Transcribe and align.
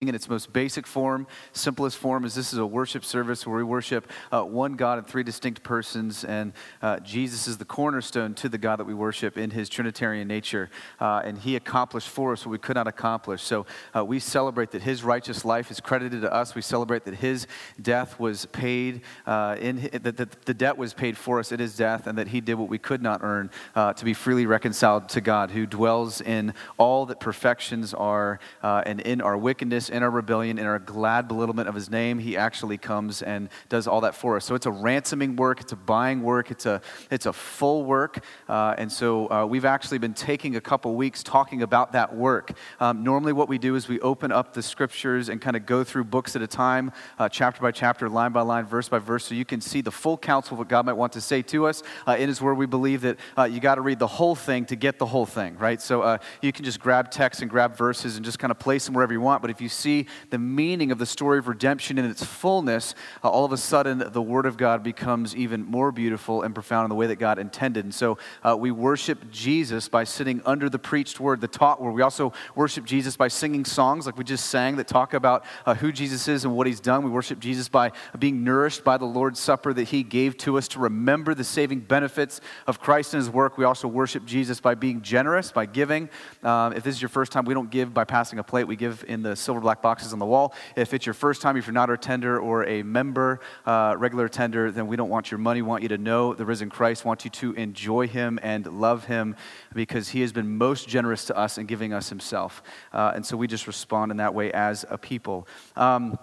in 0.00 0.14
its 0.14 0.30
most 0.30 0.50
basic 0.50 0.86
form, 0.86 1.26
simplest 1.52 1.98
form, 1.98 2.24
is 2.24 2.34
this 2.34 2.54
is 2.54 2.58
a 2.58 2.64
worship 2.64 3.04
service 3.04 3.46
where 3.46 3.58
we 3.58 3.62
worship 3.62 4.10
uh, 4.32 4.42
one 4.42 4.72
God 4.72 4.96
in 4.96 5.04
three 5.04 5.22
distinct 5.22 5.62
persons, 5.62 6.24
and 6.24 6.54
uh, 6.80 7.00
Jesus 7.00 7.46
is 7.46 7.58
the 7.58 7.66
cornerstone 7.66 8.32
to 8.36 8.48
the 8.48 8.56
God 8.56 8.76
that 8.76 8.86
we 8.86 8.94
worship 8.94 9.36
in 9.36 9.50
his 9.50 9.68
Trinitarian 9.68 10.26
nature. 10.26 10.70
Uh, 11.00 11.20
and 11.22 11.36
he 11.36 11.54
accomplished 11.54 12.08
for 12.08 12.32
us 12.32 12.46
what 12.46 12.52
we 12.52 12.56
could 12.56 12.76
not 12.76 12.88
accomplish. 12.88 13.42
So 13.42 13.66
uh, 13.94 14.02
we 14.02 14.20
celebrate 14.20 14.70
that 14.70 14.80
his 14.80 15.04
righteous 15.04 15.44
life 15.44 15.70
is 15.70 15.80
credited 15.80 16.22
to 16.22 16.32
us. 16.32 16.54
We 16.54 16.62
celebrate 16.62 17.04
that 17.04 17.16
his 17.16 17.46
death 17.82 18.18
was 18.18 18.46
paid, 18.46 19.02
uh, 19.26 19.56
in, 19.60 19.90
that, 19.92 20.16
that 20.16 20.46
the 20.46 20.54
debt 20.54 20.78
was 20.78 20.94
paid 20.94 21.18
for 21.18 21.38
us 21.38 21.52
in 21.52 21.60
his 21.60 21.76
death, 21.76 22.06
and 22.06 22.16
that 22.16 22.28
he 22.28 22.40
did 22.40 22.54
what 22.54 22.70
we 22.70 22.78
could 22.78 23.02
not 23.02 23.20
earn 23.22 23.50
uh, 23.74 23.92
to 23.92 24.06
be 24.06 24.14
freely 24.14 24.46
reconciled 24.46 25.10
to 25.10 25.20
God, 25.20 25.50
who 25.50 25.66
dwells 25.66 26.22
in 26.22 26.54
all 26.78 27.04
that 27.04 27.20
perfections 27.20 27.92
are, 27.92 28.40
and 28.62 29.02
in 29.02 29.20
our 29.20 29.36
wickedness 29.36 29.89
in 29.90 30.02
our 30.02 30.10
rebellion, 30.10 30.58
in 30.58 30.66
our 30.66 30.78
glad 30.78 31.28
belittlement 31.28 31.68
of 31.68 31.74
his 31.74 31.90
name, 31.90 32.18
he 32.18 32.36
actually 32.36 32.78
comes 32.78 33.22
and 33.22 33.48
does 33.68 33.86
all 33.86 34.00
that 34.02 34.14
for 34.14 34.36
us. 34.36 34.44
So 34.44 34.54
it's 34.54 34.66
a 34.66 34.70
ransoming 34.70 35.36
work, 35.36 35.60
it's 35.60 35.72
a 35.72 35.76
buying 35.76 36.22
work, 36.22 36.50
it's 36.50 36.66
a, 36.66 36.80
it's 37.10 37.26
a 37.26 37.32
full 37.32 37.84
work. 37.84 38.24
Uh, 38.48 38.74
and 38.78 38.90
so 38.90 39.30
uh, 39.30 39.46
we've 39.46 39.64
actually 39.64 39.98
been 39.98 40.14
taking 40.14 40.56
a 40.56 40.60
couple 40.60 40.94
weeks 40.94 41.22
talking 41.22 41.62
about 41.62 41.92
that 41.92 42.14
work. 42.14 42.52
Um, 42.78 43.02
normally, 43.02 43.32
what 43.32 43.48
we 43.48 43.58
do 43.58 43.74
is 43.74 43.88
we 43.88 44.00
open 44.00 44.32
up 44.32 44.52
the 44.52 44.62
scriptures 44.62 45.28
and 45.28 45.40
kind 45.40 45.56
of 45.56 45.66
go 45.66 45.84
through 45.84 46.04
books 46.04 46.36
at 46.36 46.42
a 46.42 46.46
time, 46.46 46.92
uh, 47.18 47.28
chapter 47.28 47.60
by 47.60 47.72
chapter, 47.72 48.08
line 48.08 48.32
by 48.32 48.42
line, 48.42 48.66
verse 48.66 48.88
by 48.88 48.98
verse, 48.98 49.24
so 49.24 49.34
you 49.34 49.44
can 49.44 49.60
see 49.60 49.80
the 49.80 49.90
full 49.90 50.16
counsel 50.16 50.54
of 50.54 50.58
what 50.58 50.68
God 50.68 50.86
might 50.86 50.94
want 50.94 51.12
to 51.14 51.20
say 51.20 51.42
to 51.42 51.66
us. 51.66 51.82
Uh, 52.06 52.16
in 52.18 52.28
His 52.28 52.40
Word, 52.40 52.54
we 52.54 52.66
believe 52.66 53.02
that 53.02 53.18
uh, 53.36 53.44
you 53.44 53.60
got 53.60 53.76
to 53.76 53.80
read 53.80 53.98
the 53.98 54.06
whole 54.06 54.34
thing 54.34 54.64
to 54.66 54.76
get 54.76 54.98
the 54.98 55.06
whole 55.06 55.26
thing, 55.26 55.56
right? 55.58 55.80
So 55.80 56.02
uh, 56.02 56.18
you 56.40 56.52
can 56.52 56.64
just 56.64 56.80
grab 56.80 57.10
text 57.10 57.42
and 57.42 57.50
grab 57.50 57.76
verses 57.76 58.16
and 58.16 58.24
just 58.24 58.38
kind 58.38 58.50
of 58.50 58.58
place 58.58 58.84
them 58.84 58.94
wherever 58.94 59.12
you 59.12 59.20
want. 59.20 59.42
But 59.42 59.50
if 59.50 59.60
you 59.60 59.68
see 59.80 60.06
the 60.30 60.38
meaning 60.38 60.92
of 60.92 60.98
the 60.98 61.06
story 61.06 61.38
of 61.38 61.48
redemption 61.48 61.98
in 61.98 62.04
its 62.04 62.24
fullness, 62.24 62.94
uh, 63.24 63.28
all 63.28 63.44
of 63.44 63.52
a 63.52 63.56
sudden 63.56 64.02
the 64.12 64.22
Word 64.22 64.46
of 64.46 64.56
God 64.56 64.82
becomes 64.82 65.34
even 65.34 65.64
more 65.64 65.92
beautiful 65.92 66.42
and 66.42 66.54
profound 66.54 66.84
in 66.84 66.88
the 66.90 66.94
way 66.94 67.06
that 67.06 67.16
God 67.16 67.38
intended. 67.38 67.84
And 67.84 67.94
so 67.94 68.18
uh, 68.42 68.56
we 68.56 68.70
worship 68.70 69.30
Jesus 69.30 69.88
by 69.88 70.04
sitting 70.04 70.42
under 70.44 70.68
the 70.68 70.78
preached 70.78 71.20
word, 71.20 71.40
the 71.40 71.48
taught 71.48 71.80
word. 71.80 71.92
We 71.92 72.02
also 72.02 72.32
worship 72.54 72.84
Jesus 72.84 73.16
by 73.16 73.28
singing 73.28 73.64
songs 73.64 74.06
like 74.06 74.16
we 74.16 74.24
just 74.24 74.46
sang 74.46 74.76
that 74.76 74.86
talk 74.86 75.14
about 75.14 75.44
uh, 75.66 75.74
who 75.74 75.92
Jesus 75.92 76.28
is 76.28 76.44
and 76.44 76.54
what 76.54 76.66
he's 76.66 76.80
done. 76.80 77.04
We 77.04 77.10
worship 77.10 77.40
Jesus 77.40 77.68
by 77.68 77.92
being 78.18 78.44
nourished 78.44 78.84
by 78.84 78.98
the 78.98 79.06
Lord's 79.06 79.40
Supper 79.40 79.72
that 79.72 79.88
he 79.88 80.02
gave 80.02 80.36
to 80.38 80.58
us 80.58 80.68
to 80.68 80.78
remember 80.78 81.34
the 81.34 81.44
saving 81.44 81.80
benefits 81.80 82.40
of 82.66 82.80
Christ 82.80 83.14
and 83.14 83.20
his 83.20 83.30
work. 83.30 83.56
We 83.56 83.64
also 83.64 83.88
worship 83.88 84.24
Jesus 84.26 84.60
by 84.60 84.74
being 84.74 85.02
generous, 85.02 85.52
by 85.52 85.66
giving. 85.66 86.08
Um, 86.42 86.72
if 86.72 86.82
this 86.82 86.94
is 86.96 87.02
your 87.02 87.08
first 87.08 87.32
time, 87.32 87.44
we 87.44 87.54
don't 87.54 87.70
give 87.70 87.94
by 87.94 88.04
passing 88.04 88.38
a 88.38 88.42
plate, 88.42 88.64
we 88.64 88.76
give 88.76 89.04
in 89.08 89.22
the 89.22 89.36
silver 89.36 89.60
black 89.70 89.82
boxes 89.82 90.12
on 90.12 90.18
the 90.18 90.26
wall. 90.26 90.52
If 90.74 90.92
it's 90.92 91.06
your 91.06 91.14
first 91.14 91.42
time, 91.42 91.56
if 91.56 91.68
you're 91.68 91.72
not 91.72 91.90
a 91.90 91.96
tender 91.96 92.40
or 92.40 92.66
a 92.66 92.82
member, 92.82 93.38
uh, 93.64 93.94
regular 93.96 94.28
tender, 94.28 94.72
then 94.72 94.88
we 94.88 94.96
don't 94.96 95.10
want 95.10 95.30
your 95.30 95.38
money. 95.38 95.62
We 95.62 95.68
want 95.68 95.84
you 95.84 95.88
to 95.90 95.98
know 95.98 96.34
the 96.34 96.44
risen 96.44 96.70
Christ, 96.70 97.04
want 97.04 97.24
you 97.24 97.30
to 97.30 97.52
enjoy 97.52 98.08
him 98.08 98.40
and 98.42 98.66
love 98.66 99.04
him 99.04 99.36
because 99.72 100.08
he 100.08 100.22
has 100.22 100.32
been 100.32 100.58
most 100.58 100.88
generous 100.88 101.24
to 101.26 101.36
us 101.36 101.56
in 101.56 101.66
giving 101.66 101.92
us 101.92 102.08
himself. 102.08 102.64
Uh, 102.92 103.12
and 103.14 103.24
so 103.24 103.36
we 103.36 103.46
just 103.46 103.68
respond 103.68 104.10
in 104.10 104.16
that 104.16 104.34
way 104.34 104.50
as 104.50 104.84
a 104.90 104.98
people. 104.98 105.46
Um, 105.76 106.18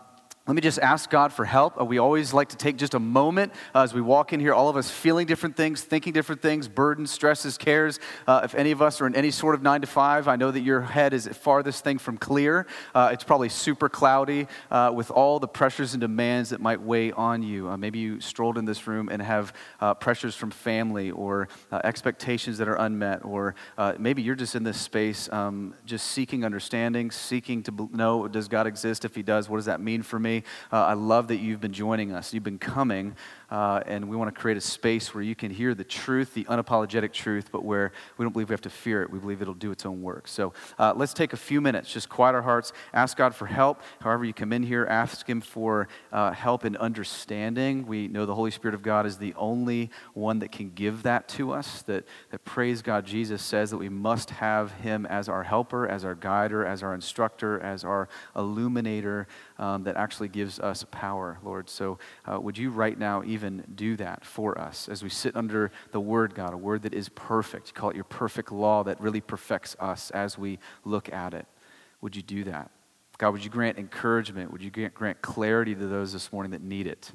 let 0.48 0.56
me 0.56 0.62
just 0.62 0.80
ask 0.80 1.10
God 1.10 1.34
for 1.34 1.44
help. 1.44 1.80
Uh, 1.80 1.84
we 1.84 1.98
always 1.98 2.34
like 2.34 2.48
to 2.50 2.56
take 2.56 2.78
just 2.78 2.94
a 2.94 3.00
moment 3.00 3.52
uh, 3.76 3.82
as 3.82 3.94
we 3.94 4.00
walk 4.00 4.32
in 4.32 4.40
here, 4.40 4.54
all 4.54 4.70
of 4.70 4.78
us 4.78 4.90
feeling 4.90 5.28
different 5.28 5.58
things, 5.58 5.84
thinking 5.84 6.14
different 6.14 6.42
things, 6.42 6.70
burdens, 6.70 7.12
stresses, 7.12 7.58
cares. 7.58 8.00
Uh, 8.26 8.40
if 8.46 8.56
any 8.56 8.72
of 8.72 8.82
us 8.82 9.02
are 9.02 9.08
in 9.08 9.14
any 9.14 9.30
sort 9.30 9.56
of 9.56 9.62
nine 9.62 9.82
to 9.82 9.88
five, 9.88 10.30
I 10.30 10.38
know 10.38 10.50
that 10.50 10.62
your 10.62 10.80
head 10.80 11.14
is 11.14 11.26
the 11.26 11.34
farthest 11.34 11.84
thing 11.84 11.98
from 11.98 12.18
clear. 12.18 12.66
Uh, 12.96 13.10
it's 13.12 13.26
probably 13.26 13.50
super 13.50 13.90
cloudy 13.90 14.48
uh, 14.72 14.90
with 14.96 15.12
all 15.12 15.40
the 15.40 15.50
pressures 15.50 15.94
and 15.94 16.00
demands 16.00 16.52
that 16.52 16.62
might 16.62 16.82
weigh 16.82 17.12
on 17.12 17.44
you. 17.44 17.70
Uh, 17.70 17.76
maybe 17.76 18.00
you 18.00 18.22
strolled 18.22 18.58
in 18.58 18.64
this 18.64 18.88
room 18.88 19.10
and 19.10 19.22
have 19.22 19.52
pressures 20.00 20.34
from 20.34 20.52
family 20.52 21.12
or 21.12 21.50
expectations 21.84 22.58
that 22.58 22.70
are 22.70 22.76
unmet, 22.76 23.26
or 23.26 23.54
maybe 24.00 24.22
you're 24.22 24.36
just 24.36 24.56
in 24.56 24.64
this 24.64 24.80
space 24.80 25.30
um, 25.34 25.74
just 25.86 26.08
seeking 26.08 26.46
understanding, 26.46 27.12
seeking 27.12 27.64
to 27.64 27.90
know 27.92 28.28
does 28.30 28.48
God 28.48 28.66
exist? 28.66 29.04
If 29.04 29.14
He 29.14 29.24
does, 29.24 29.50
what 29.50 29.58
does 29.58 29.66
that 29.66 29.82
mean 29.82 30.04
for 30.04 30.18
me? 30.18 30.37
Uh, 30.72 30.86
I 30.86 30.94
love 30.94 31.28
that 31.28 31.38
you've 31.38 31.62
been 31.62 31.74
joining 31.74 32.12
us. 32.12 32.34
You've 32.34 32.44
been 32.44 32.60
coming, 32.60 33.16
uh, 33.50 33.82
and 33.86 34.10
we 34.10 34.16
want 34.18 34.34
to 34.34 34.40
create 34.40 34.58
a 34.58 34.62
space 34.62 35.14
where 35.14 35.24
you 35.24 35.36
can 35.36 35.50
hear 35.52 35.74
the 35.74 35.84
truth, 35.84 36.34
the 36.34 36.44
unapologetic 36.46 37.14
truth, 37.14 37.50
but 37.52 37.64
where 37.64 37.94
we 38.18 38.26
don't 38.26 38.34
believe 38.34 38.50
we 38.50 38.54
have 38.54 38.62
to 38.62 38.70
fear 38.70 39.04
it. 39.04 39.10
We 39.10 39.20
believe 39.20 39.42
it'll 39.42 39.54
do 39.54 39.72
its 39.72 39.86
own 39.86 40.02
work. 40.02 40.28
So 40.28 40.54
uh, 40.78 40.94
let's 40.96 41.14
take 41.14 41.32
a 41.32 41.38
few 41.38 41.62
minutes, 41.62 41.92
just 41.92 42.10
quiet 42.10 42.36
our 42.36 42.42
hearts, 42.42 42.74
ask 42.94 43.16
God 43.16 43.34
for 43.34 43.46
help. 43.46 43.82
However, 44.02 44.26
you 44.26 44.34
come 44.34 44.52
in 44.52 44.64
here, 44.64 44.86
ask 44.86 45.28
Him 45.28 45.40
for 45.40 45.88
uh, 46.12 46.32
help 46.32 46.66
in 46.66 46.76
understanding. 46.76 47.86
We 47.88 48.10
know 48.10 48.26
the 48.26 48.36
Holy 48.36 48.52
Spirit 48.52 48.76
of 48.76 48.82
God 48.82 49.06
is 49.06 49.18
the 49.18 49.34
only 49.36 49.92
one 50.14 50.40
that 50.40 50.52
can 50.52 50.72
give 50.72 51.04
that 51.04 51.30
to 51.30 51.54
us, 51.54 51.84
that, 51.84 52.06
that 52.32 52.44
praise 52.44 52.82
God, 52.82 53.06
Jesus 53.06 53.42
says 53.42 53.72
that 53.72 53.78
we 53.78 53.90
must 53.90 54.32
have 54.32 54.72
Him 54.74 55.06
as 55.06 55.30
our 55.30 55.44
helper, 55.44 55.88
as 55.88 56.04
our 56.04 56.16
guider, 56.16 56.66
as 56.66 56.84
our 56.84 56.94
instructor, 56.94 57.62
as 57.62 57.86
our 57.86 58.10
illuminator 58.36 59.28
um, 59.58 59.84
that 59.84 59.96
actually 59.96 60.28
gives 60.28 60.60
us 60.60 60.86
power, 60.92 61.40
Lord. 61.44 61.70
So 61.70 61.98
uh, 62.26 62.40
would 62.42 62.58
you 62.58 62.72
right 62.72 62.98
now 62.98 63.24
even 63.24 63.37
do 63.76 63.96
that 63.98 64.26
for 64.26 64.58
us 64.58 64.90
as 64.90 65.04
we 65.04 65.10
sit 65.10 65.36
under 65.36 65.72
the 65.92 66.00
Word, 66.00 66.36
God, 66.36 66.54
a 66.54 66.58
word 66.58 66.84
that 66.84 66.94
is 66.94 67.10
perfect? 67.10 67.68
You 67.68 67.74
call 67.74 67.90
it 67.90 67.96
your 67.96 68.06
perfect 68.06 68.52
law 68.52 68.84
that 68.84 69.00
really 69.02 69.22
perfects 69.22 69.76
us 69.80 70.12
as 70.12 70.38
we 70.38 70.60
look 70.84 71.12
at 71.12 71.34
it. 71.34 71.46
Would 72.02 72.16
you 72.16 72.22
do 72.22 72.44
that? 72.46 72.72
God, 73.18 73.32
would 73.32 73.44
you 73.44 73.50
grant 73.50 73.78
encouragement? 73.78 74.52
Would 74.52 74.62
you 74.62 74.70
grant 74.70 75.22
clarity 75.22 75.74
to 75.74 75.88
those 75.88 76.14
this 76.14 76.32
morning 76.32 76.52
that 76.52 76.62
need 76.62 76.86
it? 76.86 77.12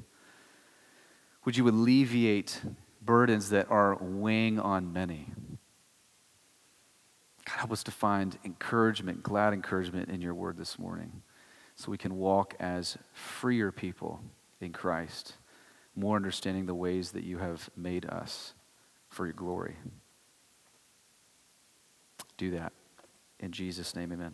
Would 1.45 1.57
you 1.57 1.69
alleviate 1.69 2.61
burdens 3.01 3.51
that 3.51 3.71
are 3.71 3.97
weighing 4.01 4.59
on 4.59 4.93
many? 4.93 5.27
God, 7.45 7.57
help 7.57 7.73
us 7.73 7.83
to 7.85 7.91
find 7.91 8.39
encouragement, 8.45 9.23
glad 9.23 9.53
encouragement 9.53 10.09
in 10.09 10.21
your 10.21 10.35
word 10.35 10.57
this 10.57 10.79
morning 10.79 11.23
so 11.75 11.91
we 11.91 11.99
can 11.99 12.17
walk 12.17 12.55
as 12.61 12.97
freer 13.13 13.73
people 13.73 14.21
in 14.61 14.73
Christ, 14.73 15.35
more 15.95 16.17
understanding 16.17 16.67
the 16.67 16.75
ways 16.75 17.13
that 17.13 17.25
you 17.25 17.39
have 17.39 17.69
made 17.77 18.07
us 18.07 18.55
for 19.09 19.27
your 19.27 19.35
glory. 19.35 19.77
Do 22.37 22.51
that. 22.53 22.73
In 23.41 23.53
Jesus' 23.53 23.95
name, 23.95 24.13
amen. 24.13 24.33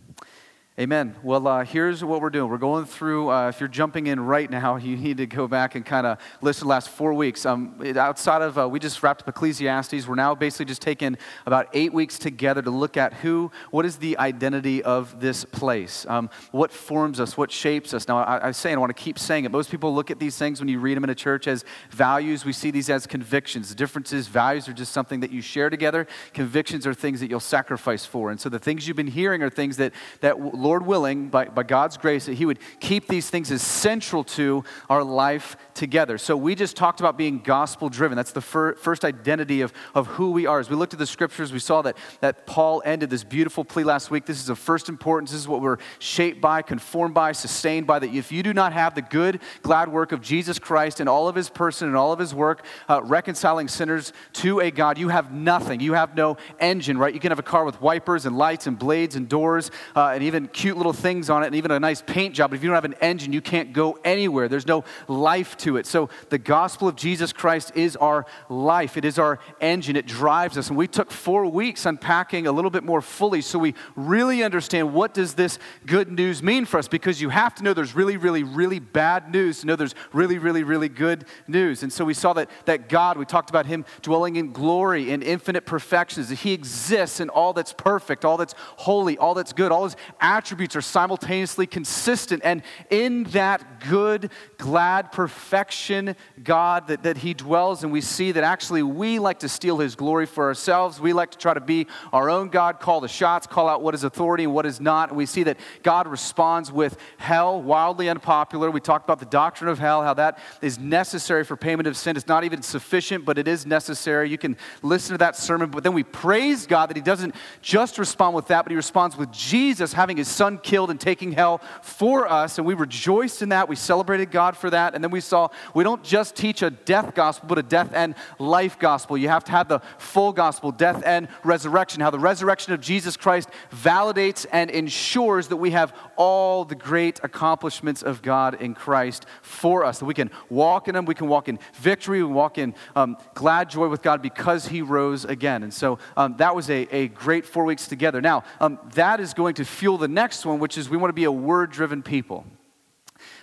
Amen. 0.81 1.17
Well, 1.25 1.49
uh, 1.49 1.65
here's 1.65 2.05
what 2.05 2.21
we're 2.21 2.31
doing. 2.31 2.49
We're 2.49 2.57
going 2.57 2.85
through, 2.85 3.33
uh, 3.33 3.49
if 3.49 3.59
you're 3.59 3.69
jumping 3.69 4.07
in 4.07 4.21
right 4.21 4.49
now, 4.49 4.77
you 4.77 4.97
need 4.97 5.17
to 5.17 5.27
go 5.27 5.49
back 5.49 5.75
and 5.75 5.85
kind 5.85 6.07
of 6.07 6.19
listen 6.41 6.61
to 6.61 6.65
the 6.67 6.69
last 6.69 6.89
four 6.91 7.15
weeks. 7.15 7.45
Um, 7.45 7.83
outside 7.97 8.43
of, 8.43 8.57
uh, 8.57 8.69
we 8.69 8.79
just 8.79 9.03
wrapped 9.03 9.23
up 9.23 9.29
Ecclesiastes. 9.29 10.07
We're 10.07 10.15
now 10.15 10.37
basically 10.37 10.67
just 10.67 10.81
taking 10.81 11.19
about 11.47 11.67
eight 11.73 11.93
weeks 11.93 12.17
together 12.17 12.63
to 12.63 12.71
look 12.71 12.97
at 12.97 13.13
who, 13.13 13.51
what 13.73 13.87
is 13.87 13.97
the 13.97 14.17
identity 14.19 14.81
of 14.85 15.19
this 15.19 15.45
place? 15.45 16.07
Um, 16.09 16.31
what 16.53 16.71
forms 16.71 17.19
us? 17.19 17.37
What 17.37 17.51
shapes 17.51 17.93
us? 17.93 18.07
Now, 18.07 18.19
I, 18.19 18.53
say, 18.53 18.71
and 18.71 18.79
I 18.79 18.81
want 18.81 18.97
to 18.97 19.03
keep 19.03 19.19
saying 19.19 19.47
it, 19.47 19.51
most 19.51 19.73
people 19.73 19.93
look 19.93 20.13
at 20.13 20.21
these 20.21 20.39
things 20.39 20.61
when 20.61 20.69
you 20.69 20.79
read 20.79 20.97
them 20.97 21.03
in 21.03 21.11
a 21.11 21.15
church 21.17 21.49
as 21.49 21.65
values. 21.91 22.45
We 22.45 22.53
see 22.53 22.71
these 22.71 22.89
as 22.89 23.05
convictions. 23.05 23.69
The 23.69 23.75
difference 23.75 24.13
is 24.13 24.29
values 24.29 24.69
are 24.69 24.73
just 24.73 24.93
something 24.93 25.19
that 25.21 25.33
you 25.33 25.43
share 25.43 25.71
together. 25.71 26.07
Convictions 26.35 26.87
are 26.87 26.95
things 26.95 27.19
that 27.19 27.31
you'll 27.31 27.41
sacrifice 27.41 28.07
for. 28.07 28.31
And 28.31 28.41
so 28.41 28.49
the 28.49 28.61
things 28.61 28.87
you've 28.87 28.97
been 28.97 29.09
hearing 29.09 29.43
are 29.43 29.51
things 29.51 29.77
that, 29.79 29.93
that 30.21 30.39
Lord 30.69 30.85
willing, 30.85 31.29
by, 31.31 31.47
by 31.47 31.63
God's 31.63 31.97
grace, 31.97 32.27
that 32.27 32.35
He 32.35 32.45
would 32.45 32.59
keep 32.79 33.09
these 33.09 33.31
things 33.31 33.51
as 33.51 33.63
central 33.63 34.23
to 34.23 34.65
our 34.91 35.03
life 35.03 35.57
together. 35.73 36.19
So 36.19 36.37
we 36.37 36.55
just 36.55 36.77
talked 36.77 37.01
about 37.01 37.17
being 37.17 37.39
gospel 37.39 37.89
driven. 37.89 38.17
That's 38.17 38.33
the 38.33 38.43
fir- 38.43 38.75
first 38.75 39.03
identity 39.03 39.63
of, 39.63 39.73
of 39.95 40.09
who 40.09 40.31
we 40.31 40.45
are. 40.45 40.61
As 40.61 40.69
we 40.69 40.77
looked 40.77 40.93
at 40.93 40.99
the 40.99 41.07
scriptures, 41.07 41.55
we 41.55 41.59
saw 41.59 41.81
that, 41.83 41.97
that 42.21 42.47
Paul 42.47 42.83
ended 42.85 43.09
this 43.09 43.25
beautiful 43.25 43.65
plea 43.65 43.85
last 43.85 44.11
week. 44.11 44.27
This 44.27 44.43
is 44.43 44.51
of 44.51 44.59
first 44.59 44.91
importance. 44.91 45.31
This 45.31 45.41
is 45.41 45.49
what 45.49 45.63
we're 45.63 45.79
shaped 46.01 46.43
by, 46.43 46.61
conformed 46.61 47.15
by, 47.15 47.33
sustained 47.33 47.87
by. 47.87 47.99
That 48.01 48.13
if 48.13 48.31
you 48.31 48.43
do 48.43 48.53
not 48.53 48.75
have 48.75 48.95
the 48.95 49.01
good, 49.01 49.41
glad 49.63 49.91
work 49.91 50.13
of 50.13 50.21
Jesus 50.21 50.59
Christ 50.59 51.01
and 51.01 51.09
all 51.09 51.29
of 51.29 51.35
His 51.35 51.49
person 51.49 51.89
and 51.89 51.97
all 51.97 52.13
of 52.13 52.19
His 52.19 52.35
work, 52.35 52.67
uh, 52.91 53.03
reconciling 53.03 53.69
sinners 53.69 54.13
to 54.35 54.61
a 54.61 54.71
God, 54.71 54.99
you 54.99 55.09
have 55.09 55.33
nothing. 55.33 55.81
You 55.81 55.95
have 55.95 56.15
no 56.15 56.37
engine, 56.61 56.99
right? 56.99 57.15
You 57.15 57.21
can 57.21 57.31
have 57.31 57.39
a 57.39 57.43
car 57.55 57.65
with 57.65 57.81
wipers 57.81 58.27
and 58.27 58.37
lights 58.37 58.67
and 58.67 58.79
blades 58.79 59.17
and 59.17 59.31
doors 59.31 59.71
uh, 59.97 60.09
and 60.09 60.23
even 60.23 60.47
cute 60.59 60.77
little 60.77 60.93
things 60.93 61.31
on 61.31 61.45
it 61.45 61.47
and 61.47 61.55
even 61.55 61.71
a 61.71 61.79
nice 61.79 62.03
paint 62.03 62.35
job. 62.35 62.51
But 62.51 62.57
if 62.57 62.65
you 62.65 62.69
don't 62.69 62.75
have 62.75 62.85
an 62.85 62.97
engine, 63.01 63.33
you 63.33 63.41
can't 63.41 63.73
go 63.73 63.97
anywhere. 64.05 64.49
There's 64.49 64.67
no 64.67 64.83
life 65.07 65.57
to 65.59 65.77
it. 65.77 65.87
So 65.87 66.11
the 66.31 66.39
gospel 66.39 66.89
of 66.89 66.97
Jesus 66.97 67.33
Christ 67.33 67.71
is 67.77 67.95
our 67.95 68.27
life, 68.49 68.97
it 68.97 69.05
is 69.05 69.21
our 69.21 69.39
engine, 69.61 69.95
it 69.95 70.05
drives 70.05 70.59
us. 70.59 70.67
And 70.69 70.77
we 70.77 70.89
took 70.89 71.13
four 71.13 71.47
weeks 71.47 71.87
unpacking 71.87 72.49
a 72.49 72.53
little 72.53 72.73
bit 72.73 72.83
more 72.83 73.01
fully 73.01 73.41
so 73.41 73.57
we 73.57 73.75
really 73.95 74.43
understand 74.43 74.93
what 74.93 75.15
does 75.15 75.35
this 75.35 75.61
good 75.87 76.11
news 76.11 76.43
mean 76.43 76.65
for 76.65 76.79
us 76.79 76.89
because 76.89 77.23
you 77.23 77.29
have 77.29 77.55
to 77.55 77.63
know 77.63 77.73
there's 77.73 77.95
really, 77.95 78.17
really, 78.17 78.43
really 78.43 78.81
bad 78.81 79.31
news 79.31 79.61
to 79.61 79.67
know 79.67 79.77
there's 79.77 79.95
really, 80.13 80.39
really, 80.39 80.65
really 80.65 80.89
good 80.89 81.25
news. 81.47 81.85
And 81.85 81.93
so 81.93 82.05
we 82.05 82.15
saw 82.15 82.33
that, 82.33 82.51
that 82.65 82.89
God, 82.89 83.17
we 83.17 83.25
talked 83.25 83.49
about 83.49 83.67
Him 83.67 83.85
dwelling 84.03 84.35
in 84.35 84.53
glory 84.53 85.13
and 85.13 85.23
infinite 85.23 85.67
perfections, 85.67 86.31
that 86.31 86.41
He 86.41 86.53
exists 86.53 87.21
in 87.21 87.29
all 87.29 87.53
that's 87.53 87.73
perfect, 87.73 88.25
all 88.25 88.37
that's 88.37 88.57
holy, 88.79 89.17
all 89.19 89.35
that's 89.35 89.53
good, 89.53 89.71
all 89.71 89.85
His 89.85 89.95
attributes 90.21 90.48
attributes 90.49 90.75
are 90.75 90.81
simultaneously 90.81 91.67
consistent. 91.67 92.41
And 92.43 92.63
in 92.89 93.25
that 93.25 93.81
good, 93.87 94.31
glad 94.57 95.13
perfection, 95.13 96.17
God, 96.43 96.87
that, 96.87 97.03
that 97.03 97.19
He 97.19 97.35
dwells, 97.35 97.83
and 97.83 97.93
we 97.93 98.01
see 98.01 98.33
that 98.33 98.43
actually 98.43 98.83
we 98.83 99.19
like 99.19 99.41
to 99.41 99.49
steal 99.51 99.77
His 99.77 99.95
glory 99.95 100.25
for 100.25 100.47
ourselves. 100.47 101.03
We 101.03 101.13
like 101.13 101.33
to 101.33 101.39
try 101.39 101.53
to 101.53 101.61
be 101.61 101.87
our 102.15 102.31
own 102.31 102.49
God, 102.49 102.81
call 102.81 103.03
the 103.03 103.09
shots, 103.09 103.47
call 103.47 103.69
out 103.69 103.83
what 103.83 103.95
is 103.95 104.05
authority 104.05 104.45
and 104.45 104.55
what 104.55 104.65
is 104.65 104.81
not. 104.81 105.11
And 105.11 105.19
we 105.19 105.27
see 105.27 105.43
that 105.43 105.59
God 105.83 106.09
responds 106.09 106.73
with 106.73 106.97
hell, 107.19 107.61
wildly 107.61 108.09
unpopular. 108.09 108.71
We 108.71 108.81
talked 108.81 109.05
about 109.05 109.19
the 109.19 109.27
doctrine 109.27 109.69
of 109.69 109.79
hell, 109.79 110.03
how 110.03 110.15
that 110.15 110.39
is 110.63 110.79
necessary 110.79 111.45
for 111.45 111.59
payment 111.59 111.87
of 111.87 111.95
sin. 111.95 112.17
It's 112.17 112.27
not 112.27 112.45
even 112.45 112.63
sufficient, 112.63 113.27
but 113.27 113.37
it 113.37 113.47
is 113.47 113.67
necessary. 113.67 114.31
You 114.31 114.39
can 114.39 114.57
listen 114.81 115.13
to 115.13 115.19
that 115.19 115.37
sermon, 115.37 115.69
but 115.69 115.85
then 115.85 115.93
we 115.93 116.05
praise 116.05 116.67
God 116.67 116.89
that 116.89 116.97
He 116.97 117.03
doesn't 117.03 117.35
just 117.61 117.99
respond 117.99 118.35
with 118.35 118.47
that, 118.47 118.65
but 118.65 118.71
He 118.71 118.77
responds 118.77 119.15
with 119.15 119.31
Jesus 119.31 119.93
having 119.93 120.17
His 120.17 120.28
Son 120.29 120.59
killed 120.59 120.91
and 120.91 121.01
taking 121.01 121.33
hell 121.33 121.61
for 121.83 122.31
us. 122.31 122.59
And 122.59 122.67
we 122.67 122.75
rejoiced 122.75 123.43
in 123.43 123.49
that. 123.51 123.69
We 123.69 123.77
celebrated 123.77 124.31
God 124.31 124.57
for 124.57 124.71
that. 124.71 124.95
And 124.95 125.03
then 125.03 125.11
we 125.11 125.21
saw 125.21 125.49
we 125.75 125.85
don't 125.85 126.03
just 126.05 126.37
teach 126.37 126.63
a 126.63 126.71
death 126.71 127.15
gospel, 127.15 127.49
but 127.49 127.59
a 127.59 127.63
death 127.63 127.91
and 127.93 128.15
life 128.39 128.79
gospel. 128.79 129.17
You 129.17 129.29
have 129.29 129.45
to 129.45 129.53
have 129.53 129.69
the 129.69 129.81
full 129.99 130.33
gospel, 130.33 130.73
death 130.73 131.03
and 131.05 131.29
resurrection. 131.45 132.01
How 132.01 132.11
the 132.11 132.19
resurrection 132.19 132.73
of 132.73 132.81
Jesus 132.81 133.17
Christ 133.17 133.49
validates 133.73 134.47
and 134.53 134.71
ensures 134.71 135.49
that 135.49 135.57
we 135.57 135.71
have 135.73 135.93
all 136.17 136.65
the 136.65 136.75
great 136.75 137.21
accomplishments 137.23 138.03
of 138.03 138.23
God 138.23 138.61
in 138.61 138.75
Christ 138.75 139.27
for 139.43 139.85
us. 139.85 139.99
That 139.99 140.05
we 140.05 140.15
can 140.15 140.31
walk 140.49 140.89
in 140.89 140.97
Him, 140.97 141.05
we 141.05 141.15
can 141.15 141.29
walk 141.29 141.49
in 141.49 141.59
victory, 141.75 142.23
we 142.23 142.33
walk 142.33 142.59
in 142.59 142.75
um, 142.95 143.17
glad 143.35 143.71
joy 143.71 143.89
with 143.89 144.03
God 144.03 144.23
because 144.23 144.69
He 144.69 144.83
rose 144.83 145.25
again. 145.25 145.63
And 145.63 145.73
so 145.73 145.99
um, 146.17 146.37
that 146.39 146.55
was 146.55 146.71
a, 146.71 146.89
a 146.95 147.09
great 147.09 147.47
four 147.47 147.65
weeks 147.65 147.87
together. 147.87 148.21
Now, 148.21 148.45
um, 148.61 148.79
that 148.95 149.21
is 149.21 149.35
going 149.35 149.55
to 149.55 149.65
fuel 149.65 149.99
the 149.99 150.09
next 150.19 150.45
one, 150.45 150.59
which 150.59 150.77
is 150.77 150.89
we 150.89 150.97
want 150.97 151.11
to 151.11 151.21
be 151.25 151.25
a 151.25 151.33
word 151.33 151.71
driven 151.71 152.03
people. 152.03 152.45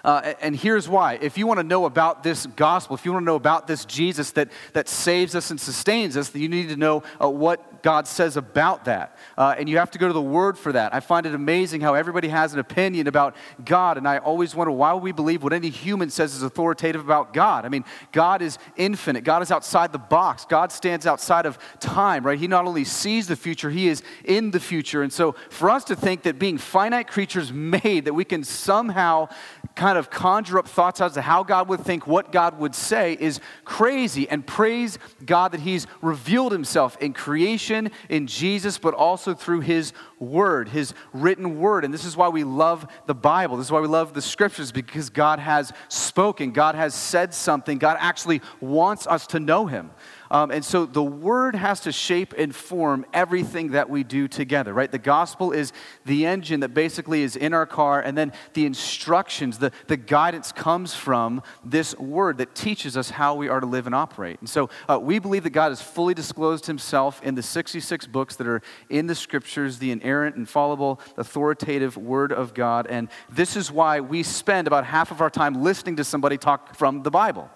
Uh, 0.03 0.33
and 0.41 0.55
here's 0.55 0.87
why. 0.87 1.17
If 1.21 1.37
you 1.37 1.47
want 1.47 1.59
to 1.59 1.63
know 1.63 1.85
about 1.85 2.21
this 2.21 2.45
gospel, 2.45 2.95
if 2.95 3.05
you 3.05 3.13
want 3.13 3.23
to 3.23 3.25
know 3.25 3.35
about 3.35 3.65
this 3.65 3.85
Jesus 3.85 4.31
that, 4.31 4.49
that 4.73 4.87
saves 4.87 5.35
us 5.35 5.51
and 5.51 5.59
sustains 5.59 6.15
us, 6.17 6.29
then 6.29 6.41
you 6.41 6.49
need 6.49 6.69
to 6.69 6.75
know 6.75 7.03
uh, 7.21 7.29
what 7.29 7.74
God 7.85 8.07
says 8.07 8.35
about 8.35 8.85
that. 8.85 9.15
Uh, 9.37 9.53
and 9.59 9.69
you 9.69 9.77
have 9.77 9.91
to 9.91 9.99
go 9.99 10.07
to 10.07 10.13
the 10.13 10.19
Word 10.19 10.57
for 10.57 10.71
that. 10.71 10.91
I 10.95 11.01
find 11.01 11.27
it 11.27 11.35
amazing 11.35 11.81
how 11.81 11.93
everybody 11.93 12.29
has 12.29 12.51
an 12.51 12.59
opinion 12.59 13.05
about 13.05 13.35
God. 13.63 13.99
And 13.99 14.07
I 14.07 14.17
always 14.17 14.55
wonder 14.55 14.71
why 14.71 14.95
we 14.95 15.11
believe 15.11 15.43
what 15.43 15.53
any 15.53 15.69
human 15.69 16.09
says 16.09 16.33
is 16.33 16.41
authoritative 16.41 16.99
about 16.99 17.31
God? 17.31 17.63
I 17.63 17.69
mean, 17.69 17.85
God 18.11 18.41
is 18.41 18.57
infinite, 18.75 19.23
God 19.23 19.43
is 19.43 19.51
outside 19.51 19.91
the 19.91 19.99
box, 19.99 20.45
God 20.45 20.71
stands 20.71 21.05
outside 21.05 21.45
of 21.45 21.59
time, 21.79 22.25
right? 22.25 22.39
He 22.39 22.47
not 22.47 22.65
only 22.65 22.85
sees 22.85 23.27
the 23.27 23.35
future, 23.35 23.69
He 23.69 23.87
is 23.87 24.01
in 24.23 24.49
the 24.49 24.59
future. 24.59 25.03
And 25.03 25.13
so 25.13 25.35
for 25.51 25.69
us 25.69 25.83
to 25.83 25.95
think 25.95 26.23
that 26.23 26.39
being 26.39 26.57
finite 26.57 27.07
creatures 27.07 27.53
made, 27.53 28.05
that 28.05 28.15
we 28.15 28.25
can 28.25 28.43
somehow 28.43 29.29
kind 29.75 29.97
of 29.97 30.09
conjure 30.09 30.57
up 30.57 30.67
thoughts 30.67 31.01
as 31.01 31.13
to 31.13 31.21
how 31.21 31.43
God 31.43 31.67
would 31.67 31.81
think, 31.81 32.07
what 32.07 32.31
God 32.31 32.57
would 32.57 32.73
say, 32.73 33.15
is 33.19 33.39
crazy. 33.63 34.27
And 34.27 34.45
praise 34.47 34.97
God 35.23 35.51
that 35.51 35.61
He's 35.61 35.85
revealed 36.01 36.51
Himself 36.51 36.97
in 36.99 37.13
creation, 37.13 37.74
in 38.09 38.27
Jesus, 38.27 38.77
but 38.77 38.93
also 38.93 39.33
through 39.33 39.61
His 39.61 39.93
Word, 40.19 40.69
His 40.69 40.93
written 41.13 41.59
Word. 41.59 41.85
And 41.85 41.93
this 41.93 42.05
is 42.05 42.15
why 42.17 42.29
we 42.29 42.43
love 42.43 42.85
the 43.05 43.15
Bible. 43.15 43.57
This 43.57 43.67
is 43.67 43.71
why 43.71 43.79
we 43.79 43.87
love 43.87 44.13
the 44.13 44.21
Scriptures, 44.21 44.71
because 44.71 45.09
God 45.09 45.39
has 45.39 45.71
spoken, 45.89 46.51
God 46.51 46.75
has 46.75 46.93
said 46.93 47.33
something, 47.33 47.77
God 47.77 47.97
actually 47.99 48.41
wants 48.61 49.07
us 49.07 49.27
to 49.27 49.39
know 49.39 49.65
Him. 49.65 49.91
Um, 50.31 50.51
and 50.51 50.63
so 50.63 50.85
the 50.85 51.03
word 51.03 51.55
has 51.55 51.81
to 51.81 51.91
shape 51.91 52.33
and 52.37 52.53
form 52.55 53.05
everything 53.13 53.71
that 53.71 53.89
we 53.89 54.03
do 54.03 54.27
together, 54.27 54.73
right? 54.73 54.91
The 54.91 54.97
gospel 54.97 55.51
is 55.51 55.71
the 56.05 56.25
engine 56.25 56.61
that 56.61 56.73
basically 56.73 57.23
is 57.23 57.35
in 57.35 57.53
our 57.53 57.65
car, 57.65 58.01
and 58.01 58.17
then 58.17 58.33
the 58.53 58.65
instructions, 58.65 59.59
the, 59.59 59.71
the 59.87 59.97
guidance 59.97 60.51
comes 60.51 60.93
from 60.93 61.43
this 61.63 61.97
word 61.97 62.39
that 62.39 62.55
teaches 62.55 62.97
us 62.97 63.11
how 63.11 63.35
we 63.35 63.47
are 63.47 63.59
to 63.59 63.65
live 63.65 63.85
and 63.85 63.95
operate. 63.95 64.39
And 64.39 64.49
so 64.49 64.69
uh, 64.89 64.99
we 64.99 65.19
believe 65.19 65.43
that 65.43 65.51
God 65.51 65.69
has 65.69 65.81
fully 65.81 66.13
disclosed 66.13 66.65
himself 66.65 67.21
in 67.23 67.35
the 67.35 67.43
66 67.43 68.07
books 68.07 68.35
that 68.37 68.47
are 68.47 68.61
in 68.89 69.07
the 69.07 69.15
scriptures, 69.15 69.77
the 69.77 69.91
inerrant, 70.05 70.35
infallible, 70.35 70.99
authoritative 71.17 71.97
word 71.97 72.31
of 72.31 72.53
God. 72.53 72.85
And 72.87 73.09
this 73.29 73.55
is 73.55 73.71
why 73.71 73.99
we 73.99 74.21
spend 74.21 74.67
about 74.67 74.85
half 74.85 75.09
of 75.11 75.19
our 75.19 75.31
time 75.31 75.63
listening 75.63 75.95
to 75.95 76.03
somebody 76.03 76.37
talk 76.37 76.75
from 76.75 77.01
the 77.01 77.11
Bible 77.11 77.49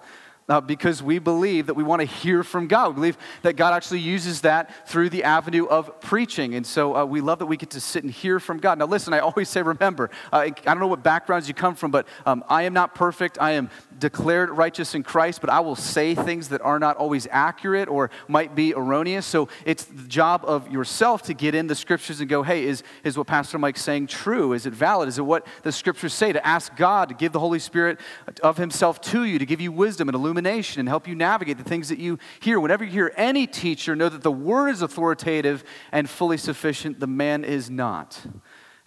uh, 0.49 0.59
because 0.59 1.01
we 1.01 1.19
believe 1.19 1.67
that 1.67 1.75
we 1.75 1.83
want 1.83 2.01
to 2.01 2.07
hear 2.07 2.43
from 2.43 2.67
God. 2.67 2.89
We 2.89 2.95
believe 2.95 3.17
that 3.43 3.55
God 3.55 3.73
actually 3.73 3.99
uses 3.99 4.41
that 4.41 4.89
through 4.89 5.11
the 5.11 5.23
avenue 5.23 5.67
of 5.67 6.01
preaching. 6.01 6.55
And 6.55 6.65
so 6.65 6.95
uh, 6.95 7.05
we 7.05 7.21
love 7.21 7.39
that 7.39 7.45
we 7.45 7.55
get 7.55 7.69
to 7.71 7.79
sit 7.79 8.03
and 8.03 8.11
hear 8.11 8.39
from 8.39 8.57
God. 8.57 8.79
Now, 8.79 8.87
listen, 8.87 9.13
I 9.13 9.19
always 9.19 9.47
say, 9.47 9.61
remember, 9.61 10.09
uh, 10.33 10.37
I 10.37 10.49
don't 10.49 10.79
know 10.79 10.87
what 10.87 11.03
backgrounds 11.03 11.47
you 11.47 11.53
come 11.53 11.75
from, 11.75 11.91
but 11.91 12.07
um, 12.25 12.43
I 12.49 12.63
am 12.63 12.73
not 12.73 12.95
perfect. 12.95 13.37
I 13.39 13.51
am 13.51 13.69
declared 13.99 14.49
righteous 14.49 14.95
in 14.95 15.03
Christ, 15.03 15.41
but 15.41 15.49
I 15.49 15.59
will 15.59 15.75
say 15.75 16.15
things 16.15 16.49
that 16.49 16.61
are 16.61 16.79
not 16.79 16.97
always 16.97 17.27
accurate 17.31 17.87
or 17.87 18.09
might 18.27 18.55
be 18.55 18.73
erroneous. 18.73 19.25
So 19.25 19.49
it's 19.65 19.85
the 19.85 20.07
job 20.07 20.43
of 20.45 20.71
yourself 20.71 21.23
to 21.23 21.33
get 21.33 21.55
in 21.55 21.67
the 21.67 21.75
scriptures 21.75 22.19
and 22.19 22.29
go, 22.29 22.43
hey, 22.43 22.63
is, 22.63 22.83
is 23.03 23.17
what 23.17 23.27
Pastor 23.27 23.57
Mike's 23.57 23.81
saying 23.81 24.07
true? 24.07 24.53
Is 24.53 24.65
it 24.65 24.73
valid? 24.73 25.09
Is 25.09 25.17
it 25.17 25.23
what 25.23 25.45
the 25.63 25.71
scriptures 25.71 26.13
say? 26.13 26.33
To 26.33 26.45
ask 26.47 26.75
God 26.75 27.09
to 27.09 27.15
give 27.15 27.31
the 27.31 27.39
Holy 27.39 27.59
Spirit 27.59 27.99
of 28.41 28.57
Himself 28.57 29.01
to 29.01 29.23
you, 29.23 29.39
to 29.39 29.45
give 29.45 29.61
you 29.61 29.71
wisdom 29.71 30.07
and 30.07 30.15
illumination 30.15 30.79
and 30.79 30.89
help 30.89 31.07
you 31.07 31.15
navigate 31.15 31.57
the 31.57 31.63
things 31.63 31.89
that 31.89 31.99
you 31.99 32.17
hear. 32.39 32.59
Whenever 32.59 32.83
you 32.83 32.91
hear 32.91 33.13
any 33.17 33.47
teacher, 33.47 33.95
know 33.95 34.09
that 34.09 34.23
the 34.23 34.31
word 34.31 34.69
is 34.69 34.81
authoritative 34.81 35.63
and 35.91 36.09
fully 36.09 36.37
sufficient, 36.37 36.99
the 36.99 37.07
man 37.07 37.43
is 37.43 37.69
not. 37.69 38.19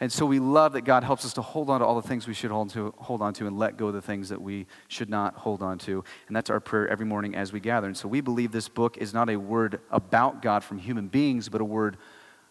And 0.02 0.10
so 0.10 0.26
we 0.26 0.40
love 0.40 0.72
that 0.72 0.80
God 0.80 1.04
helps 1.04 1.24
us 1.24 1.32
to 1.34 1.42
hold 1.42 1.70
on 1.70 1.78
to 1.78 1.86
all 1.86 1.94
the 1.94 2.08
things 2.08 2.26
we 2.26 2.34
should 2.34 2.50
hold, 2.50 2.70
to, 2.70 2.92
hold 2.98 3.22
on 3.22 3.32
to 3.34 3.46
and 3.46 3.56
let 3.56 3.76
go 3.76 3.86
of 3.86 3.94
the 3.94 4.02
things 4.02 4.30
that 4.30 4.42
we 4.42 4.66
should 4.88 5.08
not 5.08 5.36
hold 5.36 5.62
on 5.62 5.78
to. 5.78 6.02
And 6.26 6.34
that's 6.34 6.50
our 6.50 6.58
prayer 6.58 6.88
every 6.88 7.06
morning 7.06 7.36
as 7.36 7.52
we 7.52 7.60
gather. 7.60 7.86
And 7.86 7.96
so 7.96 8.08
we 8.08 8.20
believe 8.20 8.50
this 8.50 8.68
book 8.68 8.98
is 8.98 9.14
not 9.14 9.30
a 9.30 9.36
word 9.36 9.78
about 9.92 10.42
God 10.42 10.64
from 10.64 10.78
human 10.78 11.06
beings, 11.06 11.48
but 11.48 11.60
a 11.60 11.64
word 11.64 11.98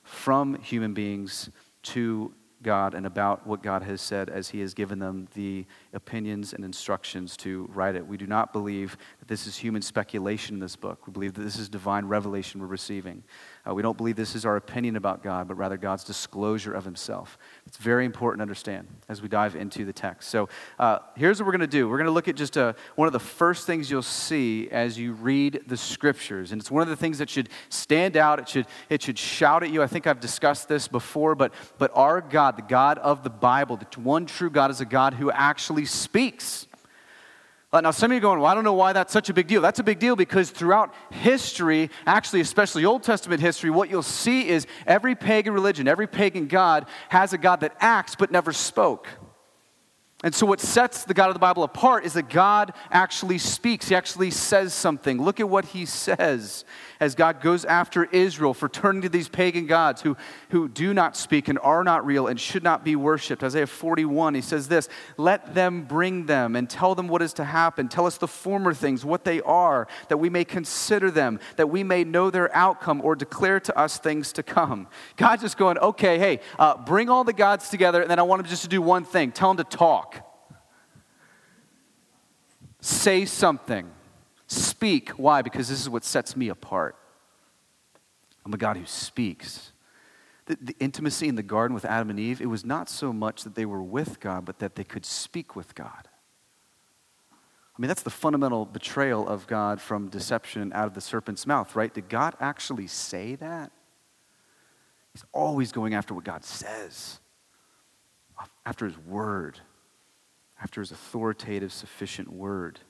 from 0.05 0.61
human 0.61 0.93
beings 0.93 1.49
to 1.83 2.33
God 2.63 2.93
and 2.93 3.05
about 3.05 3.45
what 3.45 3.61
God 3.61 3.83
has 3.83 3.99
said 3.99 4.29
as 4.29 4.47
He 4.47 4.61
has 4.61 4.73
given 4.73 4.99
them 4.99 5.27
the 5.33 5.65
opinions 5.93 6.53
and 6.53 6.63
instructions 6.63 7.35
to 7.37 7.69
write 7.73 7.95
it. 7.95 8.05
We 8.05 8.17
do 8.17 8.27
not 8.27 8.53
believe 8.53 8.97
that 9.19 9.27
this 9.27 9.45
is 9.47 9.57
human 9.57 9.81
speculation 9.81 10.55
in 10.55 10.59
this 10.59 10.75
book. 10.75 11.05
We 11.05 11.13
believe 11.13 11.33
that 11.33 11.43
this 11.43 11.57
is 11.57 11.69
divine 11.69 12.05
revelation 12.05 12.61
we're 12.61 12.67
receiving. 12.67 13.23
Uh, 13.67 13.73
we 13.73 13.81
don't 13.81 13.97
believe 13.97 14.15
this 14.15 14.35
is 14.35 14.45
our 14.45 14.55
opinion 14.55 14.95
about 14.95 15.21
God, 15.21 15.47
but 15.47 15.55
rather 15.55 15.77
God's 15.77 16.03
disclosure 16.03 16.73
of 16.73 16.85
Himself. 16.85 17.37
It's 17.67 17.77
very 17.77 18.05
important 18.05 18.39
to 18.39 18.43
understand 18.43 18.87
as 19.09 19.21
we 19.21 19.27
dive 19.27 19.55
into 19.55 19.85
the 19.85 19.93
text. 19.93 20.29
So 20.29 20.49
uh, 20.79 20.99
here's 21.15 21.39
what 21.39 21.45
we're 21.45 21.51
going 21.51 21.61
to 21.61 21.67
do 21.67 21.87
we're 21.87 21.97
going 21.97 22.05
to 22.05 22.11
look 22.11 22.27
at 22.27 22.35
just 22.35 22.57
a, 22.57 22.67
uh, 22.67 22.73
one 22.95 23.07
of 23.07 23.13
the 23.13 23.19
first 23.19 23.67
things 23.67 23.91
you'll 23.91 24.01
see 24.01 24.69
as 24.71 24.97
you 24.97 25.13
read 25.13 25.61
the 25.67 25.77
scriptures. 25.77 26.51
And 26.51 26.61
it's 26.61 26.71
one 26.71 26.81
of 26.81 26.89
the 26.89 26.95
things 26.95 27.17
that 27.17 27.29
should 27.29 27.49
stand 27.69 28.17
out, 28.17 28.39
it 28.39 28.49
should, 28.49 28.65
it 28.89 29.01
should 29.01 29.17
shout 29.17 29.63
at 29.63 29.69
you. 29.69 29.83
I 29.83 29.87
think 29.87 30.07
I've 30.07 30.19
discussed 30.19 30.67
this 30.67 30.87
before, 30.87 31.35
but, 31.35 31.53
but 31.77 31.91
our 31.93 32.21
God, 32.21 32.57
the 32.57 32.61
God 32.63 32.97
of 32.99 33.23
the 33.23 33.29
Bible, 33.29 33.77
the 33.77 33.99
one 33.99 34.25
true 34.25 34.49
God, 34.49 34.71
is 34.71 34.81
a 34.81 34.85
God 34.85 35.13
who 35.13 35.29
actually 35.31 35.80
speaks. 35.85 36.67
Uh, 37.73 37.79
now, 37.79 37.91
some 37.91 38.11
of 38.11 38.15
you 38.15 38.17
are 38.17 38.21
going, 38.21 38.39
well, 38.39 38.51
I 38.51 38.53
don't 38.53 38.65
know 38.65 38.73
why 38.73 38.91
that's 38.91 39.13
such 39.13 39.29
a 39.29 39.33
big 39.33 39.47
deal. 39.47 39.61
That's 39.61 39.79
a 39.79 39.83
big 39.83 39.97
deal 39.97 40.17
because 40.17 40.49
throughout 40.49 40.93
history, 41.09 41.89
actually, 42.05 42.41
especially 42.41 42.83
Old 42.83 43.03
Testament 43.03 43.39
history, 43.39 43.69
what 43.69 43.89
you'll 43.89 44.03
see 44.03 44.49
is 44.49 44.67
every 44.85 45.15
pagan 45.15 45.53
religion, 45.53 45.87
every 45.87 46.07
pagan 46.07 46.47
God 46.47 46.85
has 47.07 47.31
a 47.31 47.37
God 47.37 47.61
that 47.61 47.73
acts 47.79 48.15
but 48.15 48.29
never 48.29 48.51
spoke. 48.51 49.07
And 50.23 50.35
so, 50.35 50.45
what 50.45 50.59
sets 50.59 51.05
the 51.05 51.13
God 51.13 51.29
of 51.29 51.33
the 51.33 51.39
Bible 51.39 51.63
apart 51.63 52.05
is 52.05 52.13
that 52.13 52.29
God 52.29 52.73
actually 52.91 53.37
speaks. 53.37 53.87
He 53.87 53.95
actually 53.95 54.31
says 54.31 54.73
something. 54.73 55.21
Look 55.21 55.39
at 55.39 55.49
what 55.49 55.65
he 55.65 55.85
says 55.85 56.65
as 57.01 57.15
God 57.15 57.41
goes 57.41 57.65
after 57.65 58.05
Israel 58.05 58.53
for 58.53 58.69
turning 58.69 59.01
to 59.01 59.09
these 59.09 59.27
pagan 59.27 59.65
gods 59.65 60.03
who, 60.03 60.15
who 60.49 60.69
do 60.69 60.93
not 60.93 61.17
speak 61.17 61.47
and 61.47 61.57
are 61.59 61.83
not 61.83 62.05
real 62.05 62.27
and 62.27 62.39
should 62.39 62.63
not 62.63 62.85
be 62.85 62.95
worshiped. 62.95 63.43
Isaiah 63.43 63.65
41, 63.65 64.35
he 64.35 64.41
says 64.41 64.67
this 64.67 64.87
Let 65.17 65.55
them 65.55 65.83
bring 65.83 66.27
them 66.27 66.55
and 66.55 66.69
tell 66.69 66.93
them 66.93 67.07
what 67.07 67.23
is 67.23 67.33
to 67.33 67.43
happen. 67.43 67.89
Tell 67.89 68.05
us 68.05 68.17
the 68.17 68.27
former 68.27 68.71
things, 68.73 69.03
what 69.03 69.25
they 69.25 69.41
are, 69.41 69.87
that 70.09 70.17
we 70.17 70.29
may 70.29 70.45
consider 70.45 71.09
them, 71.09 71.39
that 71.55 71.71
we 71.71 71.83
may 71.83 72.03
know 72.03 72.29
their 72.29 72.55
outcome 72.55 73.01
or 73.03 73.15
declare 73.15 73.59
to 73.59 73.77
us 73.77 73.97
things 73.97 74.31
to 74.33 74.43
come. 74.43 74.87
God's 75.17 75.41
just 75.41 75.57
going, 75.57 75.79
okay, 75.79 76.19
hey, 76.19 76.39
uh, 76.59 76.77
bring 76.77 77.09
all 77.09 77.23
the 77.23 77.33
gods 77.33 77.69
together, 77.69 78.03
and 78.03 78.11
then 78.11 78.19
I 78.19 78.23
want 78.23 78.43
them 78.43 78.49
just 78.49 78.61
to 78.61 78.69
do 78.69 78.81
one 78.81 79.05
thing 79.05 79.31
tell 79.31 79.53
them 79.53 79.65
to 79.65 79.77
talk. 79.77 80.27
Say 82.79 83.25
something. 83.25 83.89
Speak. 84.51 85.11
Why? 85.11 85.41
Because 85.41 85.69
this 85.69 85.79
is 85.79 85.89
what 85.89 86.03
sets 86.03 86.35
me 86.35 86.49
apart. 86.49 86.97
I'm 88.45 88.53
a 88.53 88.57
God 88.57 88.75
who 88.75 88.85
speaks. 88.85 89.71
The, 90.45 90.57
the, 90.59 90.75
intimacy 90.77 91.29
in 91.29 91.35
the 91.35 91.43
garden 91.43 91.73
with 91.73 91.85
Adam 91.85 92.09
and 92.09 92.19
Eve, 92.19 92.41
it 92.41 92.47
was 92.47 92.65
not 92.65 92.89
so 92.89 93.13
much 93.13 93.45
that 93.45 93.55
they 93.55 93.65
were 93.65 93.81
with 93.81 94.19
God, 94.19 94.43
but 94.43 94.59
that 94.59 94.75
they 94.75 94.83
could 94.83 95.05
speak 95.05 95.55
with 95.55 95.73
God. 95.73 96.09
I 97.31 97.81
mean, 97.81 97.87
that's 97.87 98.03
the 98.03 98.09
fundamental 98.09 98.65
betrayal 98.65 99.25
of 99.25 99.47
God 99.47 99.79
from 99.79 100.09
deception 100.09 100.73
out 100.73 100.85
of 100.85 100.95
the 100.95 101.01
serpent's 101.01 101.47
mouth, 101.47 101.73
right? 101.73 101.93
Did 101.93 102.09
God 102.09 102.35
actually 102.41 102.87
say 102.87 103.35
that? 103.35 103.71
He's 105.13 105.23
always 105.31 105.71
going 105.71 105.93
after 105.93 106.13
what 106.13 106.25
God 106.25 106.43
says. 106.43 107.21
after 108.65 108.85
his 108.85 108.97
word, 108.97 109.61
after 110.61 110.81
his 110.81 110.91
authoritative, 110.91 111.71
sufficient 111.71 112.33
word. 112.33 112.81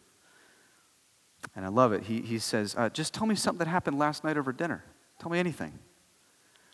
And 1.56 1.66
I 1.66 1.70
love 1.70 1.94
it. 1.94 2.04
He, 2.04 2.22
he 2.22 2.40
says, 2.40 2.76
uh, 2.78 2.90
Just 2.90 3.14
tell 3.14 3.28
me 3.28 3.36
something 3.36 3.60
that 3.60 3.70
happened 3.70 4.00
last 4.00 4.24
night 4.24 4.38
over 4.38 4.52
dinner. 4.52 4.84
Tell 5.20 5.32
me 5.32 5.40
anything. 5.40 5.78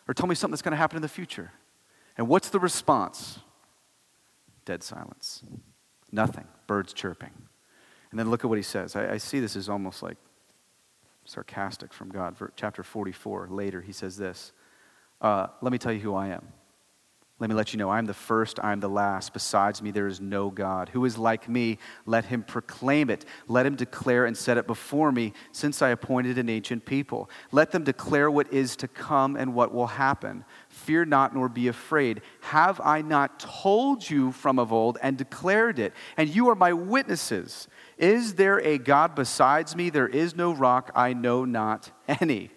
Or 0.06 0.14
tell 0.14 0.26
me 0.26 0.34
something 0.34 0.52
that's 0.52 0.62
going 0.62 0.72
to 0.72 0.78
happen 0.78 0.96
in 0.96 1.02
the 1.02 1.08
future. 1.08 1.52
And 2.16 2.28
what's 2.28 2.48
the 2.48 2.58
response? 2.58 3.40
Dead 4.64 4.82
silence. 4.82 5.42
Nothing. 6.10 6.46
Birds 6.66 6.92
chirping. 6.92 7.30
And 8.10 8.18
then 8.18 8.30
look 8.30 8.44
at 8.44 8.48
what 8.48 8.58
he 8.58 8.62
says. 8.62 8.96
I, 8.96 9.12
I 9.12 9.16
see 9.18 9.40
this 9.40 9.54
as 9.56 9.68
almost 9.68 10.02
like 10.02 10.16
sarcastic 11.24 11.92
from 11.92 12.08
God. 12.08 12.36
Chapter 12.56 12.82
44, 12.82 13.48
later, 13.50 13.82
he 13.82 13.92
says 13.92 14.16
this 14.16 14.52
uh, 15.20 15.48
Let 15.60 15.72
me 15.72 15.78
tell 15.78 15.92
you 15.92 16.00
who 16.00 16.14
I 16.14 16.28
am. 16.28 16.48
Let 17.40 17.50
me 17.50 17.54
let 17.54 17.72
you 17.72 17.78
know 17.78 17.88
I 17.88 18.00
am 18.00 18.06
the 18.06 18.14
first, 18.14 18.58
I 18.64 18.72
am 18.72 18.80
the 18.80 18.88
last. 18.88 19.32
Besides 19.32 19.80
me, 19.80 19.92
there 19.92 20.08
is 20.08 20.20
no 20.20 20.50
God. 20.50 20.88
Who 20.88 21.04
is 21.04 21.16
like 21.16 21.48
me? 21.48 21.78
Let 22.04 22.24
him 22.24 22.42
proclaim 22.42 23.10
it. 23.10 23.24
Let 23.46 23.64
him 23.64 23.76
declare 23.76 24.24
and 24.24 24.36
set 24.36 24.58
it 24.58 24.66
before 24.66 25.12
me, 25.12 25.32
since 25.52 25.80
I 25.80 25.90
appointed 25.90 26.36
an 26.38 26.48
ancient 26.48 26.84
people. 26.84 27.30
Let 27.52 27.70
them 27.70 27.84
declare 27.84 28.28
what 28.28 28.52
is 28.52 28.74
to 28.76 28.88
come 28.88 29.36
and 29.36 29.54
what 29.54 29.72
will 29.72 29.86
happen. 29.86 30.44
Fear 30.68 31.04
not, 31.04 31.32
nor 31.32 31.48
be 31.48 31.68
afraid. 31.68 32.22
Have 32.40 32.80
I 32.80 33.02
not 33.02 33.38
told 33.38 34.10
you 34.10 34.32
from 34.32 34.58
of 34.58 34.72
old 34.72 34.98
and 35.00 35.16
declared 35.16 35.78
it? 35.78 35.92
And 36.16 36.28
you 36.28 36.48
are 36.48 36.56
my 36.56 36.72
witnesses. 36.72 37.68
Is 37.98 38.34
there 38.34 38.58
a 38.62 38.78
God 38.78 39.14
besides 39.14 39.76
me? 39.76 39.90
There 39.90 40.08
is 40.08 40.34
no 40.34 40.52
rock, 40.52 40.90
I 40.92 41.12
know 41.12 41.44
not 41.44 41.92
any. 42.08 42.50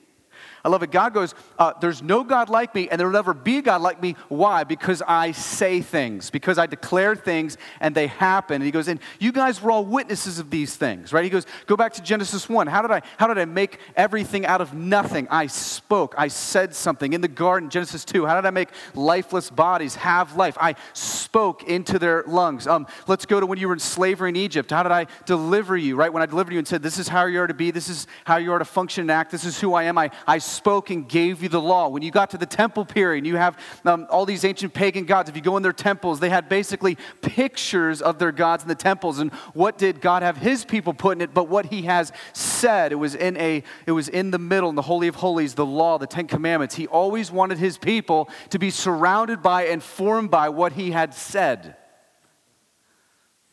I 0.63 0.70
love 0.70 0.84
it. 0.84 0.91
God 0.91 1.13
goes, 1.13 1.34
uh, 1.58 1.74
There's 1.80 2.01
no 2.01 2.24
God 2.24 2.50
like 2.50 2.75
me, 2.75 2.88
and 2.89 3.00
there 3.00 3.08
will 3.08 3.13
never 3.13 3.34
be 3.34 3.58
a 3.58 3.62
God 3.62 3.82
like 3.82 4.01
me. 4.01 4.15
Why? 4.30 4.63
Because 4.63 5.01
I 5.08 5.32
say 5.32 5.82
things, 5.82 6.30
because 6.30 6.58
I 6.58 6.68
declare 6.68 7.15
things, 7.15 7.58
and 7.80 7.96
they 7.96 8.08
happen. 8.08 8.56
And 8.56 8.63
he 8.63 8.72
goes, 8.72 8.88
And 8.88 9.00
you 9.20 9.32
guys 9.32 9.62
were 9.62 9.72
all 9.72 9.86
witnesses 9.86 10.39
of 10.39 10.50
these 10.50 10.75
things, 10.75 11.13
right? 11.13 11.24
He 11.24 11.30
goes, 11.30 11.46
Go 11.65 11.75
back 11.75 11.94
to 11.94 12.01
Genesis 12.01 12.48
1. 12.48 12.68
How 12.68 12.82
did 12.82 12.91
I, 12.91 13.01
how 13.18 13.27
did 13.27 13.38
I 13.38 13.46
make 13.46 13.80
everything 13.96 14.46
out 14.46 14.62
of 14.62 14.74
nothing? 14.74 15.27
I 15.30 15.48
spoke, 15.48 16.13
I 16.18 16.27
said 16.27 16.75
something. 16.75 17.13
In 17.13 17.22
the 17.22 17.27
garden, 17.27 17.70
Genesis 17.70 18.06
2, 18.06 18.25
how 18.25 18.36
did 18.36 18.46
I 18.46 18.51
make 18.51 18.70
lifeless 18.94 19.50
bodies 19.50 19.96
have 19.96 20.36
life? 20.36 20.58
I 20.60 20.75
spoke 20.94 21.63
into 21.63 21.98
their 21.98 22.24
lungs. 22.27 22.68
Um, 22.68 22.88
let's 23.08 23.25
go 23.25 23.39
to 23.39 23.46
when 23.46 23.58
you 23.58 23.68
were 23.68 23.74
in 23.74 23.80
slavery 23.80 24.30
in 24.30 24.36
Egypt. 24.36 24.70
How 24.70 24.84
did 24.84 24.91
I 24.91 25.08
deliver 25.25 25.75
you, 25.75 25.96
right? 25.96 26.12
When 26.12 26.22
I 26.22 26.27
delivered 26.27 26.53
you 26.53 26.60
and 26.60 26.68
said, 26.68 26.84
This 26.84 27.00
is 27.00 27.08
how 27.08 27.25
you 27.25 27.41
are 27.41 27.48
to 27.48 27.53
be, 27.53 27.72
this 27.72 27.89
is 27.89 28.08
how 28.25 28.38
you 28.38 28.51
are 28.51 28.60
to 28.60 28.65
function 28.65 29.01
and 29.01 29.12
act, 29.12 29.32
this 29.32 29.46
is 29.46 29.60
who 29.60 29.74
I 29.74 29.84
am. 29.84 29.98
I, 29.98 30.12
I 30.27 30.38
spoke 30.51 30.89
and 30.89 31.08
gave 31.08 31.41
you 31.41 31.50
the 31.50 31.62
law. 31.62 31.88
When 31.88 32.03
you 32.03 32.12
got 32.12 32.29
to 32.31 32.38
the 32.38 32.46
temple 32.46 32.86
period, 32.86 33.25
you 33.25 33.38
have 33.38 33.58
um, 33.86 34.08
all 34.10 34.25
these 34.25 34.43
ancient 34.46 34.74
pagan 34.74 35.05
gods. 35.05 35.29
If 35.29 35.36
you 35.36 35.41
go 35.41 35.58
in 35.58 35.63
their 35.63 35.74
temples, 35.74 36.20
they 36.20 36.29
had 36.29 36.50
basically 36.50 36.98
pictures 37.22 38.01
of 38.01 38.20
their 38.20 38.31
gods 38.31 38.63
in 38.63 38.70
the 38.70 38.75
temples. 38.75 39.20
And 39.20 39.31
what 39.53 39.77
did 39.77 40.01
God 40.01 40.24
have 40.24 40.38
his 40.38 40.65
people 40.65 40.93
put 40.93 41.17
in 41.17 41.22
it? 41.22 41.34
But 41.34 41.48
what 41.48 41.67
he 41.67 41.84
has 41.84 42.12
said. 42.34 42.91
It 42.91 42.96
was 42.96 43.15
in 43.15 43.38
a, 43.38 43.63
it 43.86 43.91
was 43.91 44.10
in 44.10 44.31
the 44.31 44.39
middle, 44.39 44.70
in 44.70 44.75
the 44.75 44.81
Holy 44.81 45.08
of 45.08 45.15
Holies, 45.15 45.55
the 45.55 45.65
law, 45.65 45.98
the 45.98 46.08
Ten 46.08 46.27
Commandments. 46.27 46.75
He 46.75 46.88
always 46.88 47.31
wanted 47.31 47.58
his 47.58 47.77
people 47.77 48.29
to 48.50 48.60
be 48.60 48.70
surrounded 48.70 49.41
by 49.41 49.65
and 49.65 49.81
formed 49.81 50.31
by 50.31 50.50
what 50.50 50.74
he 50.74 50.91
had 50.91 51.13
said. 51.13 51.75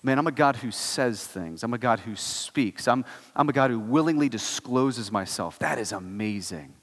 Man, 0.02 0.18
I'm 0.18 0.26
a 0.26 0.32
God 0.32 0.56
who 0.56 0.70
says 0.70 1.26
things. 1.26 1.64
I'm 1.64 1.74
a 1.74 1.78
God 1.78 2.00
who 2.00 2.14
speaks. 2.14 2.86
I'm, 2.86 3.04
I'm 3.34 3.48
a 3.48 3.52
God 3.52 3.70
who 3.70 3.80
willingly 3.80 4.28
discloses 4.28 5.10
myself. 5.10 5.58
That 5.58 5.78
is 5.78 5.92
amazing 5.92 6.74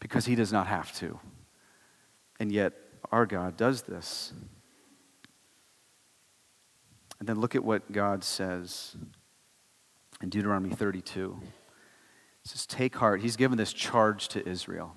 because 0.00 0.26
he 0.26 0.34
does 0.34 0.52
not 0.52 0.66
have 0.66 0.92
to. 0.98 1.20
And 2.40 2.50
yet, 2.50 2.72
our 3.12 3.26
God 3.26 3.56
does 3.56 3.82
this. 3.82 4.32
And 7.18 7.28
then 7.28 7.38
look 7.38 7.54
at 7.54 7.62
what 7.62 7.92
God 7.92 8.24
says 8.24 8.96
in 10.22 10.30
Deuteronomy 10.30 10.74
32. 10.74 11.38
He 12.42 12.48
says, 12.48 12.66
Take 12.66 12.96
heart. 12.96 13.20
He's 13.20 13.36
given 13.36 13.58
this 13.58 13.74
charge 13.74 14.28
to 14.28 14.48
Israel. 14.48 14.96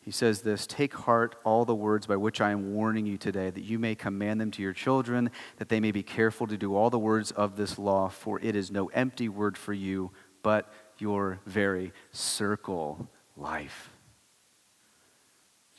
He 0.00 0.10
says 0.10 0.40
this 0.40 0.66
Take 0.66 0.94
heart 0.94 1.36
all 1.44 1.66
the 1.66 1.74
words 1.74 2.06
by 2.06 2.16
which 2.16 2.40
I 2.40 2.52
am 2.52 2.72
warning 2.74 3.04
you 3.04 3.18
today, 3.18 3.50
that 3.50 3.62
you 3.62 3.78
may 3.78 3.94
command 3.94 4.40
them 4.40 4.50
to 4.52 4.62
your 4.62 4.72
children, 4.72 5.30
that 5.58 5.68
they 5.68 5.78
may 5.78 5.92
be 5.92 6.02
careful 6.02 6.46
to 6.46 6.56
do 6.56 6.74
all 6.74 6.88
the 6.88 6.98
words 6.98 7.30
of 7.32 7.56
this 7.56 7.78
law, 7.78 8.08
for 8.08 8.40
it 8.40 8.56
is 8.56 8.70
no 8.70 8.86
empty 8.88 9.28
word 9.28 9.58
for 9.58 9.74
you, 9.74 10.10
but 10.42 10.72
your 10.98 11.38
very 11.46 11.92
circle 12.12 13.10
life 13.36 13.91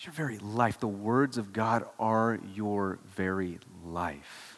your 0.06 0.14
very 0.14 0.38
life. 0.40 0.80
The 0.80 0.88
words 0.88 1.38
of 1.38 1.54
God 1.54 1.86
are 2.00 2.40
your 2.54 3.00
very 3.16 3.60
life. 3.86 4.53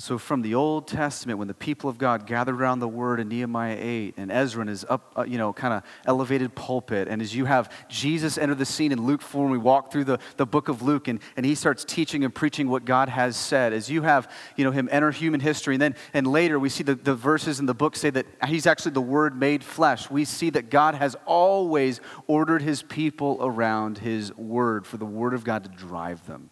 So, 0.00 0.16
from 0.16 0.42
the 0.42 0.54
Old 0.54 0.86
Testament, 0.86 1.40
when 1.40 1.48
the 1.48 1.54
people 1.54 1.90
of 1.90 1.98
God 1.98 2.24
gathered 2.24 2.54
around 2.54 2.78
the 2.78 2.86
Word 2.86 3.18
in 3.18 3.28
Nehemiah 3.28 3.76
8, 3.80 4.14
and 4.16 4.30
Ezra 4.30 4.64
is 4.68 4.86
up, 4.88 5.12
uh, 5.18 5.24
you 5.24 5.38
know, 5.38 5.52
kind 5.52 5.74
of 5.74 5.82
elevated 6.06 6.54
pulpit, 6.54 7.08
and 7.08 7.20
as 7.20 7.34
you 7.34 7.46
have 7.46 7.68
Jesus 7.88 8.38
enter 8.38 8.54
the 8.54 8.64
scene 8.64 8.92
in 8.92 9.04
Luke 9.04 9.20
4, 9.20 9.46
and 9.46 9.50
we 9.50 9.58
walk 9.58 9.90
through 9.90 10.04
the, 10.04 10.20
the 10.36 10.46
book 10.46 10.68
of 10.68 10.82
Luke, 10.82 11.08
and, 11.08 11.18
and 11.36 11.44
he 11.44 11.56
starts 11.56 11.84
teaching 11.84 12.22
and 12.22 12.32
preaching 12.32 12.68
what 12.68 12.84
God 12.84 13.08
has 13.08 13.36
said, 13.36 13.72
as 13.72 13.90
you 13.90 14.02
have, 14.02 14.30
you 14.54 14.62
know, 14.62 14.70
him 14.70 14.88
enter 14.92 15.10
human 15.10 15.40
history, 15.40 15.74
and 15.74 15.82
then 15.82 15.96
and 16.14 16.28
later 16.28 16.60
we 16.60 16.68
see 16.68 16.84
the, 16.84 16.94
the 16.94 17.16
verses 17.16 17.58
in 17.58 17.66
the 17.66 17.74
book 17.74 17.96
say 17.96 18.10
that 18.10 18.26
he's 18.46 18.68
actually 18.68 18.92
the 18.92 19.00
Word 19.00 19.36
made 19.36 19.64
flesh. 19.64 20.08
We 20.08 20.24
see 20.24 20.50
that 20.50 20.70
God 20.70 20.94
has 20.94 21.16
always 21.26 22.00
ordered 22.28 22.62
his 22.62 22.84
people 22.84 23.38
around 23.40 23.98
his 23.98 24.32
Word 24.36 24.86
for 24.86 24.96
the 24.96 25.06
Word 25.06 25.34
of 25.34 25.42
God 25.42 25.64
to 25.64 25.70
drive 25.70 26.24
them 26.28 26.50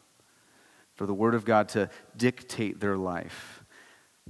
for 0.97 1.07
the 1.07 1.15
Word 1.15 1.35
of 1.35 1.45
God 1.45 1.69
to 1.71 1.89
dictate 2.17 2.81
their 2.81 2.97
life. 2.97 3.65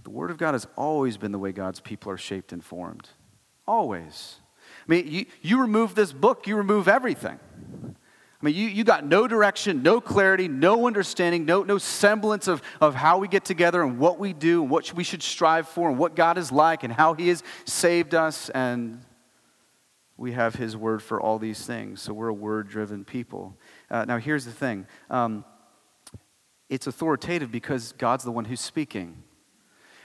The 0.03 0.11
Word 0.11 0.31
of 0.31 0.37
God 0.37 0.53
has 0.53 0.67
always 0.77 1.17
been 1.17 1.33
the 1.33 1.39
way 1.39 1.53
God's 1.53 1.81
people 1.81 2.13
are 2.13 2.19
shaped 2.19 2.53
and 2.53 2.63
formed. 2.63 3.09
Always. 3.67 4.41
I 4.87 4.93
mean, 4.93 5.09
you, 5.09 5.27
you 5.41 5.61
remove 5.61 5.95
this 5.95 6.13
book, 6.13 6.47
you 6.47 6.57
remove 6.57 6.89
everything. 6.89 7.39
I 8.41 8.45
mean, 8.45 8.55
you, 8.55 8.69
you 8.69 8.85
got 8.85 9.05
no 9.07 9.27
direction, 9.27 9.83
no 9.83 10.01
clarity, 10.01 10.47
no 10.47 10.87
understanding, 10.87 11.47
no, 11.47 11.63
no 11.63 11.79
semblance 11.79 12.49
of, 12.49 12.61
of 12.81 12.95
how 12.95 13.19
we 13.19 13.29
get 13.29 13.47
together 13.47 13.83
and 13.83 13.99
what 13.99 14.19
we 14.19 14.35
do 14.35 14.61
and 14.63 14.71
what 14.71 14.93
we 14.93 15.05
should 15.05 15.23
strive 15.23 15.67
for 15.67 15.89
and 15.89 15.99
what 15.99 16.15
God 16.15 16.37
is 16.37 16.53
like 16.53 16.85
and 16.85 16.93
how 16.93 17.15
He 17.15 17.29
has 17.29 17.43
saved 17.65 18.15
us. 18.15 18.51
And 18.51 19.01
we 20.19 20.33
have 20.33 20.55
His 20.55 20.77
word 20.77 21.03
for 21.03 21.21
all 21.21 21.39
these 21.39 21.65
things. 21.65 22.03
So 22.03 22.13
we're 22.13 22.29
a 22.29 22.35
word 22.35 22.69
driven 22.69 23.05
people. 23.05 23.57
Uh, 23.91 24.05
now, 24.05 24.19
here's 24.19 24.45
the 24.45 24.53
thing. 24.53 24.87
Um, 25.09 25.45
it's 26.69 26.87
authoritative 26.87 27.51
because 27.51 27.93
God's 27.93 28.25
the 28.25 28.33
one 28.33 28.47
who's 28.47 28.61
speaking. 28.61 29.23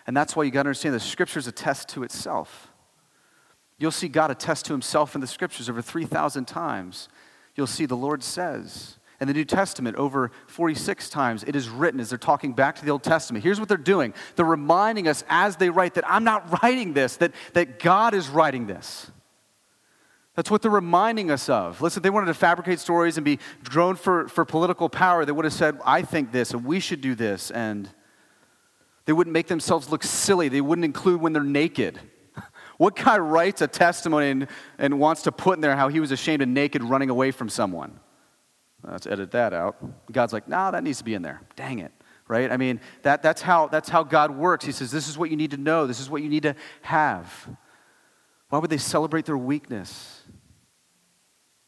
And 0.08 0.15
that's 0.15 0.36
why 0.36 0.44
you 0.44 0.51
got 0.51 0.63
to 0.63 0.70
understand 0.70 0.96
the 0.96 1.00
scriptures 1.00 1.48
attest 1.48 1.89
to 1.89 2.03
itself. 2.03 2.72
You'll 3.77 3.91
see 3.91 4.08
God 4.08 4.30
attest 4.30 4.65
to 4.65 4.74
himself 4.74 5.15
in 5.15 5.22
the 5.22 5.27
scriptures 5.27 5.70
over 5.70 5.82
3,000 5.82 6.46
times. 6.46 7.10
You'll 7.56 7.68
see 7.68 7.86
the 7.86 7.98
Lord 7.98 8.24
says. 8.24 8.98
In 9.20 9.27
the 9.27 9.34
New 9.34 9.46
Testament, 9.46 9.98
over 9.98 10.32
46 10.48 11.10
times, 11.10 11.44
it 11.44 11.56
is 11.56 11.70
written 11.70 12.00
as 12.00 12.10
they're 12.10 12.18
talking 12.18 12.53
back 12.53 12.75
to 12.77 12.86
the 12.86 12.91
Old 12.91 13.03
Testament. 13.03 13.44
Here's 13.44 13.60
what 13.60 13.70
they're 13.70 13.77
doing 13.77 14.13
they're 14.36 14.46
reminding 14.46 15.08
us 15.08 15.24
as 15.30 15.58
they 15.58 15.70
write 15.70 15.94
that 15.96 16.10
I'm 16.10 16.24
not 16.24 16.62
writing 16.63 16.94
this, 16.94 17.18
that, 17.18 17.32
that 17.53 17.80
God 17.80 18.13
is 18.13 18.30
writing 18.30 18.65
this. 18.65 19.12
That's 20.41 20.50
what 20.50 20.63
they're 20.63 20.71
reminding 20.71 21.29
us 21.29 21.50
of. 21.50 21.83
Listen, 21.83 22.01
they 22.01 22.10
wanted 22.10 22.25
to 22.25 22.33
fabricate 22.33 22.79
stories 22.79 23.15
and 23.15 23.24
be 23.24 23.38
drone 23.62 23.95
for, 23.95 24.27
for 24.27 24.43
political 24.43 24.89
power. 24.89 25.24
They 25.24 25.31
would 25.31 25.45
have 25.45 25.53
said, 25.53 25.77
I 25.86 26.01
think 26.01 26.31
this, 26.31 26.50
and 26.50 26.65
we 26.65 26.79
should 26.79 27.00
do 27.00 27.13
this. 27.13 27.51
And 27.51 27.88
they 29.05 29.13
wouldn't 29.13 29.36
make 29.36 29.45
themselves 29.45 29.91
look 29.91 30.01
silly. 30.01 30.50
They 30.50 30.60
wouldn't 30.60 30.83
include 30.83 31.21
when 31.21 31.31
they're 31.31 31.43
naked. 31.43 32.00
What 32.77 32.95
guy 32.95 33.19
writes 33.19 33.62
a 33.62 33.67
testimony 33.67 34.31
and, 34.31 34.48
and 34.79 35.00
wants 35.00 35.21
to 35.24 35.31
put 35.31 35.60
in 35.60 35.62
there 35.62 35.75
how 35.75 35.89
he 35.89 36.00
was 36.00 36.12
ashamed 36.12 36.41
and 36.41 36.55
naked 36.55 36.81
running 36.83 37.12
away 37.12 37.29
from 37.29 37.48
someone? 37.48 38.00
Let's 38.83 39.05
edit 39.05 39.29
that 39.33 39.53
out. 39.53 39.75
God's 40.12 40.33
like, 40.33 40.48
nah, 40.48 40.71
that 40.71 40.83
needs 40.83 40.98
to 40.98 41.03
be 41.03 41.13
in 41.13 41.21
there. 41.21 41.41
Dang 41.55 41.77
it. 41.77 41.91
Right? 42.27 42.51
I 42.51 42.57
mean, 42.57 42.81
that, 43.03 43.21
that's, 43.21 43.43
how, 43.43 43.67
that's 43.67 43.89
how 43.89 44.01
God 44.01 44.31
works. 44.31 44.65
He 44.65 44.71
says, 44.71 44.89
this 44.89 45.07
is 45.07 45.19
what 45.19 45.29
you 45.29 45.36
need 45.36 45.51
to 45.51 45.57
know, 45.57 45.86
this 45.86 46.00
is 46.00 46.10
what 46.10 46.24
you 46.24 46.29
need 46.29 46.41
to 46.43 46.55
have. 46.81 47.48
Why 48.51 48.57
would 48.57 48.69
they 48.69 48.77
celebrate 48.77 49.25
their 49.25 49.38
weakness? 49.38 50.20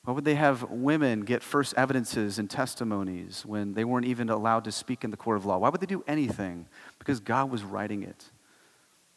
Why 0.05 0.13
would 0.13 0.25
they 0.25 0.35
have 0.35 0.69
women 0.69 1.21
get 1.21 1.41
first 1.41 1.73
evidences 1.77 2.37
and 2.37 2.49
testimonies 2.49 3.45
when 3.45 3.73
they 3.73 3.85
weren't 3.85 4.05
even 4.05 4.29
allowed 4.29 4.65
to 4.65 4.71
speak 4.71 5.03
in 5.05 5.11
the 5.11 5.17
court 5.17 5.37
of 5.37 5.45
law? 5.45 5.57
Why 5.57 5.69
would 5.69 5.79
they 5.79 5.85
do 5.87 6.03
anything? 6.07 6.65
Because 6.99 7.21
God 7.21 7.49
was 7.49 7.63
writing 7.63 8.03
it. 8.03 8.25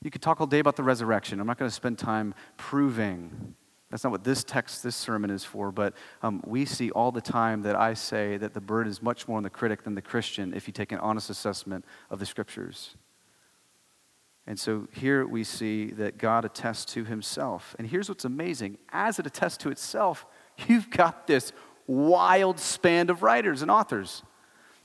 You 0.02 0.10
could 0.12 0.22
talk 0.22 0.40
all 0.40 0.46
day 0.46 0.60
about 0.60 0.76
the 0.76 0.84
resurrection. 0.84 1.40
I'm 1.40 1.46
not 1.46 1.58
going 1.58 1.68
to 1.68 1.74
spend 1.74 1.98
time 1.98 2.34
proving. 2.56 3.54
That's 3.90 4.04
not 4.04 4.12
what 4.12 4.22
this 4.22 4.44
text, 4.44 4.84
this 4.84 4.94
sermon 4.94 5.30
is 5.30 5.42
for, 5.42 5.72
but 5.72 5.94
um, 6.22 6.40
we 6.46 6.64
see 6.64 6.92
all 6.92 7.10
the 7.10 7.20
time 7.20 7.62
that 7.62 7.74
I 7.74 7.94
say 7.94 8.36
that 8.36 8.54
the 8.54 8.60
burden 8.60 8.90
is 8.90 9.02
much 9.02 9.26
more 9.26 9.38
on 9.38 9.42
the 9.42 9.50
critic 9.50 9.82
than 9.82 9.96
the 9.96 10.02
Christian 10.02 10.54
if 10.54 10.68
you 10.68 10.72
take 10.72 10.92
an 10.92 10.98
honest 11.00 11.30
assessment 11.30 11.84
of 12.10 12.20
the 12.20 12.26
scriptures. 12.26 12.94
And 14.46 14.58
so 14.58 14.86
here 14.92 15.26
we 15.26 15.42
see 15.42 15.86
that 15.92 16.18
God 16.18 16.44
attests 16.44 16.84
to 16.94 17.04
himself. 17.04 17.74
And 17.78 17.88
here's 17.88 18.08
what's 18.08 18.24
amazing 18.24 18.78
as 18.90 19.18
it 19.18 19.26
attests 19.26 19.56
to 19.58 19.70
itself, 19.70 20.24
you've 20.68 20.90
got 20.90 21.26
this 21.26 21.52
wild 21.86 22.58
span 22.58 23.10
of 23.10 23.22
writers 23.22 23.62
and 23.62 23.70
authors. 23.70 24.22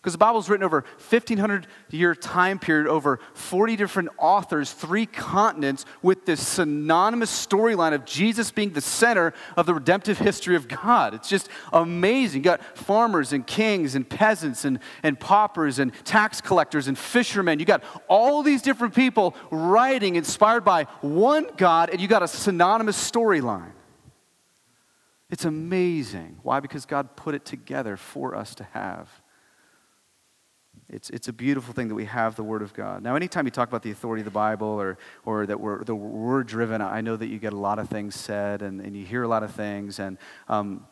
Because 0.01 0.13
the 0.13 0.17
Bible's 0.17 0.49
written 0.49 0.63
over 0.63 0.83
1500 0.97 1.67
year 1.91 2.15
time 2.15 2.57
period, 2.57 2.87
over 2.87 3.19
40 3.35 3.75
different 3.75 4.09
authors, 4.17 4.73
three 4.73 5.05
continents, 5.05 5.85
with 6.01 6.25
this 6.25 6.45
synonymous 6.45 7.29
storyline 7.29 7.93
of 7.93 8.03
Jesus 8.03 8.49
being 8.49 8.71
the 8.71 8.81
center 8.81 9.31
of 9.55 9.67
the 9.67 9.75
redemptive 9.75 10.17
history 10.17 10.55
of 10.55 10.67
God. 10.67 11.13
It's 11.13 11.29
just 11.29 11.49
amazing. 11.71 12.39
You 12.39 12.45
got 12.45 12.63
farmers 12.75 13.31
and 13.31 13.45
kings 13.45 13.93
and 13.93 14.09
peasants 14.09 14.65
and, 14.65 14.79
and 15.03 15.19
paupers 15.19 15.77
and 15.77 15.93
tax 16.03 16.41
collectors 16.41 16.87
and 16.87 16.97
fishermen. 16.97 17.59
You 17.59 17.65
got 17.65 17.83
all 18.07 18.41
these 18.41 18.63
different 18.63 18.95
people 18.95 19.35
writing 19.51 20.15
inspired 20.15 20.65
by 20.65 20.85
one 21.01 21.45
God, 21.57 21.91
and 21.91 22.01
you 22.01 22.07
got 22.07 22.23
a 22.23 22.27
synonymous 22.27 22.97
storyline. 22.97 23.73
It's 25.31 25.45
amazing. 25.45 26.39
Why? 26.43 26.59
Because 26.59 26.85
God 26.85 27.15
put 27.15 27.33
it 27.33 27.45
together 27.45 27.95
for 27.95 28.35
us 28.35 28.53
to 28.55 28.65
have. 28.73 29.09
It's, 30.89 31.09
it's 31.09 31.29
a 31.29 31.33
beautiful 31.33 31.73
thing 31.73 31.87
that 31.87 31.95
we 31.95 32.03
have 32.03 32.35
the 32.35 32.43
Word 32.43 32.61
of 32.61 32.73
God. 32.73 33.01
Now, 33.01 33.15
anytime 33.15 33.45
you 33.45 33.51
talk 33.51 33.69
about 33.69 33.81
the 33.81 33.91
authority 33.91 34.21
of 34.21 34.25
the 34.25 34.31
Bible 34.31 34.67
or, 34.67 34.97
or 35.23 35.45
that 35.45 35.57
we're, 35.57 35.81
word 35.83 36.47
driven, 36.47 36.81
I 36.81 36.99
know 36.99 37.15
that 37.15 37.27
you 37.27 37.39
get 37.39 37.53
a 37.53 37.57
lot 37.57 37.79
of 37.79 37.87
things 37.87 38.13
said 38.13 38.61
and, 38.61 38.81
and 38.81 38.95
you 38.95 39.05
hear 39.05 39.23
a 39.23 39.27
lot 39.27 39.41
of 39.41 39.51
things. 39.55 39.99
And, 39.99 40.17
um, 40.49 40.85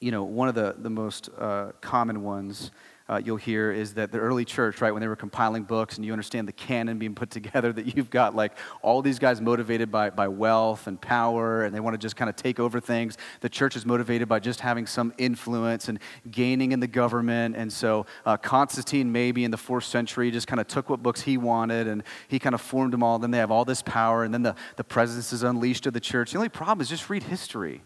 you 0.00 0.12
know, 0.12 0.24
one 0.24 0.48
of 0.48 0.54
the, 0.54 0.76
the 0.78 0.88
most 0.88 1.28
uh, 1.36 1.72
common 1.82 2.22
ones 2.22 2.70
uh, 3.08 3.20
you'll 3.24 3.36
hear 3.36 3.72
is 3.72 3.94
that 3.94 4.12
the 4.12 4.18
early 4.18 4.44
church, 4.44 4.80
right, 4.80 4.92
when 4.92 5.00
they 5.00 5.08
were 5.08 5.16
compiling 5.16 5.62
books 5.62 5.96
and 5.96 6.04
you 6.04 6.12
understand 6.12 6.46
the 6.46 6.52
canon 6.52 6.98
being 6.98 7.14
put 7.14 7.30
together, 7.30 7.72
that 7.78 7.96
you've 7.96 8.10
got 8.10 8.34
like 8.36 8.52
all 8.82 9.00
these 9.00 9.18
guys 9.18 9.40
motivated 9.40 9.90
by, 9.90 10.10
by 10.10 10.28
wealth 10.28 10.86
and 10.86 11.00
power 11.00 11.64
and 11.64 11.74
they 11.74 11.80
want 11.80 11.94
to 11.94 11.98
just 11.98 12.16
kind 12.16 12.28
of 12.28 12.36
take 12.36 12.60
over 12.60 12.80
things. 12.80 13.16
The 13.40 13.48
church 13.48 13.76
is 13.76 13.86
motivated 13.86 14.28
by 14.28 14.40
just 14.40 14.60
having 14.60 14.86
some 14.86 15.14
influence 15.16 15.88
and 15.88 15.98
gaining 16.30 16.72
in 16.72 16.80
the 16.80 16.86
government. 16.86 17.56
And 17.56 17.72
so 17.72 18.06
uh, 18.26 18.36
Constantine, 18.36 19.10
maybe 19.10 19.44
in 19.44 19.50
the 19.50 19.56
fourth 19.56 19.84
century, 19.84 20.30
just 20.30 20.46
kind 20.46 20.60
of 20.60 20.68
took 20.68 20.90
what 20.90 21.02
books 21.02 21.22
he 21.22 21.38
wanted 21.38 21.86
and 21.86 22.02
he 22.28 22.38
kind 22.38 22.54
of 22.54 22.60
formed 22.60 22.92
them 22.92 23.02
all. 23.02 23.18
Then 23.18 23.30
they 23.30 23.38
have 23.38 23.50
all 23.50 23.64
this 23.64 23.82
power 23.82 24.24
and 24.24 24.34
then 24.34 24.42
the, 24.42 24.54
the 24.76 24.84
presence 24.84 25.32
is 25.32 25.42
unleashed 25.42 25.86
of 25.86 25.94
the 25.94 26.00
church. 26.00 26.32
The 26.32 26.38
only 26.38 26.48
problem 26.48 26.82
is 26.82 26.88
just 26.88 27.08
read 27.08 27.22
history. 27.22 27.82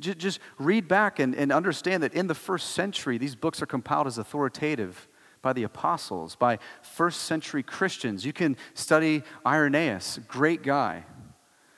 Just 0.00 0.40
read 0.58 0.88
back 0.88 1.18
and, 1.18 1.34
and 1.34 1.52
understand 1.52 2.02
that 2.02 2.14
in 2.14 2.26
the 2.26 2.34
first 2.34 2.70
century, 2.70 3.18
these 3.18 3.36
books 3.36 3.62
are 3.62 3.66
compiled 3.66 4.06
as 4.06 4.18
authoritative 4.18 5.08
by 5.42 5.52
the 5.52 5.62
apostles, 5.62 6.34
by 6.34 6.58
first 6.82 7.22
century 7.22 7.62
Christians. 7.62 8.26
You 8.26 8.32
can 8.32 8.56
study 8.74 9.22
Irenaeus, 9.46 10.18
great 10.26 10.62
guy. 10.62 11.04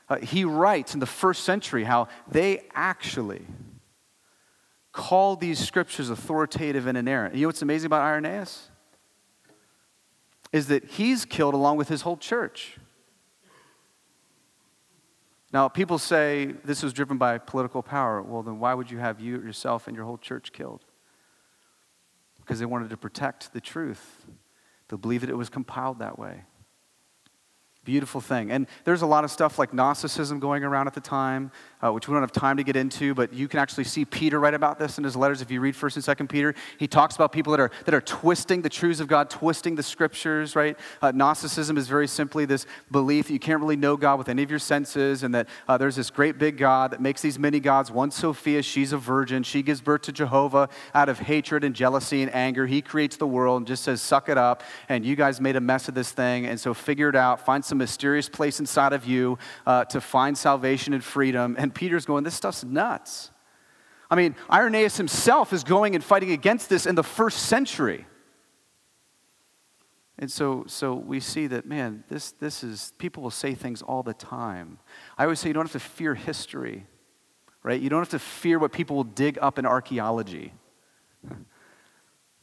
Uh, 0.09 0.17
he 0.17 0.45
writes 0.45 0.95
in 0.95 1.01
the 1.01 1.07
first 1.07 1.45
century 1.45 1.85
how 1.85 2.09
they 2.31 2.65
actually 2.75 3.45
call 4.93 5.37
these 5.37 5.59
scriptures 5.59 6.09
authoritative 6.09 6.87
and 6.87 6.97
inerrant. 6.97 7.35
You 7.35 7.43
know 7.43 7.49
what's 7.49 7.63
amazing 7.63 7.87
about 7.87 8.03
Irenaeus? 8.03 8.71
Is 10.51 10.69
that 10.69 10.85
he's 10.85 11.27
killed 11.27 11.53
along 11.53 11.77
with 11.77 11.89
his 11.89 12.03
whole 12.03 12.17
church. 12.17 12.79
Now, 15.53 15.69
people 15.69 15.99
say 15.99 16.55
this 16.65 16.83
was 16.83 16.93
driven 16.93 17.17
by 17.17 17.39
political 17.39 17.83
power. 17.83 18.23
Well, 18.23 18.43
then 18.43 18.59
why 18.59 18.75
would 18.75 18.91
you 18.91 18.99
have 18.99 19.21
you 19.21 19.41
yourself 19.41 19.87
and 19.87 19.97
your 19.97 20.05
whole 20.05 20.19
church 20.19 20.53
killed? 20.53 20.85
Because 22.39 22.59
they 22.59 22.67
wanted 22.67 22.91
to 22.91 22.97
protect 22.97 23.53
the 23.53 23.61
truth. 23.61 24.27
They 24.89 24.97
believe 24.97 25.23
that 25.23 25.31
it 25.31 25.37
was 25.37 25.49
compiled 25.49 26.01
that 26.01 26.19
way. 26.19 26.45
Beautiful 27.89 28.21
thing. 28.21 28.51
And 28.51 28.67
there's 28.85 29.01
a 29.01 29.07
lot 29.07 29.25
of 29.25 29.31
stuff 29.31 29.59
like 29.59 29.73
Gnosticism 29.73 30.41
going 30.41 30.63
around 30.63 30.89
at 30.89 30.93
the 30.93 31.01
time, 31.01 31.51
uh, 31.83 31.91
which 31.91 32.07
we 32.07 32.13
don't 32.13 32.23
have 32.23 32.33
time 32.33 32.59
to 32.59 32.63
get 32.63 32.77
into, 32.77 33.15
but 33.15 33.33
you 33.33 33.49
can 33.49 33.61
actually 33.61 33.85
see 33.85 34.05
Peter 34.05 34.39
write 34.39 34.53
about 34.53 34.79
this 34.79 34.99
in 34.99 35.05
his 35.05 35.17
letters. 35.17 35.41
If 35.41 35.51
you 35.51 35.59
read 35.59 35.75
1st 35.75 36.07
and 36.07 36.19
2nd 36.19 36.29
Peter, 36.31 36.55
he 36.77 36.87
talks 36.87 37.15
about 37.15 37.33
people 37.33 37.51
that 37.53 37.61
are, 37.61 37.71
that 37.87 37.95
are 37.95 38.03
twisting 38.03 38.61
the 38.61 38.69
truths 38.69 39.01
of 39.01 39.07
God, 39.07 39.31
twisting 39.31 39.75
the 39.75 39.83
scriptures, 39.83 40.55
right? 40.55 40.79
Uh, 41.01 41.13
Gnosticism 41.13 41.79
is 41.79 41.89
very 41.89 42.07
simply 42.07 42.45
this 42.45 42.67
belief 42.91 43.29
that 43.29 43.33
you 43.33 43.39
can't 43.39 43.59
really 43.59 43.75
know 43.75 43.97
God 43.97 44.19
with 44.19 44.29
any 44.29 44.43
of 44.43 44.51
your 44.51 44.59
senses, 44.59 45.23
and 45.23 45.35
that 45.35 45.49
uh, 45.67 45.79
there's 45.79 45.97
this 45.97 46.11
great 46.11 46.37
big 46.37 46.59
God 46.59 46.91
that 46.91 47.01
makes 47.01 47.23
these 47.23 47.39
many 47.39 47.59
gods. 47.59 47.91
One 47.91 48.11
Sophia, 48.11 48.61
she's 48.61 48.93
a 48.93 48.99
virgin. 48.99 49.43
She 49.45 49.63
gives 49.63 49.81
birth 49.81 50.03
to 50.03 50.13
Jehovah 50.13 50.69
out 50.95 51.09
of 51.09 51.21
hatred 51.21 51.65
and 51.65 51.75
jealousy 51.75 52.21
and 52.21 52.35
anger. 52.35 52.67
He 52.67 52.83
creates 52.83 53.17
the 53.17 53.27
world 53.27 53.63
and 53.63 53.67
just 53.67 53.83
says, 53.83 54.03
suck 54.03 54.29
it 54.29 54.37
up, 54.37 54.63
and 54.91 55.07
you 55.07 55.17
guys 55.17 55.41
made 55.41 55.57
a 55.57 55.61
mess 55.63 55.89
of 55.89 55.95
this 55.95 56.11
thing, 56.11 56.45
and 56.45 56.61
so 56.61 56.75
figure 56.75 57.09
it 57.09 57.17
out, 57.17 57.47
find 57.47 57.65
some 57.65 57.78
mysterious 57.79 58.29
place 58.29 58.61
inside 58.61 58.93
of 58.93 59.07
you 59.07 59.39
uh, 59.67 59.85
to 59.87 60.01
find 60.01 60.37
salvation 60.37 60.93
and 60.93 61.03
freedom. 61.03 61.57
And 61.59 61.75
Peter's 61.75 62.05
going, 62.05 62.25
This 62.25 62.35
stuff's 62.35 62.65
nuts. 62.65 63.31
I 64.11 64.17
mean, 64.17 64.35
Irenaeus 64.51 64.97
himself 64.97 65.53
is 65.53 65.65
going 65.65 65.95
and 65.95 66.03
fighting 66.03 66.33
against 66.33 66.69
this 66.69 66.87
in 66.87 66.95
the 66.95 67.03
first 67.03 67.45
century. 67.45 68.07
And 70.19 70.31
so, 70.31 70.65
so 70.67 70.95
we 70.95 71.21
see 71.21 71.47
that, 71.47 71.65
man, 71.67 72.03
this, 72.09 72.33
this 72.33 72.65
is, 72.65 72.93
people 72.99 73.23
will 73.23 73.31
say 73.31 73.55
things 73.55 73.83
all 73.83 74.03
the 74.03 74.15
time. 74.15 74.79
I 75.17 75.25
always 75.25 75.39
say 75.39 75.49
you 75.49 75.55
don't 75.55 75.65
have 75.65 75.81
to 75.81 75.89
fear 75.89 76.15
history, 76.15 76.87
right? 77.63 77.81
You 77.81 77.89
don't 77.89 78.01
have 78.01 78.09
to 78.11 78.19
fear 78.19 78.59
what 78.59 78.73
people 78.73 78.97
will 78.97 79.05
dig 79.05 79.39
up 79.41 79.59
in 79.59 79.67
archaeology. 79.67 80.55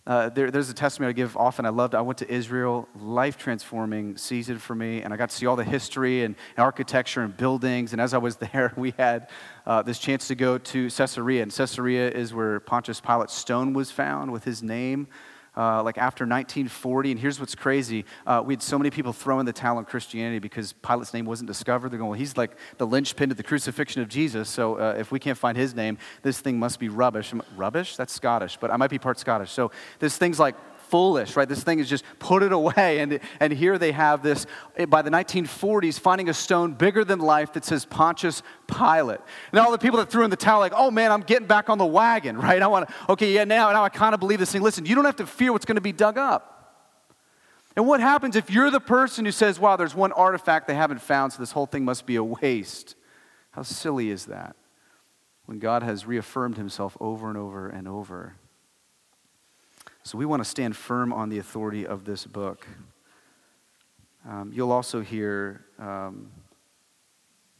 Uh, 0.07 0.29
there, 0.29 0.51
there's 0.51 0.69
a 0.69 0.73
testimony 0.73 1.09
I 1.09 1.13
give 1.13 1.35
often. 1.35 1.65
I 1.65 1.69
loved. 1.69 1.95
I 1.95 2.01
went 2.01 2.19
to 2.19 2.31
Israel, 2.31 2.87
life 2.99 3.37
transforming 3.37 4.17
season 4.17 4.59
for 4.59 4.75
me, 4.75 5.01
and 5.01 5.11
I 5.11 5.17
got 5.17 5.31
to 5.31 5.35
see 5.35 5.47
all 5.47 5.55
the 5.55 5.63
history 5.63 6.23
and, 6.23 6.35
and 6.55 6.63
architecture 6.63 7.21
and 7.21 7.35
buildings. 7.35 7.91
And 7.91 7.99
as 7.99 8.13
I 8.13 8.19
was 8.19 8.35
there, 8.53 8.71
we 8.77 8.93
had 8.97 9.29
uh, 9.65 9.81
this 9.81 9.97
chance 9.97 10.27
to 10.27 10.35
go 10.35 10.59
to 10.59 10.89
Caesarea, 10.91 11.41
and 11.41 11.51
Caesarea 11.51 12.11
is 12.11 12.33
where 12.33 12.59
Pontius 12.59 13.01
Pilate's 13.01 13.33
stone 13.33 13.73
was 13.73 13.89
found 13.89 14.31
with 14.31 14.43
his 14.43 14.61
name 14.61 15.07
uh, 15.57 15.83
like 15.83 15.97
after 15.97 16.23
1940. 16.23 17.11
And 17.11 17.19
here's 17.19 17.39
what's 17.39 17.55
crazy 17.55 18.05
uh, 18.25 18.41
we 18.45 18.53
had 18.53 18.61
so 18.61 18.77
many 18.77 18.89
people 18.89 19.13
throwing 19.13 19.45
the 19.45 19.53
towel 19.53 19.77
on 19.77 19.85
Christianity 19.85 20.39
because 20.39 20.73
Pilate's 20.73 21.13
name 21.13 21.25
wasn't 21.25 21.47
discovered. 21.47 21.89
They're 21.89 21.99
going, 21.99 22.11
well, 22.11 22.19
he's 22.19 22.37
like 22.37 22.57
the 22.77 22.87
linchpin 22.87 23.29
to 23.29 23.35
the 23.35 23.43
crucifixion 23.43 24.01
of 24.01 24.07
Jesus. 24.07 24.49
So 24.49 24.75
uh, 24.75 24.95
if 24.97 25.11
we 25.11 25.19
can't 25.19 25.37
find 25.37 25.57
his 25.57 25.75
name, 25.75 25.97
this 26.21 26.39
thing 26.39 26.59
must 26.59 26.79
be 26.79 26.89
rubbish. 26.89 27.33
Rubbish? 27.55 27.95
That's 27.95 28.13
Scottish, 28.13 28.57
but 28.57 28.71
I 28.71 28.77
might 28.77 28.89
be 28.89 28.99
part 28.99 29.19
Scottish. 29.19 29.51
So 29.51 29.71
this 29.99 30.17
thing's 30.17 30.39
like 30.39 30.55
foolish, 30.95 31.35
right? 31.35 31.49
This 31.49 31.61
thing 31.61 31.79
is 31.79 31.89
just 31.89 32.05
put 32.19 32.41
it 32.41 32.53
away. 32.53 32.99
And, 32.99 33.19
and 33.41 33.51
here 33.51 33.77
they 33.77 33.91
have 33.91 34.23
this, 34.23 34.45
by 34.87 35.01
the 35.01 35.09
1940s, 35.09 35.99
finding 35.99 36.29
a 36.29 36.33
stone 36.33 36.71
bigger 36.71 37.03
than 37.03 37.19
life 37.19 37.51
that 37.51 37.65
says 37.65 37.83
Pontius 37.83 38.41
Pilate. 38.65 39.19
And 39.51 39.59
all 39.59 39.73
the 39.73 39.77
people 39.77 39.99
that 39.99 40.09
threw 40.09 40.23
in 40.23 40.29
the 40.29 40.37
towel, 40.37 40.61
like, 40.61 40.71
oh 40.73 40.89
man, 40.89 41.11
I'm 41.11 41.19
getting 41.19 41.47
back 41.47 41.69
on 41.69 41.79
the 41.79 41.85
wagon, 41.85 42.37
right? 42.47 42.61
I 42.61 42.67
want 42.67 42.87
to, 42.87 42.95
okay, 43.09 43.33
yeah, 43.33 43.43
now, 43.43 43.73
now 43.73 43.83
I 43.83 43.89
kind 43.89 44.13
of 44.13 44.21
believe 44.21 44.39
this 44.39 44.53
thing. 44.53 44.61
Listen, 44.61 44.85
you 44.85 44.95
don't 44.95 45.03
have 45.03 45.17
to 45.17 45.27
fear 45.27 45.51
what's 45.51 45.65
going 45.65 45.75
to 45.75 45.81
be 45.81 45.91
dug 45.91 46.17
up. 46.17 46.53
And 47.75 47.85
what 47.85 47.99
happens 47.99 48.37
if 48.37 48.49
you're 48.49 48.71
the 48.71 48.79
person 48.79 49.25
who 49.25 49.33
says, 49.33 49.59
wow, 49.59 49.75
there's 49.75 49.95
one 49.95 50.13
artifact 50.13 50.65
they 50.65 50.75
haven't 50.75 51.01
found, 51.01 51.33
so 51.33 51.39
this 51.41 51.51
whole 51.51 51.65
thing 51.65 51.83
must 51.83 52.05
be 52.05 52.15
a 52.15 52.23
waste? 52.23 52.95
How 53.51 53.63
silly 53.63 54.11
is 54.11 54.27
that? 54.27 54.55
When 55.43 55.59
God 55.59 55.83
has 55.83 56.05
reaffirmed 56.05 56.55
himself 56.55 56.95
over 57.01 57.27
and 57.27 57.37
over 57.37 57.67
and 57.67 57.85
over. 57.85 58.37
So 60.05 60.19
we 60.19 60.25
want 60.27 60.43
to 60.43 60.47
stand 60.47 60.75
firm 60.75 61.11
on 61.11 61.29
the 61.29 61.39
authority 61.39 61.87
of 61.87 62.05
this 62.05 62.27
book. 62.27 62.67
Um, 64.29 64.51
you'll 64.53 64.71
also 64.71 65.01
hear, 65.01 65.65
um, 65.79 66.29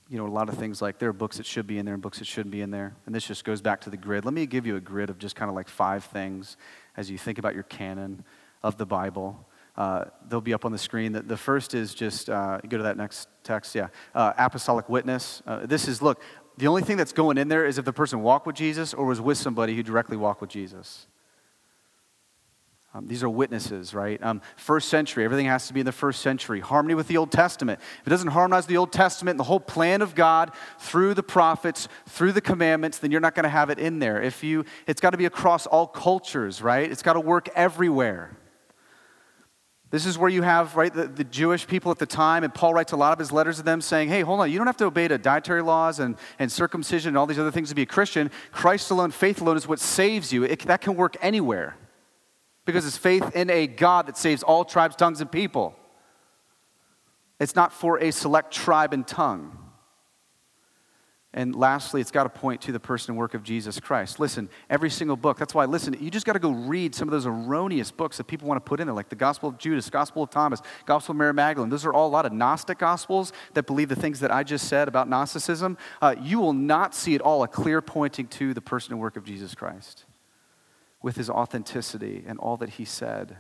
you 0.10 0.20
know, 0.20 0.28
a 0.28 0.30
lot 0.30 0.48
of 0.48 0.56
things 0.56 0.80
like 0.80 1.00
there 1.00 1.10
are 1.10 1.14
books 1.14 1.38
that 1.38 1.48
should 1.48 1.66
be 1.66 1.80
in 1.80 1.86
there 1.86 1.96
and 1.96 2.04
books 2.04 2.20
that 2.20 2.26
shouldn't 2.26 2.52
be 2.52 2.62
in 2.62 2.70
there. 2.70 2.96
And 3.08 3.16
this 3.16 3.26
just 3.26 3.46
goes 3.46 3.64
back 3.64 3.82
to 3.82 3.90
the 3.90 3.98
grid. 3.98 4.26
Let 4.26 4.36
me 4.36 4.46
give 4.46 4.68
you 4.68 4.76
a 4.76 4.80
grid 4.80 5.10
of 5.10 5.18
just 5.18 5.36
kind 5.36 5.50
of 5.50 5.56
like 5.56 5.68
five 5.68 6.04
things 6.04 6.56
as 6.96 7.10
you 7.10 7.18
think 7.18 7.40
about 7.40 7.56
your 7.56 7.64
canon 7.64 8.24
of 8.62 8.78
the 8.78 8.86
Bible. 8.86 9.44
Uh, 9.76 10.06
they'll 10.30 10.40
be 10.40 10.54
up 10.54 10.66
on 10.66 10.72
the 10.72 10.78
screen. 10.78 11.14
The, 11.14 11.24
the 11.24 11.38
first 11.38 11.74
is 11.74 11.96
just, 11.96 12.30
uh, 12.30 12.60
go 12.70 12.78
to 12.78 12.84
that 12.84 12.96
next 12.96 13.28
text, 13.44 13.74
yeah. 13.74 13.88
Uh, 14.14 14.34
apostolic 14.38 14.88
witness. 14.88 15.42
Uh, 15.48 15.66
this 15.66 15.88
is, 15.88 16.00
look, 16.00 16.22
the 16.58 16.68
only 16.68 16.84
thing 16.84 16.96
that's 16.96 17.12
going 17.12 17.40
in 17.40 17.48
there 17.48 17.66
is 17.66 17.80
if 17.80 17.86
the 17.86 17.92
person 17.92 18.22
walked 18.22 18.46
with 18.46 18.56
Jesus 18.56 18.94
or 18.94 19.06
was 19.06 19.20
with 19.20 19.40
somebody 19.40 19.76
who 19.76 19.82
directly 19.82 20.16
walked 20.16 20.42
with 20.42 20.52
Jesus. 20.52 21.08
Um, 22.96 23.08
these 23.08 23.24
are 23.24 23.30
witnesses, 23.30 23.94
right? 23.94 24.24
Um, 24.24 24.42
first 24.56 24.88
century, 24.88 25.26
everything 25.26 25.48
has 25.48 25.68
to 25.68 25.74
be 25.74 25.82
in 25.82 25.86
the 25.86 25.92
first 25.92 26.22
century. 26.22 26.62
Harmony 26.62 26.94
with 26.94 27.10
the 27.10 27.18
Old 27.18 27.30
Testament. 27.30 27.82
If 28.00 28.08
it 28.08 28.10
doesn't 28.10 28.30
harmonize 28.30 28.68
the 28.68 28.78
Old 28.78 28.94
Testament 28.94 29.34
and 29.34 29.40
the 29.42 29.44
whole 29.44 29.60
plan 29.60 30.02
of 30.02 30.16
God 30.16 30.54
through 30.80 31.14
the 31.14 31.22
prophets, 31.22 31.90
through 32.08 32.32
the 32.32 32.40
commandments, 32.40 33.00
then 33.00 33.12
you're 33.12 33.20
not 33.20 33.36
going 33.36 33.44
to 33.44 33.50
have 33.50 33.70
it 33.70 33.80
in 33.80 34.00
there. 34.00 34.22
If 34.22 34.46
you, 34.46 34.64
it's 34.88 35.02
got 35.02 35.10
to 35.10 35.18
be 35.18 35.26
across 35.26 35.68
all 35.68 35.88
cultures, 35.88 36.62
right? 36.62 36.90
It's 36.90 37.02
got 37.02 37.14
to 37.14 37.20
work 37.20 37.50
everywhere. 37.54 38.38
This 39.92 40.06
is 40.06 40.18
where 40.18 40.30
you 40.30 40.44
have, 40.44 40.78
right, 40.78 40.94
the, 40.94 41.08
the, 41.08 41.26
Jewish 41.26 41.68
people 41.68 41.92
at 41.92 42.00
the 42.00 42.06
time, 42.06 42.46
and 42.46 42.54
Paul 42.54 42.74
writes 42.74 42.94
a 42.94 42.98
lot 42.98 43.12
of 43.12 43.20
his 43.20 43.32
letters 43.32 43.58
to 43.58 43.64
them 43.64 43.82
saying, 43.82 44.08
hey, 44.08 44.22
hold 44.22 44.40
on, 44.40 44.50
you 44.50 44.58
don't 44.58 44.68
have 44.68 44.78
to 44.78 44.86
obey 44.86 45.08
the 45.08 45.18
dietary 45.18 45.62
laws 45.62 46.00
and, 46.00 46.16
and 46.40 46.50
circumcision 46.50 47.10
and 47.10 47.18
all 47.18 47.28
these 47.28 47.40
other 47.40 47.52
things 47.52 47.70
to 47.70 47.76
be 47.76 47.82
a 47.82 47.86
Christian. 47.86 48.32
Christ 48.52 48.90
alone, 48.90 49.12
faith 49.12 49.42
alone 49.42 49.58
is 49.58 49.68
what 49.68 49.82
saves 49.82 50.32
you. 50.32 50.44
It, 50.44 50.62
that 50.62 50.80
can 50.80 50.96
work 50.96 51.18
anywhere 51.22 51.76
because 52.66 52.86
it's 52.86 52.98
faith 52.98 53.36
in 53.36 53.50
a 53.50 53.68
God 53.68 54.08
that 54.08 54.18
saves 54.18 54.44
all 54.44 54.66
tribes, 54.66 54.96
tongues, 54.96 55.22
and 55.22 55.32
people. 55.32 55.76
It's 57.40 57.56
not 57.56 57.72
for 57.72 58.00
a 58.00 58.12
select 58.12 58.52
tribe 58.52 58.94
and 58.94 59.08
tongue. 59.08 59.58
And 61.38 61.54
lastly, 61.54 62.00
it's 62.00 62.12
got 62.12 62.24
to 62.24 62.30
point 62.30 62.62
to 62.62 62.72
the 62.72 62.80
person 62.80 63.12
and 63.12 63.20
work 63.20 63.34
of 63.34 63.44
Jesus 63.44 63.78
Christ. 63.78 64.22
Listen, 64.22 64.48
every 64.70 64.90
single 64.90 65.18
book, 65.18 65.38
that's 65.38 65.54
why, 65.54 65.66
listen, 65.66 65.94
you 66.00 66.10
just 66.10 66.26
got 66.26 66.32
to 66.32 66.40
go 66.40 66.52
read 66.52 66.96
some 66.96 67.10
of 67.10 67.12
those 67.12 67.26
erroneous 67.26 67.92
books 67.92 68.16
that 68.16 68.24
people 68.24 68.48
want 68.48 68.56
to 68.56 68.68
put 68.68 68.80
in 68.80 68.88
there, 68.88 68.96
like 68.96 69.10
the 69.10 69.18
Gospel 69.18 69.50
of 69.50 69.58
Judas, 69.58 69.90
Gospel 69.90 70.24
of 70.24 70.30
Thomas, 70.30 70.62
Gospel 70.86 71.12
of 71.12 71.18
Mary 71.18 71.34
Magdalene. 71.34 71.70
Those 71.70 71.86
are 71.86 71.94
all 71.94 72.08
a 72.08 72.10
lot 72.10 72.26
of 72.26 72.32
Gnostic 72.32 72.78
Gospels 72.78 73.34
that 73.54 73.68
believe 73.68 73.90
the 73.90 73.98
things 73.98 74.22
that 74.22 74.32
I 74.32 74.44
just 74.44 74.70
said 74.70 74.88
about 74.88 75.10
Gnosticism. 75.10 75.78
Uh, 76.02 76.16
you 76.22 76.40
will 76.40 76.54
not 76.54 76.96
see 76.96 77.16
at 77.16 77.22
all 77.22 77.44
a 77.44 77.50
clear 77.50 77.82
pointing 77.82 78.28
to 78.28 78.54
the 78.54 78.62
person 78.62 78.94
and 78.94 79.02
work 79.02 79.18
of 79.18 79.26
Jesus 79.26 79.54
Christ 79.54 80.05
with 81.06 81.18
his 81.18 81.30
authenticity 81.30 82.24
and 82.26 82.40
all 82.40 82.58
that 82.58 82.68
he 82.68 82.84
said. 82.84 83.38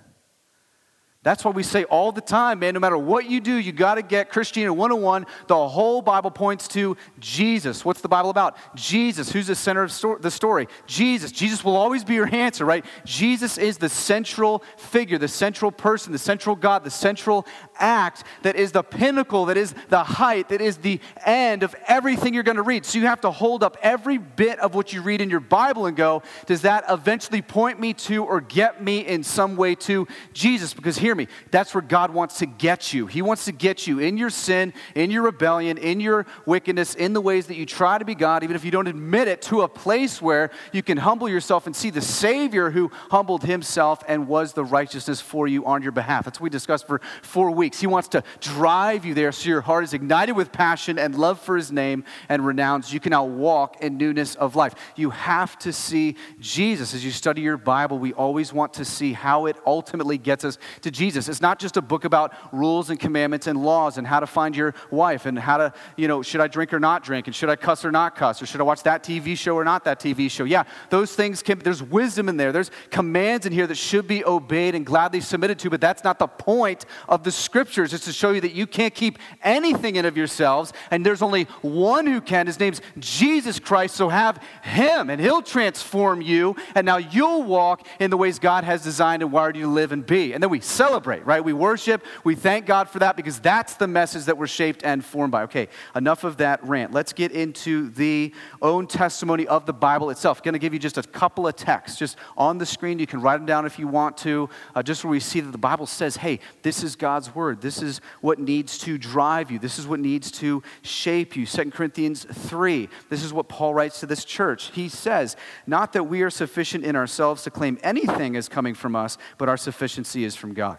That's 1.25 1.43
why 1.43 1.49
we 1.49 1.63
say 1.63 1.85
all 1.85 2.11
the 2.11 2.21
time, 2.21 2.59
man, 2.59 2.75
no 2.75 2.79
matter 2.79 2.99
what 2.99 3.27
you 3.27 3.41
do, 3.41 3.55
you 3.55 3.71
got 3.71 3.95
to 3.95 4.03
get 4.03 4.29
Christianity 4.29 4.69
101. 4.69 5.25
The 5.47 5.67
whole 5.67 6.03
Bible 6.03 6.29
points 6.29 6.67
to 6.67 6.95
Jesus. 7.19 7.83
What's 7.83 8.01
the 8.01 8.07
Bible 8.07 8.29
about? 8.29 8.55
Jesus. 8.75 9.31
Who's 9.31 9.47
the 9.47 9.55
center 9.55 9.81
of 9.81 10.21
the 10.21 10.29
story? 10.29 10.67
Jesus. 10.85 11.31
Jesus 11.31 11.63
will 11.63 11.77
always 11.77 12.03
be 12.03 12.13
your 12.13 12.27
answer, 12.31 12.63
right? 12.63 12.85
Jesus 13.05 13.57
is 13.57 13.79
the 13.79 13.89
central 13.89 14.63
figure, 14.77 15.17
the 15.17 15.27
central 15.27 15.71
person, 15.71 16.11
the 16.11 16.19
central 16.19 16.55
God, 16.55 16.83
the 16.83 16.91
central 16.91 17.47
act 17.79 18.23
that 18.43 18.55
is 18.55 18.71
the 18.71 18.83
pinnacle, 18.83 19.45
that 19.45 19.57
is 19.57 19.73
the 19.89 20.03
height, 20.03 20.49
that 20.49 20.61
is 20.61 20.77
the 20.77 20.99
end 21.25 21.63
of 21.63 21.75
everything 21.87 22.35
you're 22.35 22.43
going 22.43 22.57
to 22.57 22.61
read. 22.61 22.85
So 22.85 22.99
you 22.99 23.07
have 23.07 23.21
to 23.21 23.31
hold 23.31 23.63
up 23.63 23.77
every 23.81 24.19
bit 24.19 24.59
of 24.59 24.75
what 24.75 24.93
you 24.93 25.01
read 25.01 25.21
in 25.21 25.31
your 25.31 25.39
Bible 25.39 25.87
and 25.87 25.97
go, 25.97 26.21
does 26.45 26.61
that 26.61 26.83
eventually 26.87 27.41
point 27.41 27.79
me 27.79 27.93
to 27.93 28.23
or 28.23 28.41
get 28.41 28.83
me 28.83 28.99
in 28.99 29.23
some 29.23 29.55
way 29.55 29.73
to 29.73 30.07
Jesus? 30.31 30.75
Because 30.75 30.99
here, 30.99 31.14
hear 31.15 31.27
me. 31.27 31.31
That's 31.51 31.73
where 31.73 31.81
God 31.81 32.11
wants 32.13 32.39
to 32.39 32.45
get 32.45 32.93
you. 32.93 33.07
He 33.07 33.21
wants 33.21 33.45
to 33.45 33.51
get 33.51 33.87
you 33.87 33.99
in 33.99 34.17
your 34.17 34.29
sin, 34.29 34.73
in 34.93 35.11
your 35.11 35.23
rebellion, 35.23 35.77
in 35.77 35.99
your 35.99 36.25
wickedness, 36.45 36.95
in 36.95 37.13
the 37.13 37.21
ways 37.21 37.47
that 37.47 37.55
you 37.55 37.65
try 37.65 37.97
to 37.97 38.05
be 38.05 38.15
God, 38.15 38.43
even 38.43 38.55
if 38.55 38.65
you 38.65 38.71
don't 38.71 38.87
admit 38.87 39.27
it, 39.27 39.41
to 39.43 39.61
a 39.61 39.67
place 39.67 40.21
where 40.21 40.51
you 40.71 40.83
can 40.83 40.97
humble 40.97 41.29
yourself 41.29 41.65
and 41.65 41.75
see 41.75 41.89
the 41.89 42.01
Savior 42.01 42.69
who 42.69 42.91
humbled 43.09 43.43
himself 43.43 44.03
and 44.07 44.27
was 44.27 44.53
the 44.53 44.63
righteousness 44.63 45.21
for 45.21 45.47
you 45.47 45.65
on 45.65 45.81
your 45.81 45.91
behalf. 45.91 46.25
That's 46.25 46.39
what 46.39 46.45
we 46.45 46.49
discussed 46.49 46.87
for 46.87 47.01
four 47.21 47.51
weeks. 47.51 47.79
He 47.79 47.87
wants 47.87 48.09
to 48.09 48.23
drive 48.41 49.05
you 49.05 49.13
there 49.13 49.31
so 49.31 49.49
your 49.49 49.61
heart 49.61 49.83
is 49.83 49.93
ignited 49.93 50.35
with 50.35 50.51
passion 50.51 50.99
and 50.99 51.15
love 51.15 51.39
for 51.39 51.55
his 51.55 51.71
name 51.71 52.03
and 52.29 52.45
renown. 52.45 52.83
So 52.83 52.93
you 52.93 52.99
can 52.99 53.11
now 53.11 53.25
walk 53.25 53.81
in 53.81 53.97
newness 53.97 54.35
of 54.35 54.55
life. 54.55 54.75
You 54.95 55.11
have 55.11 55.57
to 55.59 55.71
see 55.71 56.15
Jesus. 56.39 56.93
As 56.93 57.05
you 57.05 57.11
study 57.11 57.41
your 57.41 57.57
Bible, 57.57 57.99
we 57.99 58.13
always 58.13 58.51
want 58.51 58.73
to 58.73 58.85
see 58.85 59.13
how 59.13 59.45
it 59.45 59.55
ultimately 59.65 60.17
gets 60.17 60.43
us 60.43 60.57
to 60.81 60.91
Jesus. 60.91 61.04
Jesus. 61.05 61.29
It's 61.29 61.41
not 61.41 61.59
just 61.59 61.77
a 61.77 61.83
book 61.83 62.03
about 62.03 62.33
rules 62.51 62.89
and 62.89 62.99
commandments 62.99 63.45
and 63.45 63.61
laws 63.61 63.99
and 63.99 64.07
how 64.07 64.19
to 64.19 64.25
find 64.25 64.55
your 64.55 64.73
wife 64.89 65.27
and 65.27 65.37
how 65.37 65.57
to, 65.57 65.73
you 65.97 66.07
know, 66.07 66.23
should 66.23 66.41
I 66.41 66.47
drink 66.47 66.73
or 66.73 66.79
not 66.79 67.03
drink 67.03 67.27
and 67.27 67.35
should 67.35 67.47
I 67.47 67.55
cuss 67.55 67.85
or 67.85 67.91
not 67.91 68.15
cuss 68.15 68.41
or 68.41 68.47
should 68.47 68.59
I 68.59 68.63
watch 68.63 68.81
that 68.83 69.03
TV 69.03 69.37
show 69.37 69.53
or 69.53 69.63
not 69.63 69.83
that 69.83 69.99
TV 69.99 70.31
show. 70.31 70.45
Yeah, 70.45 70.63
those 70.89 71.13
things 71.15 71.43
can, 71.43 71.59
there's 71.59 71.83
wisdom 71.83 72.27
in 72.27 72.37
there. 72.37 72.51
There's 72.51 72.71
commands 72.89 73.45
in 73.45 73.53
here 73.53 73.67
that 73.67 73.75
should 73.75 74.07
be 74.07 74.25
obeyed 74.25 74.73
and 74.73 74.83
gladly 74.83 75.21
submitted 75.21 75.59
to, 75.59 75.69
but 75.69 75.79
that's 75.79 76.03
not 76.03 76.17
the 76.17 76.25
point 76.25 76.87
of 77.07 77.23
the 77.23 77.31
scriptures. 77.31 77.93
It's 77.93 78.05
to 78.05 78.13
show 78.13 78.31
you 78.31 78.41
that 78.41 78.53
you 78.53 78.65
can't 78.65 78.95
keep 78.95 79.19
anything 79.43 79.97
in 79.97 80.05
of 80.05 80.17
yourselves 80.17 80.73
and 80.89 81.05
there's 81.05 81.21
only 81.21 81.43
one 81.61 82.07
who 82.07 82.19
can. 82.19 82.47
His 82.47 82.59
name's 82.59 82.81
Jesus 82.97 83.59
Christ, 83.59 83.95
so 83.95 84.09
have 84.09 84.41
him 84.63 85.11
and 85.11 85.21
he'll 85.21 85.43
transform 85.43 86.23
you 86.23 86.55
and 86.73 86.83
now 86.83 86.97
you'll 86.97 87.43
walk 87.43 87.85
in 87.99 88.09
the 88.09 88.17
ways 88.17 88.39
God 88.39 88.63
has 88.63 88.83
designed 88.83 89.21
and 89.21 89.31
wired 89.31 89.55
you 89.55 89.65
to 89.65 89.69
live 89.69 89.91
and 89.91 90.03
be. 90.03 90.33
And 90.33 90.41
then 90.41 90.49
we 90.49 90.61
celebrate 90.61 90.84
celebrate, 90.85 91.25
right? 91.25 91.43
We 91.43 91.53
worship, 91.53 92.05
we 92.23 92.35
thank 92.35 92.67
God 92.67 92.89
for 92.89 92.99
that 92.99 93.15
because 93.15 93.39
that's 93.39 93.73
the 93.75 93.87
message 93.87 94.25
that 94.25 94.37
we're 94.37 94.45
shaped 94.45 94.83
and 94.83 95.03
formed 95.03 95.31
by. 95.31 95.43
Okay, 95.43 95.67
enough 95.95 96.23
of 96.23 96.37
that 96.37 96.63
rant. 96.63 96.93
Let's 96.93 97.11
get 97.11 97.31
into 97.31 97.89
the 97.89 98.33
own 98.61 98.85
testimony 98.85 99.47
of 99.47 99.65
the 99.65 99.73
Bible 99.73 100.11
itself. 100.11 100.43
Going 100.43 100.53
to 100.53 100.59
give 100.59 100.73
you 100.73 100.79
just 100.79 100.99
a 100.99 101.03
couple 101.03 101.47
of 101.47 101.55
texts 101.55 101.97
just 101.97 102.17
on 102.37 102.59
the 102.59 102.65
screen. 102.65 102.99
You 102.99 103.07
can 103.07 103.19
write 103.19 103.37
them 103.37 103.47
down 103.47 103.65
if 103.65 103.79
you 103.79 103.87
want 103.87 104.15
to, 104.17 104.47
uh, 104.75 104.83
just 104.83 105.03
where 105.03 105.09
we 105.09 105.19
see 105.19 105.39
that 105.39 105.51
the 105.51 105.57
Bible 105.57 105.87
says, 105.87 106.17
hey, 106.17 106.39
this 106.61 106.83
is 106.83 106.95
God's 106.95 107.33
word. 107.33 107.61
This 107.61 107.81
is 107.81 107.99
what 108.21 108.37
needs 108.37 108.77
to 108.79 108.99
drive 108.99 109.49
you. 109.49 109.57
This 109.57 109.79
is 109.79 109.87
what 109.87 109.99
needs 109.99 110.29
to 110.33 110.61
shape 110.83 111.35
you. 111.35 111.47
2 111.47 111.71
Corinthians 111.71 112.25
3. 112.31 112.89
This 113.09 113.23
is 113.23 113.33
what 113.33 113.49
Paul 113.49 113.73
writes 113.73 114.01
to 114.01 114.05
this 114.05 114.23
church. 114.23 114.71
He 114.71 114.87
says, 114.87 115.35
not 115.65 115.93
that 115.93 116.03
we 116.03 116.21
are 116.21 116.29
sufficient 116.29 116.85
in 116.85 116.95
ourselves 116.95 117.43
to 117.43 117.49
claim 117.49 117.79
anything 117.81 118.35
as 118.35 118.47
coming 118.47 118.75
from 118.75 118.95
us, 118.95 119.17
but 119.39 119.49
our 119.49 119.57
sufficiency 119.57 120.23
is 120.23 120.35
from 120.35 120.53
God. 120.53 120.74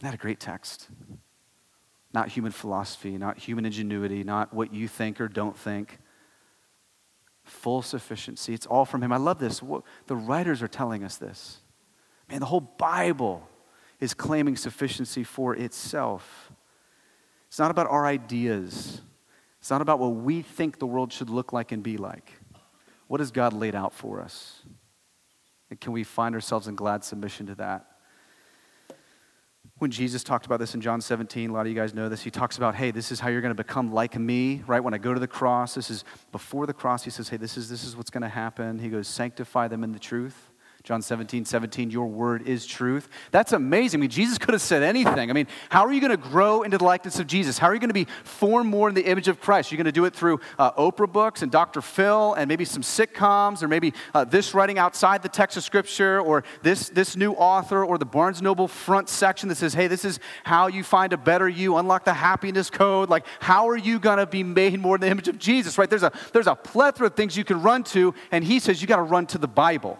Isn't 0.00 0.12
that 0.12 0.14
a 0.14 0.18
great 0.18 0.40
text? 0.40 0.88
Not 2.14 2.28
human 2.28 2.52
philosophy, 2.52 3.18
not 3.18 3.36
human 3.36 3.66
ingenuity, 3.66 4.24
not 4.24 4.54
what 4.54 4.72
you 4.72 4.88
think 4.88 5.20
or 5.20 5.28
don't 5.28 5.56
think. 5.56 5.98
Full 7.44 7.82
sufficiency. 7.82 8.54
It's 8.54 8.64
all 8.64 8.86
from 8.86 9.02
Him. 9.02 9.12
I 9.12 9.18
love 9.18 9.38
this. 9.38 9.60
The 10.06 10.16
writers 10.16 10.62
are 10.62 10.68
telling 10.68 11.04
us 11.04 11.18
this. 11.18 11.58
Man, 12.30 12.40
the 12.40 12.46
whole 12.46 12.62
Bible 12.62 13.46
is 14.00 14.14
claiming 14.14 14.56
sufficiency 14.56 15.22
for 15.22 15.54
itself. 15.54 16.50
It's 17.48 17.58
not 17.58 17.70
about 17.70 17.88
our 17.88 18.06
ideas, 18.06 19.02
it's 19.58 19.70
not 19.70 19.82
about 19.82 19.98
what 19.98 20.14
we 20.14 20.40
think 20.40 20.78
the 20.78 20.86
world 20.86 21.12
should 21.12 21.28
look 21.28 21.52
like 21.52 21.72
and 21.72 21.82
be 21.82 21.98
like. 21.98 22.32
What 23.06 23.20
has 23.20 23.30
God 23.30 23.52
laid 23.52 23.74
out 23.74 23.92
for 23.92 24.20
us? 24.20 24.62
And 25.68 25.78
can 25.78 25.92
we 25.92 26.04
find 26.04 26.34
ourselves 26.34 26.68
in 26.68 26.74
glad 26.74 27.04
submission 27.04 27.46
to 27.48 27.54
that? 27.56 27.89
When 29.80 29.90
Jesus 29.90 30.22
talked 30.22 30.44
about 30.44 30.58
this 30.58 30.74
in 30.74 30.82
John 30.82 31.00
17, 31.00 31.48
a 31.48 31.52
lot 31.54 31.62
of 31.62 31.68
you 31.68 31.74
guys 31.74 31.94
know 31.94 32.10
this. 32.10 32.20
He 32.20 32.30
talks 32.30 32.58
about, 32.58 32.74
hey, 32.74 32.90
this 32.90 33.10
is 33.10 33.18
how 33.18 33.30
you're 33.30 33.40
going 33.40 33.56
to 33.56 33.62
become 33.62 33.90
like 33.90 34.18
me, 34.18 34.62
right? 34.66 34.80
When 34.80 34.92
I 34.92 34.98
go 34.98 35.14
to 35.14 35.18
the 35.18 35.26
cross, 35.26 35.74
this 35.74 35.88
is 35.90 36.04
before 36.32 36.66
the 36.66 36.74
cross. 36.74 37.02
He 37.02 37.08
says, 37.08 37.30
hey, 37.30 37.38
this 37.38 37.56
is, 37.56 37.70
this 37.70 37.82
is 37.82 37.96
what's 37.96 38.10
going 38.10 38.20
to 38.20 38.28
happen. 38.28 38.78
He 38.78 38.90
goes, 38.90 39.08
sanctify 39.08 39.68
them 39.68 39.82
in 39.82 39.92
the 39.92 39.98
truth. 39.98 40.49
John 40.82 41.02
17, 41.02 41.44
17, 41.44 41.90
your 41.90 42.06
word 42.06 42.48
is 42.48 42.64
truth. 42.64 43.10
That's 43.32 43.52
amazing. 43.52 44.00
I 44.00 44.02
mean, 44.02 44.10
Jesus 44.10 44.38
could 44.38 44.54
have 44.54 44.62
said 44.62 44.82
anything. 44.82 45.28
I 45.28 45.34
mean, 45.34 45.46
how 45.68 45.84
are 45.84 45.92
you 45.92 46.00
going 46.00 46.10
to 46.10 46.16
grow 46.16 46.62
into 46.62 46.78
the 46.78 46.84
likeness 46.84 47.18
of 47.18 47.26
Jesus? 47.26 47.58
How 47.58 47.66
are 47.66 47.74
you 47.74 47.80
going 47.80 47.90
to 47.90 47.94
be 47.94 48.06
formed 48.24 48.70
more 48.70 48.88
in 48.88 48.94
the 48.94 49.04
image 49.04 49.28
of 49.28 49.40
Christ? 49.42 49.70
You're 49.70 49.76
going 49.76 49.84
to 49.84 49.92
do 49.92 50.06
it 50.06 50.16
through 50.16 50.40
uh, 50.58 50.72
Oprah 50.72 51.12
books 51.12 51.42
and 51.42 51.52
Dr. 51.52 51.82
Phil 51.82 52.32
and 52.32 52.48
maybe 52.48 52.64
some 52.64 52.82
sitcoms 52.82 53.62
or 53.62 53.68
maybe 53.68 53.92
uh, 54.14 54.24
this 54.24 54.54
writing 54.54 54.78
outside 54.78 55.22
the 55.22 55.28
text 55.28 55.58
of 55.58 55.64
Scripture 55.64 56.18
or 56.18 56.44
this, 56.62 56.88
this 56.88 57.14
new 57.14 57.32
author 57.32 57.84
or 57.84 57.98
the 57.98 58.06
Barnes 58.06 58.40
Noble 58.40 58.66
front 58.66 59.10
section 59.10 59.50
that 59.50 59.56
says, 59.56 59.74
hey, 59.74 59.86
this 59.86 60.06
is 60.06 60.18
how 60.44 60.66
you 60.68 60.82
find 60.82 61.12
a 61.12 61.18
better 61.18 61.46
you, 61.46 61.76
unlock 61.76 62.06
the 62.06 62.14
happiness 62.14 62.70
code. 62.70 63.10
Like, 63.10 63.26
how 63.38 63.68
are 63.68 63.76
you 63.76 63.98
going 63.98 64.18
to 64.18 64.26
be 64.26 64.42
made 64.42 64.80
more 64.80 64.94
in 64.94 65.02
the 65.02 65.08
image 65.08 65.28
of 65.28 65.38
Jesus, 65.38 65.76
right? 65.76 65.90
There's 65.90 66.04
a, 66.04 66.12
there's 66.32 66.46
a 66.46 66.54
plethora 66.54 67.08
of 67.08 67.16
things 67.16 67.36
you 67.36 67.44
can 67.44 67.60
run 67.60 67.84
to, 67.84 68.14
and 68.32 68.42
he 68.42 68.58
says 68.58 68.80
you 68.80 68.88
got 68.88 68.96
to 68.96 69.02
run 69.02 69.26
to 69.26 69.36
the 69.36 69.46
Bible. 69.46 69.98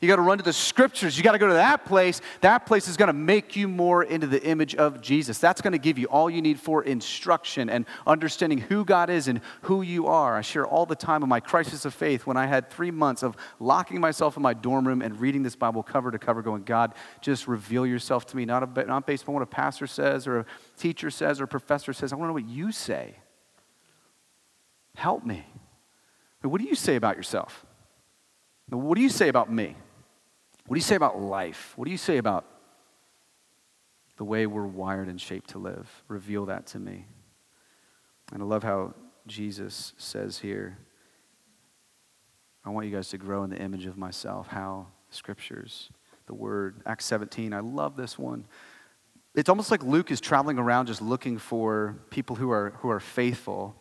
You 0.00 0.08
got 0.08 0.16
to 0.16 0.22
run 0.22 0.38
to 0.38 0.44
the 0.44 0.52
scriptures. 0.54 1.18
You 1.18 1.22
got 1.22 1.32
to 1.32 1.38
go 1.38 1.48
to 1.48 1.54
that 1.54 1.84
place. 1.84 2.22
That 2.40 2.64
place 2.64 2.88
is 2.88 2.96
going 2.96 3.08
to 3.08 3.12
make 3.12 3.54
you 3.54 3.68
more 3.68 4.02
into 4.02 4.26
the 4.26 4.42
image 4.42 4.74
of 4.74 5.02
Jesus. 5.02 5.38
That's 5.38 5.60
going 5.60 5.74
to 5.74 5.78
give 5.78 5.98
you 5.98 6.06
all 6.06 6.30
you 6.30 6.40
need 6.40 6.58
for 6.58 6.82
instruction 6.82 7.68
and 7.68 7.84
understanding 8.06 8.58
who 8.58 8.86
God 8.86 9.10
is 9.10 9.28
and 9.28 9.42
who 9.62 9.82
you 9.82 10.06
are. 10.06 10.38
I 10.38 10.40
share 10.40 10.66
all 10.66 10.86
the 10.86 10.96
time 10.96 11.22
of 11.22 11.28
my 11.28 11.38
crisis 11.38 11.84
of 11.84 11.92
faith 11.92 12.24
when 12.24 12.38
I 12.38 12.46
had 12.46 12.70
three 12.70 12.90
months 12.90 13.22
of 13.22 13.36
locking 13.58 14.00
myself 14.00 14.38
in 14.38 14.42
my 14.42 14.54
dorm 14.54 14.88
room 14.88 15.02
and 15.02 15.20
reading 15.20 15.42
this 15.42 15.54
Bible 15.54 15.82
cover 15.82 16.10
to 16.10 16.18
cover, 16.18 16.40
going, 16.40 16.62
God, 16.62 16.94
just 17.20 17.46
reveal 17.46 17.86
yourself 17.86 18.24
to 18.28 18.38
me, 18.38 18.46
not, 18.46 18.62
a, 18.62 18.84
not 18.86 19.06
based 19.06 19.28
on 19.28 19.34
what 19.34 19.42
a 19.42 19.46
pastor 19.46 19.86
says 19.86 20.26
or 20.26 20.38
a 20.38 20.46
teacher 20.78 21.10
says 21.10 21.42
or 21.42 21.44
a 21.44 21.48
professor 21.48 21.92
says. 21.92 22.14
I 22.14 22.16
want 22.16 22.24
to 22.24 22.28
know 22.28 22.34
what 22.46 22.48
you 22.48 22.72
say. 22.72 23.16
Help 24.94 25.26
me. 25.26 25.44
What 26.40 26.58
do 26.58 26.66
you 26.66 26.74
say 26.74 26.96
about 26.96 27.18
yourself? 27.18 27.66
What 28.70 28.96
do 28.96 29.02
you 29.02 29.10
say 29.10 29.28
about 29.28 29.52
me? 29.52 29.76
What 30.70 30.76
do 30.76 30.78
you 30.78 30.84
say 30.84 30.94
about 30.94 31.20
life? 31.20 31.72
What 31.74 31.86
do 31.86 31.90
you 31.90 31.96
say 31.96 32.18
about 32.18 32.44
the 34.18 34.22
way 34.22 34.46
we're 34.46 34.68
wired 34.68 35.08
and 35.08 35.20
shaped 35.20 35.50
to 35.50 35.58
live? 35.58 36.04
Reveal 36.06 36.46
that 36.46 36.68
to 36.68 36.78
me. 36.78 37.06
And 38.32 38.40
I 38.40 38.46
love 38.46 38.62
how 38.62 38.94
Jesus 39.26 39.94
says 39.98 40.38
here, 40.38 40.78
I 42.64 42.70
want 42.70 42.86
you 42.86 42.94
guys 42.94 43.08
to 43.08 43.18
grow 43.18 43.42
in 43.42 43.50
the 43.50 43.56
image 43.56 43.84
of 43.86 43.98
myself. 43.98 44.46
How? 44.46 44.86
Scriptures, 45.10 45.90
the 46.26 46.34
Word. 46.34 46.82
Acts 46.86 47.04
17, 47.06 47.52
I 47.52 47.58
love 47.58 47.96
this 47.96 48.16
one. 48.16 48.46
It's 49.34 49.48
almost 49.48 49.72
like 49.72 49.82
Luke 49.82 50.12
is 50.12 50.20
traveling 50.20 50.56
around 50.56 50.86
just 50.86 51.02
looking 51.02 51.36
for 51.38 51.98
people 52.10 52.36
who 52.36 52.52
are, 52.52 52.74
who 52.78 52.90
are 52.90 53.00
faithful. 53.00 53.74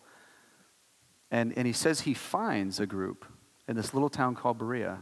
And, 1.30 1.56
and 1.56 1.67
he 1.67 1.73
says 1.73 2.02
he 2.02 2.15
finds 2.15 2.80
a 2.80 2.88
group 2.88 3.25
in 3.67 3.75
this 3.75 3.93
little 3.93 4.10
town 4.10 4.34
called 4.34 4.58
Berea 4.58 4.97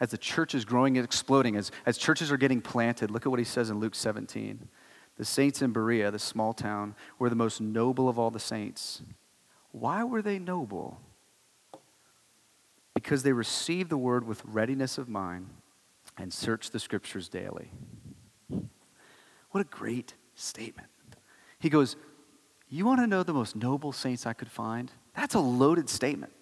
as 0.00 0.10
the 0.10 0.18
church 0.18 0.54
is 0.54 0.64
growing 0.64 0.96
and 0.96 1.04
exploding, 1.04 1.56
as, 1.56 1.70
as 1.86 1.96
churches 1.96 2.32
are 2.32 2.36
getting 2.36 2.60
planted. 2.60 3.10
Look 3.10 3.26
at 3.26 3.30
what 3.30 3.38
he 3.38 3.44
says 3.44 3.70
in 3.70 3.78
Luke 3.78 3.94
17. 3.94 4.68
The 5.16 5.24
saints 5.24 5.62
in 5.62 5.72
Berea, 5.72 6.10
this 6.10 6.22
small 6.22 6.52
town, 6.52 6.94
were 7.18 7.28
the 7.28 7.36
most 7.36 7.60
noble 7.60 8.08
of 8.08 8.18
all 8.18 8.30
the 8.30 8.40
saints. 8.40 9.02
Why 9.70 10.04
were 10.04 10.22
they 10.22 10.38
noble? 10.38 11.00
Because 12.94 13.22
they 13.22 13.32
received 13.32 13.90
the 13.90 13.98
word 13.98 14.26
with 14.26 14.42
readiness 14.44 14.98
of 14.98 15.08
mind 15.08 15.48
and 16.18 16.32
searched 16.32 16.72
the 16.72 16.80
scriptures 16.80 17.28
daily. 17.28 17.70
What 18.48 19.60
a 19.60 19.64
great 19.64 20.14
statement. 20.34 20.88
He 21.58 21.68
goes, 21.68 21.96
You 22.68 22.84
want 22.84 23.00
to 23.00 23.06
know 23.06 23.22
the 23.22 23.34
most 23.34 23.54
noble 23.54 23.92
saints 23.92 24.26
I 24.26 24.32
could 24.32 24.50
find? 24.50 24.90
That's 25.14 25.34
a 25.34 25.40
loaded 25.40 25.88
statement. 25.88 26.32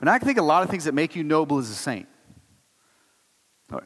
And 0.00 0.10
I 0.10 0.18
can 0.18 0.26
think 0.26 0.38
a 0.38 0.42
lot 0.42 0.62
of 0.62 0.70
things 0.70 0.84
that 0.84 0.92
make 0.92 1.16
you 1.16 1.24
noble 1.24 1.58
as 1.58 1.70
a 1.70 1.74
saint. 1.74 2.08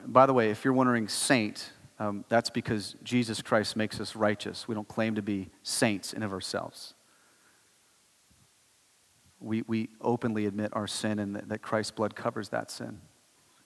By 0.06 0.26
the 0.26 0.34
way, 0.34 0.50
if 0.50 0.64
you're 0.64 0.74
wondering 0.74 1.08
saint, 1.08 1.72
um, 1.98 2.24
that's 2.28 2.50
because 2.50 2.96
Jesus 3.02 3.42
Christ 3.42 3.76
makes 3.76 4.00
us 4.00 4.16
righteous. 4.16 4.68
We 4.68 4.74
don't 4.74 4.88
claim 4.88 5.14
to 5.14 5.22
be 5.22 5.50
saints 5.62 6.12
in 6.12 6.22
of 6.22 6.32
ourselves. 6.32 6.94
We, 9.40 9.62
we 9.66 9.88
openly 10.00 10.46
admit 10.46 10.70
our 10.74 10.86
sin 10.86 11.18
and 11.18 11.36
that, 11.36 11.48
that 11.48 11.62
Christ's 11.62 11.92
blood 11.92 12.16
covers 12.16 12.48
that 12.48 12.70
sin 12.70 13.00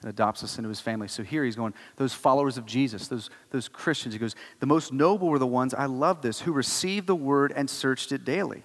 and 0.02 0.10
adopts 0.10 0.44
us 0.44 0.58
into 0.58 0.68
his 0.68 0.80
family. 0.80 1.08
So 1.08 1.22
here 1.22 1.44
he's 1.44 1.56
going, 1.56 1.74
those 1.96 2.12
followers 2.12 2.58
of 2.58 2.66
Jesus, 2.66 3.08
those, 3.08 3.30
those 3.50 3.68
Christians, 3.68 4.14
he 4.14 4.18
goes, 4.18 4.34
the 4.60 4.66
most 4.66 4.92
noble 4.92 5.28
were 5.28 5.38
the 5.38 5.46
ones, 5.46 5.72
I 5.72 5.86
love 5.86 6.20
this, 6.20 6.40
who 6.40 6.52
received 6.52 7.06
the 7.06 7.14
word 7.14 7.52
and 7.56 7.70
searched 7.70 8.12
it 8.12 8.24
daily. 8.24 8.64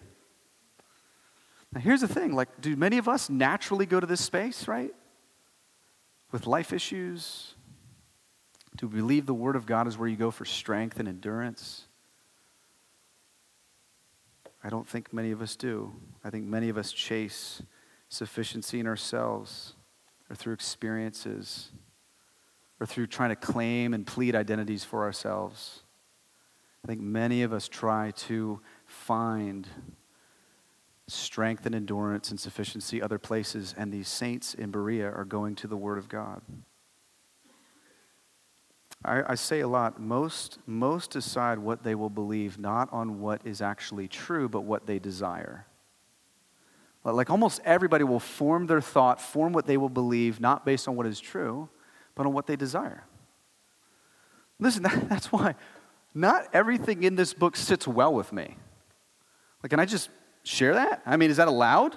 Now 1.73 1.79
here's 1.79 2.01
the 2.01 2.07
thing, 2.07 2.33
like, 2.33 2.49
do 2.59 2.75
many 2.75 2.97
of 2.97 3.07
us 3.07 3.29
naturally 3.29 3.85
go 3.85 3.99
to 3.99 4.07
this 4.07 4.23
space, 4.23 4.67
right? 4.67 4.93
With 6.31 6.45
life 6.47 6.73
issues? 6.73 7.53
Do 8.75 8.87
we 8.87 8.97
believe 8.99 9.25
the 9.25 9.33
word 9.33 9.55
of 9.55 9.65
God 9.65 9.87
is 9.87 9.97
where 9.97 10.07
you 10.07 10.17
go 10.17 10.29
for 10.31 10.45
strength 10.45 10.99
and 10.99 11.07
endurance? 11.07 11.85
I 14.63 14.69
don't 14.69 14.87
think 14.87 15.13
many 15.13 15.31
of 15.31 15.41
us 15.41 15.55
do. 15.55 15.93
I 16.23 16.29
think 16.29 16.45
many 16.45 16.69
of 16.69 16.77
us 16.77 16.91
chase 16.91 17.61
sufficiency 18.09 18.79
in 18.79 18.87
ourselves 18.87 19.73
or 20.29 20.35
through 20.35 20.53
experiences 20.53 21.71
or 22.79 22.85
through 22.85 23.07
trying 23.07 23.29
to 23.29 23.35
claim 23.35 23.93
and 23.93 24.05
plead 24.05 24.35
identities 24.35 24.83
for 24.83 25.03
ourselves. 25.03 25.83
I 26.83 26.87
think 26.87 27.01
many 27.01 27.43
of 27.43 27.53
us 27.53 27.67
try 27.67 28.11
to 28.11 28.61
find 28.85 29.67
strength 31.07 31.65
and 31.65 31.73
endurance 31.73 32.29
and 32.31 32.39
sufficiency 32.39 33.01
other 33.01 33.17
places, 33.17 33.73
and 33.77 33.91
these 33.91 34.07
saints 34.07 34.53
in 34.53 34.71
Berea 34.71 35.09
are 35.09 35.25
going 35.25 35.55
to 35.55 35.67
the 35.67 35.77
Word 35.77 35.97
of 35.97 36.09
God. 36.09 36.41
I, 39.05 39.31
I, 39.31 39.35
say 39.35 39.59
a 39.59 39.67
lot, 39.67 40.01
most, 40.01 40.59
most 40.65 41.11
decide 41.11 41.59
what 41.59 41.83
they 41.83 41.95
will 41.95 42.09
believe 42.09 42.59
not 42.59 42.91
on 42.91 43.21
what 43.21 43.41
is 43.45 43.61
actually 43.61 44.07
true, 44.07 44.49
but 44.49 44.61
what 44.61 44.87
they 44.87 44.99
desire. 44.99 45.65
Like 47.03 47.29
almost 47.29 47.61
everybody 47.63 48.03
will 48.03 48.19
form 48.19 48.67
their 48.67 48.81
thought, 48.81 49.21
form 49.21 49.53
what 49.53 49.65
they 49.65 49.77
will 49.77 49.87
believe, 49.87 50.41
not 50.41 50.65
based 50.65 50.89
on 50.89 50.95
what 50.97 51.05
is 51.05 51.19
true, 51.21 51.69
but 52.15 52.25
on 52.25 52.33
what 52.33 52.47
they 52.47 52.57
desire. 52.57 53.05
Listen, 54.59 54.83
that, 54.83 55.07
that's 55.07 55.31
why 55.31 55.55
not 56.13 56.47
everything 56.51 57.03
in 57.03 57.15
this 57.15 57.33
book 57.33 57.55
sits 57.55 57.87
well 57.87 58.13
with 58.13 58.33
me. 58.33 58.57
Like, 59.61 59.69
can 59.69 59.79
I 59.79 59.85
just 59.85 60.09
share 60.47 60.73
that? 60.75 61.01
I 61.05 61.17
mean, 61.17 61.29
is 61.29 61.37
that 61.37 61.47
allowed? 61.47 61.95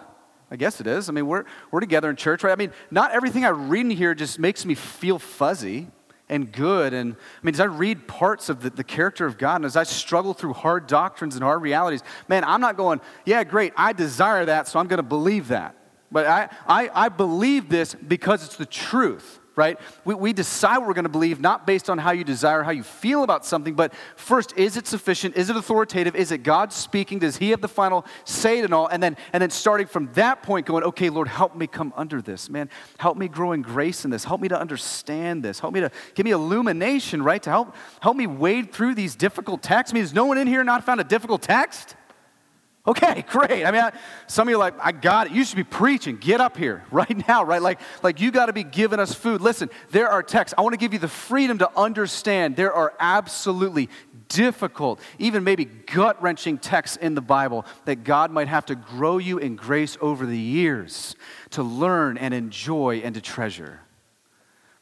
I 0.51 0.57
guess 0.57 0.81
it 0.81 0.87
is. 0.87 1.09
I 1.09 1.13
mean, 1.13 1.27
we're, 1.27 1.45
we're 1.71 1.81
together 1.81 2.11
in 2.11 2.17
church, 2.17 2.43
right? 2.43 2.53
I 2.53 2.57
mean, 2.57 2.73
not 2.91 3.13
everything 3.13 3.45
I 3.45 3.51
read 3.51 3.87
in 3.87 3.91
here 3.91 4.15
just 4.15 4.39
makes 4.39 4.65
me 4.65 4.75
feel 4.75 5.19
fuzzy 5.19 5.89
and 6.29 6.51
good. 6.51 6.95
And 6.95 7.15
I 7.15 7.45
mean, 7.45 7.55
as 7.55 7.61
I 7.61 7.65
read 7.65 8.09
parts 8.09 8.49
of 8.49 8.63
the, 8.63 8.71
the 8.71 8.85
character 8.85 9.27
of 9.27 9.37
God 9.37 9.57
and 9.57 9.65
as 9.65 9.77
I 9.77 9.83
struggle 9.83 10.33
through 10.33 10.55
hard 10.55 10.87
doctrines 10.87 11.35
and 11.35 11.45
hard 11.45 11.61
realities, 11.61 12.03
man, 12.29 12.45
I'm 12.45 12.61
not 12.61 12.77
going, 12.77 13.01
yeah, 13.27 13.45
great, 13.45 13.73
I 13.77 13.93
desire 13.93 14.45
that, 14.47 14.69
so 14.69 14.79
I'm 14.79 14.87
going 14.87 14.99
to 14.99 15.03
believe 15.03 15.49
that. 15.49 15.77
But 16.13 16.27
I, 16.27 16.49
I, 16.67 16.91
I 16.93 17.09
believe 17.09 17.69
this 17.69 17.95
because 17.95 18.45
it's 18.45 18.57
the 18.57 18.67
truth 18.67 19.39
right? 19.57 19.79
We, 20.05 20.15
we 20.15 20.33
decide 20.33 20.79
what 20.79 20.89
we're 20.89 20.95
going 20.95 21.05
to 21.05 21.11
believe 21.11 21.41
not 21.41 21.67
based 21.67 21.91
on 21.91 21.99
how 21.99 22.13
you 22.13 22.25
desire, 22.25 22.63
how 22.63 22.71
you 22.71 22.83
feel 22.83 23.23
about 23.23 23.45
something, 23.45 23.75
but 23.75 23.93
first, 24.17 24.57
is 24.57 24.77
it 24.77 24.87
sufficient? 24.87 25.37
Is 25.37 25.51
it 25.51 25.57
authoritative? 25.57 26.15
Is 26.17 26.33
it 26.33 26.39
God 26.39 26.73
speaking? 26.73 27.19
Does 27.19 27.37
He 27.37 27.51
have 27.51 27.61
the 27.61 27.69
final 27.69 28.07
say 28.25 28.61
and 28.61 28.73
all? 28.73 28.87
And 28.87 29.03
then, 29.03 29.17
and 29.33 29.43
then 29.43 29.51
starting 29.51 29.87
from 29.87 30.11
that 30.15 30.43
point, 30.43 30.67
going, 30.67 30.85
okay, 30.85 31.11
Lord, 31.11 31.29
help 31.29 31.57
me 31.57 31.67
come 31.67 31.93
under 31.97 32.23
this, 32.23 32.49
man. 32.49 32.71
Help 32.99 33.17
me 33.17 33.29
grow 33.29 33.53
in 33.53 33.63
grace 33.63 34.05
in 34.05 34.11
this. 34.11 34.25
Help 34.25 34.41
me 34.41 34.49
to 34.49 34.59
understand 34.59 35.43
this. 35.43 35.61
Help 35.61 35.75
me 35.75 35.81
to 35.81 35.91
give 36.15 36.25
me 36.25 36.31
illumination, 36.31 37.23
right? 37.23 37.43
To 37.43 37.51
help 37.51 37.75
help 38.01 38.17
me 38.17 38.27
wade 38.27 38.73
through 38.73 38.95
these 38.95 39.15
difficult 39.17 39.63
texts. 39.63 39.93
I 39.93 39.95
mean, 39.95 40.03
has 40.03 40.15
no 40.15 40.25
one 40.25 40.39
in 40.39 40.47
here 40.47 40.65
not 40.65 40.85
found 40.85 41.01
a 41.01 41.05
difficult 41.05 41.43
text? 41.43 41.97
Okay, 42.87 43.25
great. 43.31 43.64
I 43.64 43.71
mean, 43.71 43.83
I, 43.83 43.93
some 44.27 44.49
of 44.49 44.51
you 44.51 44.57
are 44.57 44.59
like, 44.59 44.75
I 44.81 44.93
got 44.93 45.27
it. 45.27 45.33
You 45.33 45.45
should 45.45 45.57
be 45.57 45.64
preaching. 45.64 46.16
Get 46.16 46.40
up 46.40 46.57
here 46.57 46.85
right 46.90 47.29
now, 47.29 47.45
right? 47.45 47.62
Like, 47.62 47.81
like 48.03 48.21
you 48.21 48.31
got 48.31 48.47
to 48.47 48.53
be 48.53 48.64
giving 48.64 48.99
us 48.99 49.14
food. 49.14 49.40
Listen, 49.40 49.71
there 49.90 50.09
are 50.09 50.23
texts. 50.23 50.55
I 50.57 50.62
want 50.62 50.73
to 50.73 50.79
give 50.79 50.93
you 50.93 50.99
the 50.99 51.09
freedom 51.09 51.59
to 51.59 51.71
understand 51.79 52.57
there 52.57 52.73
are 52.73 52.95
absolutely 52.99 53.88
difficult, 54.29 55.01
even 55.19 55.45
maybe 55.45 55.64
gut 55.64 56.23
wrenching 56.23 56.57
texts 56.57 56.97
in 56.97 57.14
the 57.14 57.21
Bible 57.21 57.66
that 57.85 58.05
God 58.05 58.31
might 58.31 58.49
have 58.49 58.64
to 58.66 58.77
grow 58.77 59.19
you 59.19 59.38
in 59.38 59.57
grace 59.57 59.99
over 60.01 60.25
the 60.25 60.38
years 60.38 61.16
to 61.51 61.62
learn 61.62 62.16
and 62.16 62.33
enjoy 62.33 62.99
and 62.99 63.14
to 63.14 63.21
treasure. 63.21 63.81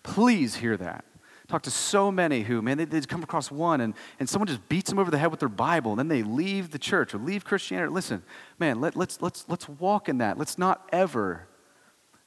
Please 0.03 0.57
hear 0.57 0.77
that. 0.77 1.05
Talk 1.49 1.63
to 1.63 1.71
so 1.71 2.13
many 2.13 2.43
who, 2.43 2.61
man, 2.61 2.77
they, 2.77 2.85
they 2.85 3.01
come 3.01 3.23
across 3.23 3.51
one 3.51 3.81
and, 3.81 3.95
and 4.21 4.29
someone 4.29 4.47
just 4.47 4.69
beats 4.69 4.91
them 4.91 4.99
over 4.99 5.11
the 5.11 5.17
head 5.17 5.31
with 5.31 5.41
their 5.41 5.49
Bible 5.49 5.93
and 5.93 5.99
then 5.99 6.09
they 6.09 6.23
leave 6.23 6.71
the 6.71 6.79
church 6.79 7.15
or 7.15 7.19
leave 7.19 7.45
Christianity. 7.45 7.91
Listen, 7.91 8.23
man, 8.59 8.83
let, 8.83 8.97
let's, 8.97 9.23
let's, 9.23 9.47
let's 9.49 9.67
walk 9.67 10.11
in 10.11 10.19
that. 10.19 10.37
Let's 10.37 10.59
not 10.59 10.87
ever 10.93 11.49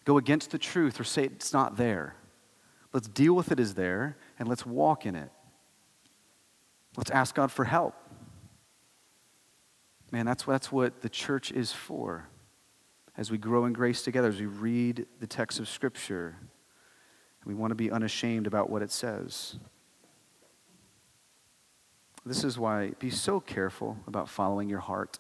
go 0.06 0.18
against 0.18 0.50
the 0.50 0.58
truth 0.58 1.00
or 1.00 1.04
say 1.04 1.26
it's 1.26 1.54
not 1.54 1.78
there. 1.78 2.16
Let's 2.94 3.08
deal 3.08 3.36
with 3.36 3.52
it 3.52 3.60
as 3.60 3.76
there 3.76 4.18
and 4.40 4.50
let's 4.50 4.66
walk 4.66 5.06
in 5.06 5.16
it. 5.16 5.30
Let's 6.98 7.12
ask 7.12 7.36
God 7.36 7.52
for 7.52 7.64
help. 7.64 7.96
Man, 10.12 10.26
that's, 10.26 10.44
that's 10.44 10.72
what 10.72 11.02
the 11.02 11.10
church 11.10 11.52
is 11.52 11.72
for. 11.72 12.28
As 13.16 13.30
we 13.30 13.38
grow 13.38 13.66
in 13.66 13.74
grace 13.74 14.02
together, 14.02 14.30
as 14.30 14.40
we 14.40 14.48
read 14.48 15.06
the 15.20 15.28
text 15.28 15.60
of 15.60 15.70
Scripture, 15.70 16.38
we 17.46 17.54
want 17.54 17.72
to 17.72 17.76
be 17.76 17.92
unashamed 17.92 18.48
about 18.48 18.70
what 18.70 18.82
it 18.82 18.92
says. 18.92 19.56
This 22.26 22.44
is 22.44 22.60
why 22.60 22.92
be 23.00 23.10
so 23.10 23.40
careful 23.40 23.98
about 24.06 24.30
following 24.30 24.70
your 24.70 24.80
heart. 24.80 25.20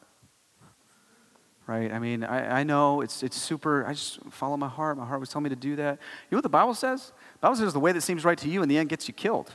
Right? 1.65 1.91
I 1.91 1.99
mean, 1.99 2.23
I, 2.23 2.59
I 2.59 2.63
know 2.63 3.01
it's, 3.01 3.23
it's 3.23 3.37
super, 3.37 3.85
I 3.85 3.93
just 3.93 4.19
follow 4.29 4.57
my 4.57 4.67
heart. 4.67 4.97
My 4.97 5.05
heart 5.05 5.19
was 5.19 5.29
telling 5.29 5.43
me 5.43 5.49
to 5.49 5.55
do 5.55 5.75
that. 5.77 5.93
You 5.93 6.35
know 6.35 6.37
what 6.37 6.43
the 6.43 6.49
Bible 6.49 6.73
says? 6.73 7.13
The 7.35 7.39
Bible 7.47 7.55
says 7.55 7.73
the 7.73 7.79
way 7.79 7.91
that 7.91 8.01
seems 8.01 8.25
right 8.25 8.37
to 8.39 8.49
you 8.49 8.61
in 8.61 8.69
the 8.69 8.77
end 8.77 8.89
gets 8.89 9.07
you 9.07 9.13
killed. 9.13 9.51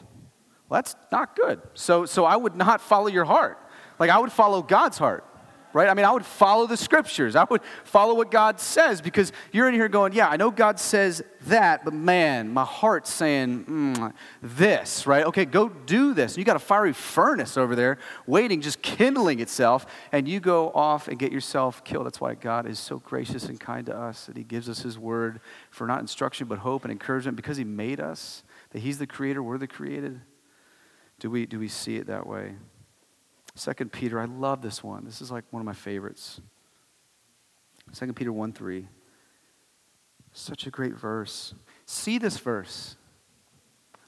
Well, 0.69 0.79
that's 0.79 0.97
not 1.13 1.37
good. 1.37 1.61
So, 1.75 2.07
so 2.07 2.25
I 2.25 2.37
would 2.37 2.57
not 2.57 2.81
follow 2.81 3.09
your 3.09 3.25
heart. 3.25 3.59
Like, 3.99 4.11
I 4.11 4.19
would 4.19 4.33
follow 4.33 4.63
God's 4.63 4.99
heart 4.99 5.25
right? 5.77 5.91
I 5.91 5.95
mean, 5.95 6.07
I 6.07 6.11
would 6.11 6.25
follow 6.25 6.67
the 6.67 6.77
scriptures. 6.77 7.37
I 7.37 7.45
would 7.45 7.61
follow 7.85 8.15
what 8.15 8.31
God 8.31 8.59
says 8.59 9.03
because 9.03 9.31
you're 9.53 9.69
in 9.69 9.75
here 9.75 9.89
going, 9.89 10.15
yeah, 10.15 10.27
I 10.27 10.39
know 10.39 10.51
God 10.51 10.81
says 10.81 11.23
that, 11.49 11.85
but 11.85 11.93
man, 11.93 12.49
my 12.49 12.65
heart's 12.65 13.13
saying 13.13 13.67
mm, 13.67 14.13
this, 14.41 15.07
right? 15.07 15.27
Okay, 15.27 15.45
go 15.45 15.69
do 15.69 16.15
this. 16.15 16.39
You 16.39 16.45
got 16.45 16.57
a 16.57 16.61
fiery 16.61 16.95
furnace 16.95 17.59
over 17.59 17.77
there 17.77 17.99
waiting, 18.27 18.63
just 18.63 18.81
kindling 18.81 19.39
itself, 19.41 19.85
and 20.13 20.27
you 20.27 20.41
go 20.41 20.71
off 20.71 21.09
and 21.09 21.19
get 21.19 21.31
yourself 21.31 21.85
killed. 21.85 22.07
That's 22.07 22.23
why 22.23 22.37
God 22.37 22.67
is 22.67 22.79
so 22.79 22.99
gracious 23.01 23.45
and 23.45 23.61
kind 23.61 23.85
to 23.85 23.95
us 23.95 24.25
that 24.25 24.37
He 24.39 24.45
gives 24.45 24.71
us 24.71 24.81
His 24.81 24.99
word 24.99 25.41
for 25.69 25.87
not 25.87 26.01
instruction, 26.01 26.49
but 26.49 26.61
hope 26.61 26.85
and 26.85 26.91
encouragement 26.91 27.37
because 27.37 27.59
He 27.59 27.65
made 27.65 28.01
us, 28.01 28.45
that 28.71 28.79
He's 28.79 28.97
the 28.97 29.07
creator, 29.07 29.43
we're 29.43 29.59
the 29.59 29.69
created. 29.69 30.23
Do 31.19 31.29
we, 31.29 31.45
do 31.45 31.59
we 31.59 31.69
see 31.69 31.97
it 31.97 32.07
that 32.07 32.27
way? 32.27 32.55
Second 33.57 33.91
Peter, 33.91 34.21
I 34.21 34.27
love 34.27 34.61
this 34.61 34.85
one. 34.85 35.07
This 35.07 35.23
is 35.23 35.31
like 35.31 35.45
one 35.51 35.63
of 35.63 35.67
my 35.67 35.73
favorites. 35.73 36.43
Second 37.91 38.15
Peter 38.15 38.31
1 38.31 38.53
3. 38.53 38.87
Such 40.33 40.67
a 40.67 40.71
great 40.71 40.95
verse. 40.95 41.55
See 41.87 42.19
this 42.19 42.37
verse. 42.37 42.97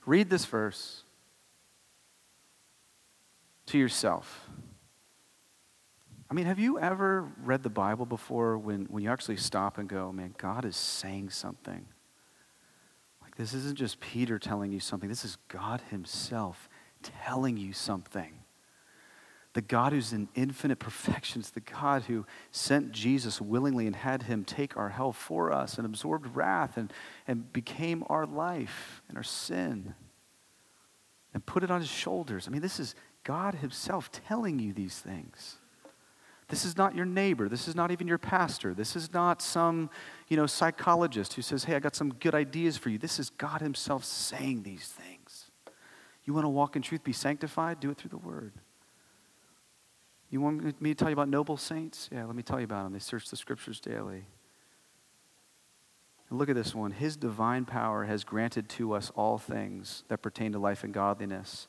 Read 0.05 0.29
this 0.29 0.45
verse 0.45 1.03
to 3.67 3.79
yourself. 3.79 4.49
I 6.31 6.35
mean, 6.35 6.45
have 6.45 6.59
you 6.59 6.79
ever 6.79 7.33
read 7.43 7.63
the 7.63 7.71
Bible 7.71 8.05
before 8.05 8.59
when, 8.59 8.85
when 8.91 9.03
you 9.03 9.11
actually 9.11 9.39
stop 9.39 9.79
and 9.79 9.89
go, 9.89 10.13
man, 10.13 10.35
God 10.37 10.67
is 10.67 10.77
saying 10.77 11.31
something? 11.31 11.87
Like, 13.23 13.37
this 13.37 13.55
isn't 13.55 13.79
just 13.79 13.99
Peter 13.99 14.39
telling 14.39 14.73
you 14.73 14.81
something, 14.81 15.09
this 15.09 15.25
is 15.25 15.39
God 15.49 15.81
Himself 15.89 16.69
telling 17.03 17.57
you 17.57 17.73
something 17.73 18.41
the 19.59 19.63
God 19.63 19.93
who's 19.93 20.13
in 20.13 20.29
infinite 20.37 20.79
perfection 20.79 21.41
is 21.41 21.51
the 21.51 21.59
God 21.59 22.03
who 22.03 22.25
sent 22.53 22.93
Jesus 22.93 23.41
willingly 23.41 23.89
and 23.89 23.97
had 23.97 24.23
him 24.23 24.45
take 24.45 24.77
our 24.77 24.91
hell 24.91 25.11
for 25.11 25.53
us 25.53 25.79
and 25.79 25.85
absorbed 25.85 26.37
wrath 26.37 26.77
and, 26.77 26.93
and 27.27 27.53
became 27.53 28.05
our 28.09 28.25
life 28.25 29.03
and 29.09 29.19
our 29.19 29.25
sin 29.25 29.95
and 31.35 31.45
put 31.45 31.65
it 31.65 31.73
on 31.73 31.81
his 31.81 31.91
shoulders. 31.91 32.47
I 32.47 32.53
mean, 32.53 32.63
this 32.63 32.79
is 32.79 32.95
God 33.25 33.57
himself 33.57 34.13
telling 34.13 34.61
you 34.61 34.73
these 34.73 34.97
things. 34.97 35.57
This 36.47 36.65
is 36.65 36.77
not 36.77 36.95
your 36.95 37.05
neighbor. 37.05 37.49
This 37.49 37.67
is 37.67 37.75
not 37.75 37.91
even 37.91 38.07
your 38.07 38.17
pastor. 38.17 38.75
This 38.75 38.95
is 38.95 39.13
not 39.13 39.43
some, 39.43 39.91
you 40.29 40.37
know, 40.37 40.47
psychologist 40.47 41.35
who 41.35 41.43
says, 41.43 41.65
"Hey, 41.65 41.75
I 41.75 41.81
got 41.81 41.97
some 41.97 42.15
good 42.15 42.37
ideas 42.37 42.77
for 42.77 42.91
you." 42.91 42.99
This 42.99 43.19
is 43.19 43.29
God 43.29 43.61
himself 43.61 44.05
saying 44.05 44.63
these 44.63 44.87
things. 44.87 45.51
You 46.23 46.33
want 46.33 46.45
to 46.45 46.49
walk 46.49 46.77
in 46.77 46.83
truth, 46.83 47.03
be 47.03 47.13
sanctified, 47.13 47.81
do 47.81 47.91
it 47.91 47.99
through 47.99 48.11
the 48.11 48.19
word. 48.19 48.53
You 50.31 50.41
want 50.41 50.81
me 50.81 50.91
to 50.91 50.95
tell 50.95 51.09
you 51.09 51.15
about 51.15 51.29
noble 51.29 51.57
saints? 51.57 52.09
Yeah, 52.13 52.25
let 52.25 52.37
me 52.37 52.43
tell 52.43 52.59
you 52.59 52.65
about 52.65 52.85
them. 52.85 52.93
They 52.93 52.99
search 52.99 53.29
the 53.31 53.37
scriptures 53.37 53.81
daily. 53.81 54.27
Look 56.31 56.51
at 56.51 56.55
this 56.55 56.75
one. 56.75 56.91
His 56.91 57.17
divine 57.17 57.65
power 57.65 58.05
has 58.05 58.25
granted 58.25 58.69
to 58.71 58.93
us 58.93 59.11
all 59.17 59.39
things 59.39 60.05
that 60.09 60.21
pertain 60.21 60.53
to 60.53 60.59
life 60.59 60.85
and 60.85 60.93
godliness 60.93 61.67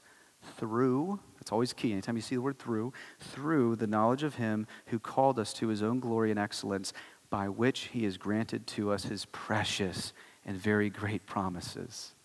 through, 0.58 1.20
that's 1.38 1.52
always 1.52 1.74
key. 1.74 1.92
Anytime 1.92 2.16
you 2.16 2.22
see 2.22 2.36
the 2.36 2.42
word 2.42 2.60
through, 2.60 2.94
through 3.20 3.76
the 3.76 3.88
knowledge 3.88 4.24
of 4.24 4.36
him 4.36 4.68
who 4.88 5.00
called 5.00 5.40
us 5.40 5.54
to 5.54 5.68
his 5.68 5.84
own 5.84 6.00
glory 6.00 6.32
and 6.32 6.40
excellence, 6.40 6.94
by 7.30 7.50
which 7.50 7.90
he 7.92 8.04
has 8.06 8.18
granted 8.18 8.66
to 8.68 8.92
us 8.92 9.04
his 9.04 9.26
precious 9.26 10.14
and 10.46 10.58
very 10.58 10.90
great 10.90 11.26
promises. 11.26 12.16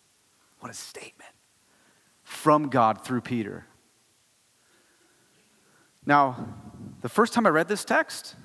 What 0.61 0.70
a 0.70 0.75
statement. 0.75 1.31
From 2.23 2.68
God 2.68 3.05
through 3.05 3.20
Peter. 3.20 3.66
Now, 6.06 6.54
the 7.00 7.08
first 7.08 7.32
time 7.32 7.46
I 7.46 7.50
read 7.50 7.68
this 7.68 7.84
text, 7.84 8.36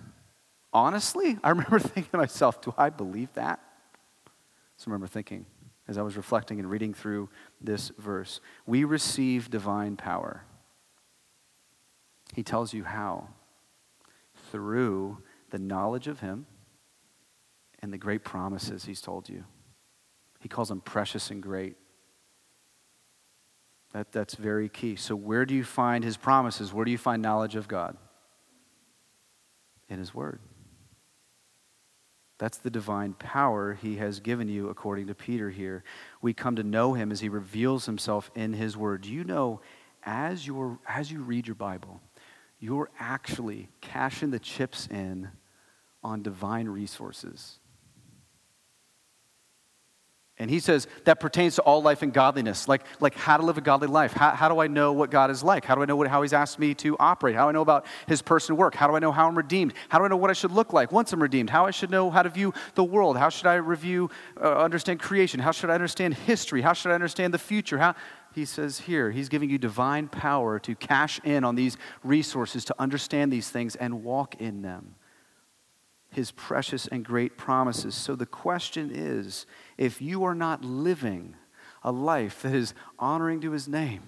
honestly, 0.72 1.38
I 1.44 1.50
remember 1.50 1.80
thinking 1.80 2.12
to 2.12 2.18
myself, 2.18 2.62
do 2.62 2.74
I 2.78 2.90
believe 2.90 3.34
that? 3.34 3.60
So 4.78 4.86
I 4.88 4.92
remember 4.92 5.08
thinking 5.08 5.46
as 5.88 5.98
I 5.98 6.04
was 6.04 6.16
reflecting 6.16 6.60
and 6.60 6.70
reading 6.70 6.94
through 6.94 7.30
this 7.60 7.92
verse. 7.98 8.40
We 8.66 8.84
receive 8.84 9.50
divine 9.50 9.98
power. 9.98 10.44
He 12.36 12.44
tells 12.44 12.74
you 12.74 12.84
how. 12.84 13.30
Through 14.52 15.18
the 15.50 15.58
knowledge 15.58 16.08
of 16.08 16.20
Him 16.20 16.46
and 17.80 17.92
the 17.92 17.98
great 17.98 18.24
promises 18.24 18.86
He's 18.86 19.02
told 19.02 19.28
you. 19.30 19.46
He 20.40 20.48
calls 20.48 20.70
them 20.70 20.80
precious 20.80 21.32
and 21.32 21.42
great. 21.42 21.76
That, 23.94 24.12
that's 24.12 24.36
very 24.36 24.70
key. 24.70 24.96
So, 24.96 25.16
where 25.16 25.46
do 25.46 25.56
you 25.56 25.64
find 25.64 26.04
His 26.04 26.18
promises? 26.18 26.74
Where 26.74 26.86
do 26.86 26.92
you 26.92 26.98
find 26.98 27.22
knowledge 27.22 27.56
of 27.56 27.68
God? 27.68 27.98
In 29.90 29.98
His 30.00 30.14
Word. 30.14 30.40
That's 32.40 32.58
the 32.58 32.70
divine 32.70 33.14
power 33.14 33.74
he 33.74 33.98
has 33.98 34.22
given 34.22 34.48
you, 34.48 34.70
according 34.70 35.08
to 35.08 35.14
Peter 35.14 35.50
here. 35.50 35.84
We 36.22 36.34
come 36.34 36.56
to 36.56 36.64
know 36.64 36.94
him 36.94 37.12
as 37.12 37.20
he 37.20 37.28
reveals 37.28 37.86
himself 37.86 38.32
in 38.34 38.54
his 38.54 38.78
word. 38.78 39.06
You 39.06 39.26
know, 39.26 39.60
as, 40.04 40.48
you 40.48 40.80
as 40.88 41.12
you 41.12 41.22
read 41.22 41.48
your 41.48 41.56
Bible, 41.56 42.00
you're 42.58 42.90
actually 42.98 43.68
cashing 43.82 44.32
the 44.32 44.40
chips 44.40 44.88
in 44.88 45.30
on 46.02 46.24
divine 46.24 46.70
resources. 46.70 47.59
And 50.42 50.50
he 50.50 50.62
says 50.62 50.88
that 51.04 51.20
pertains 51.20 51.56
to 51.56 51.62
all 51.64 51.82
life 51.82 52.02
and 52.02 52.14
godliness, 52.14 52.70
like, 52.70 52.84
like 53.02 53.14
how 53.14 53.36
to 53.36 53.44
live 53.44 53.58
a 53.58 53.62
godly 53.62 53.90
life. 53.90 54.14
How, 54.14 54.32
how 54.32 54.48
do 54.48 54.60
I 54.60 54.68
know 54.68 54.94
what 54.94 55.12
God 55.12 55.30
is 55.30 55.44
like? 55.44 55.66
How 55.66 55.76
do 55.76 55.82
I 55.82 55.86
know 55.86 55.98
what, 55.98 56.08
how 56.08 56.22
he's 56.22 56.32
asked 56.32 56.58
me 56.58 56.74
to 56.76 56.96
operate? 56.98 57.36
How 57.36 57.44
do 57.44 57.50
I 57.50 57.52
know 57.52 57.62
about 57.62 57.86
his 58.08 58.22
person 58.22 58.56
work? 58.56 58.74
How 58.74 58.88
do 58.88 58.96
I 58.96 59.00
know 59.00 59.12
how 59.12 59.28
I'm 59.28 59.36
redeemed? 59.36 59.74
How 59.90 60.00
do 60.00 60.06
I 60.06 60.08
know 60.08 60.16
what 60.16 60.30
I 60.30 60.34
should 60.34 60.52
look 60.52 60.72
like 60.72 60.94
once 60.94 61.12
I'm 61.12 61.22
redeemed? 61.22 61.50
How 61.50 61.66
I 61.66 61.72
should 61.72 61.92
know 61.92 62.10
how 62.10 62.24
to 62.24 62.30
view 62.30 62.54
the 62.76 62.86
world? 62.86 63.18
How 63.18 63.28
should 63.28 63.48
I 63.48 63.56
review, 63.56 64.10
uh, 64.42 64.64
understand 64.64 65.02
creation? 65.02 65.42
How 65.42 65.52
should 65.52 65.70
I 65.70 65.74
understand 65.74 66.14
history? 66.14 66.62
How 66.62 66.72
should 66.72 66.92
I 66.92 66.96
understand 66.96 67.34
the 67.34 67.38
future? 67.38 67.78
How, 67.78 67.96
he 68.34 68.46
says 68.46 68.80
here, 68.80 69.12
he's 69.12 69.28
giving 69.28 69.50
you 69.50 69.58
divine 69.58 70.08
power 70.08 70.58
to 70.60 70.74
cash 70.74 71.20
in 71.26 71.44
on 71.44 71.56
these 71.56 71.76
resources, 72.02 72.64
to 72.66 72.76
understand 72.80 73.34
these 73.34 73.50
things 73.50 73.76
and 73.76 74.06
walk 74.06 74.40
in 74.40 74.62
them 74.62 74.96
his 76.12 76.32
precious 76.32 76.88
and 76.88 77.06
great 77.06 77.38
promises. 77.38 77.96
So 77.96 78.16
the 78.16 78.26
question 78.26 78.90
is 78.94 79.46
if 79.80 80.02
you 80.02 80.26
are 80.26 80.36
not 80.36 80.64
living 80.64 81.36
a 81.84 81.92
life 81.92 82.42
that 82.42 82.54
is 82.54 82.74
honoring 83.00 83.40
to 83.40 83.52
his 83.52 83.66
name, 83.66 84.04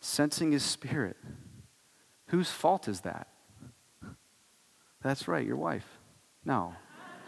sensing 0.00 0.50
his 0.50 0.64
spirit, 0.64 1.16
whose 2.26 2.50
fault 2.50 2.88
is 2.88 3.02
that? 3.02 3.28
That's 5.00 5.28
right, 5.28 5.46
your 5.46 5.56
wife. 5.56 5.86
No, 6.44 6.74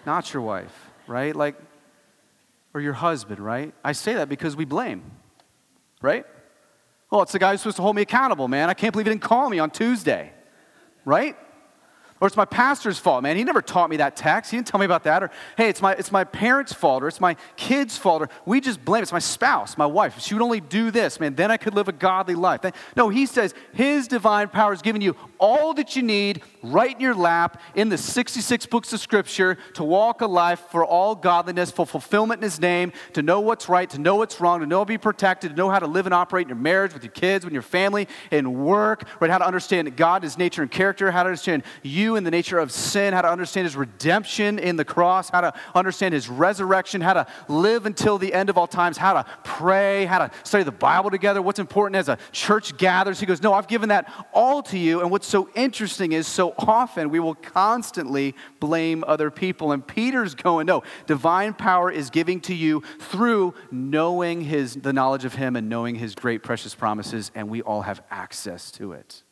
not 0.04 0.34
your 0.34 0.42
wife, 0.42 0.90
right? 1.06 1.34
Like, 1.34 1.54
or 2.74 2.80
your 2.80 2.94
husband, 2.94 3.38
right? 3.38 3.72
I 3.84 3.92
say 3.92 4.14
that 4.14 4.28
because 4.28 4.56
we 4.56 4.64
blame, 4.64 5.12
right? 6.02 6.26
Well, 7.12 7.22
it's 7.22 7.32
the 7.32 7.38
guy 7.38 7.52
who's 7.52 7.60
supposed 7.60 7.76
to 7.76 7.82
hold 7.82 7.94
me 7.94 8.02
accountable, 8.02 8.48
man. 8.48 8.68
I 8.68 8.74
can't 8.74 8.92
believe 8.92 9.06
he 9.06 9.12
didn't 9.12 9.22
call 9.22 9.48
me 9.48 9.60
on 9.60 9.70
Tuesday, 9.70 10.32
right? 11.04 11.36
Or 12.20 12.26
it's 12.26 12.37
my 12.37 12.44
pastor's 12.44 12.98
fault, 12.98 13.22
man. 13.22 13.37
He 13.37 13.44
never 13.44 13.62
taught 13.62 13.88
me 13.88 13.96
that 13.96 14.14
text. 14.14 14.50
He 14.50 14.56
didn't 14.59 14.66
tell 14.66 14.78
me 14.78 14.85
about 14.85 15.04
that. 15.04 15.22
Or, 15.22 15.30
hey, 15.56 15.70
it's 15.70 15.80
my, 15.80 15.92
it's 15.94 16.12
my 16.12 16.22
parents' 16.24 16.72
fault. 16.72 17.02
Or 17.02 17.09
it's 17.09 17.20
my 17.20 17.35
kid's 17.56 17.96
fault. 17.96 18.22
Or 18.22 18.28
we 18.44 18.61
just 18.61 18.85
blame 18.85 19.02
It's 19.02 19.11
my 19.11 19.18
spouse, 19.18 19.78
my 19.78 19.87
wife. 19.87 20.18
If 20.18 20.24
she 20.24 20.35
would 20.35 20.42
only 20.42 20.61
do 20.61 20.90
this, 20.90 21.18
man, 21.18 21.35
then 21.35 21.50
I 21.50 21.56
could 21.56 21.74
live 21.74 21.88
a 21.88 21.92
godly 21.92 22.35
life. 22.35 22.61
No, 22.94 23.09
he 23.09 23.24
says 23.24 23.54
his 23.72 24.06
divine 24.06 24.48
power 24.48 24.72
has 24.72 24.83
given 24.83 25.00
you 25.00 25.16
all 25.38 25.72
that 25.74 25.96
you 25.96 26.02
need 26.02 26.42
right 26.62 26.94
in 26.94 27.00
your 27.00 27.14
lap 27.14 27.59
in 27.74 27.88
the 27.88 27.96
66 27.96 28.66
books 28.66 28.92
of 28.92 29.00
Scripture 29.00 29.56
to 29.72 29.83
walk 29.83 30.20
a 30.20 30.26
life 30.26 30.61
for 30.70 30.85
all 30.85 31.14
godliness, 31.14 31.70
for 31.70 31.87
fulfillment 31.87 32.40
in 32.40 32.42
his 32.42 32.61
name, 32.61 32.92
to 33.14 33.22
know 33.22 33.40
what's 33.40 33.66
right, 33.66 33.88
to 33.88 33.98
know 33.98 34.16
what's 34.16 34.40
wrong, 34.42 34.61
to 34.61 34.66
know 34.66 34.80
how 34.80 34.85
to 34.85 34.88
be 34.88 34.98
protected, 34.98 35.52
to 35.52 35.56
know 35.56 35.70
how 35.70 35.78
to 35.78 35.87
live 35.87 36.06
and 36.06 36.14
operate 36.14 36.42
in 36.42 36.48
your 36.50 36.59
marriage, 36.59 36.92
with 36.92 37.02
your 37.02 37.12
kids, 37.12 37.46
with 37.46 37.54
your 37.54 37.62
family, 37.62 38.06
in 38.30 38.62
work, 38.62 39.04
right? 39.20 39.30
How 39.30 39.38
to 39.38 39.46
understand 39.46 39.96
God, 39.96 40.22
his 40.22 40.37
nature 40.37 40.61
and 40.61 40.70
character, 40.70 41.11
how 41.11 41.22
to 41.22 41.30
understand 41.30 41.62
you 41.83 42.09
in 42.16 42.24
the 42.24 42.30
nature 42.30 42.58
of 42.58 42.72
sin, 42.72 43.14
how 43.14 43.22
to 43.22 43.30
understand 43.30 43.66
his 43.66 43.76
redemption 43.76 44.58
in 44.58 44.76
the 44.76 44.84
cross, 44.84 45.30
how 45.30 45.40
to 45.40 45.52
understand 45.74 46.14
his 46.14 46.28
resurrection, 46.28 47.00
how 47.00 47.14
to 47.14 47.26
live 47.48 47.86
until 47.86 48.18
the 48.18 48.32
end 48.32 48.50
of 48.50 48.58
all 48.58 48.66
times, 48.66 48.96
how 48.96 49.12
to 49.14 49.24
pray, 49.44 50.04
how 50.06 50.18
to 50.18 50.30
study 50.44 50.64
the 50.64 50.72
Bible 50.72 51.10
together, 51.10 51.40
what's 51.40 51.58
important 51.58 51.96
as 51.96 52.08
a 52.08 52.18
church 52.32 52.76
gathers. 52.76 53.20
He 53.20 53.26
goes, 53.26 53.42
No, 53.42 53.52
I've 53.52 53.68
given 53.68 53.90
that 53.90 54.12
all 54.32 54.62
to 54.64 54.78
you. 54.78 55.00
And 55.00 55.10
what's 55.10 55.26
so 55.26 55.48
interesting 55.54 56.12
is 56.12 56.26
so 56.26 56.54
often 56.58 57.10
we 57.10 57.20
will 57.20 57.34
constantly 57.34 58.34
blame 58.58 59.04
other 59.06 59.30
people. 59.30 59.72
And 59.72 59.86
Peter's 59.86 60.34
going, 60.34 60.66
No, 60.66 60.82
divine 61.06 61.54
power 61.54 61.90
is 61.90 62.10
giving 62.10 62.40
to 62.42 62.54
you 62.54 62.82
through 62.98 63.54
knowing 63.70 64.42
his 64.42 64.74
the 64.74 64.92
knowledge 64.92 65.24
of 65.24 65.34
him 65.34 65.56
and 65.56 65.68
knowing 65.68 65.94
his 65.96 66.14
great 66.14 66.42
precious 66.42 66.74
promises, 66.74 67.30
and 67.34 67.48
we 67.48 67.62
all 67.62 67.82
have 67.82 68.02
access 68.10 68.70
to 68.72 68.92
it. 68.92 69.22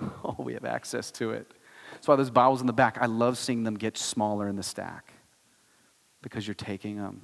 Oh, 0.24 0.36
we 0.38 0.54
have 0.54 0.64
access 0.64 1.10
to 1.12 1.30
it. 1.30 1.52
That's 2.00 2.08
why 2.08 2.16
those 2.16 2.30
Bibles 2.30 2.62
in 2.62 2.66
the 2.66 2.72
back, 2.72 2.96
I 2.98 3.04
love 3.04 3.36
seeing 3.36 3.62
them 3.62 3.74
get 3.74 3.98
smaller 3.98 4.48
in 4.48 4.56
the 4.56 4.62
stack 4.62 5.12
because 6.22 6.46
you're 6.48 6.54
taking 6.54 6.96
them. 6.96 7.20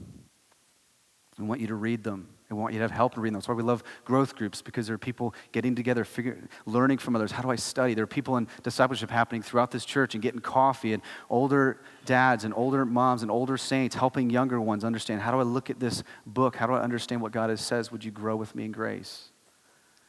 I 1.39 1.45
want 1.45 1.63
you 1.63 1.67
to 1.69 1.75
read 1.75 2.05
them. 2.05 2.29
I 2.51 2.55
want 2.55 2.75
you 2.75 2.81
to 2.81 2.83
have 2.83 2.91
help 2.91 3.17
in 3.17 3.23
reading 3.23 3.33
them. 3.33 3.41
That's 3.41 3.49
why 3.49 3.55
we 3.55 3.63
love 3.63 3.83
growth 4.05 4.37
groups 4.37 4.61
because 4.61 4.87
there 4.87 4.93
are 4.93 4.99
people 4.99 5.35
getting 5.53 5.75
together, 5.75 6.05
figure, 6.05 6.47
learning 6.67 6.99
from 6.99 7.17
others. 7.17 7.33
How 7.33 7.41
do 7.41 7.51
I 7.51 7.57
study? 7.57 7.95
There 7.95 8.05
are 8.05 8.07
people 8.07 8.37
in 8.37 8.49
discipleship 8.63 9.09
happening 9.09 9.41
throughout 9.41 9.71
this 9.71 9.87
church 9.87 10.13
and 10.13 10.23
getting 10.23 10.41
coffee, 10.41 10.93
and 10.93 11.03
older 11.31 11.81
dads 12.05 12.45
and 12.45 12.53
older 12.53 12.85
moms 12.85 13.23
and 13.23 13.31
older 13.31 13.57
saints 13.57 13.97
helping 13.97 14.29
younger 14.29 14.61
ones 14.61 14.85
understand 14.85 15.23
how 15.23 15.31
do 15.31 15.39
I 15.39 15.45
look 15.45 15.71
at 15.71 15.81
this 15.81 16.03
book? 16.27 16.55
How 16.55 16.67
do 16.67 16.75
I 16.75 16.83
understand 16.83 17.23
what 17.23 17.33
God 17.33 17.49
has 17.49 17.63
says? 17.63 17.91
Would 17.91 18.05
you 18.05 18.11
grow 18.11 18.37
with 18.37 18.55
me 18.55 18.67
in 18.67 18.73
grace? 18.73 19.31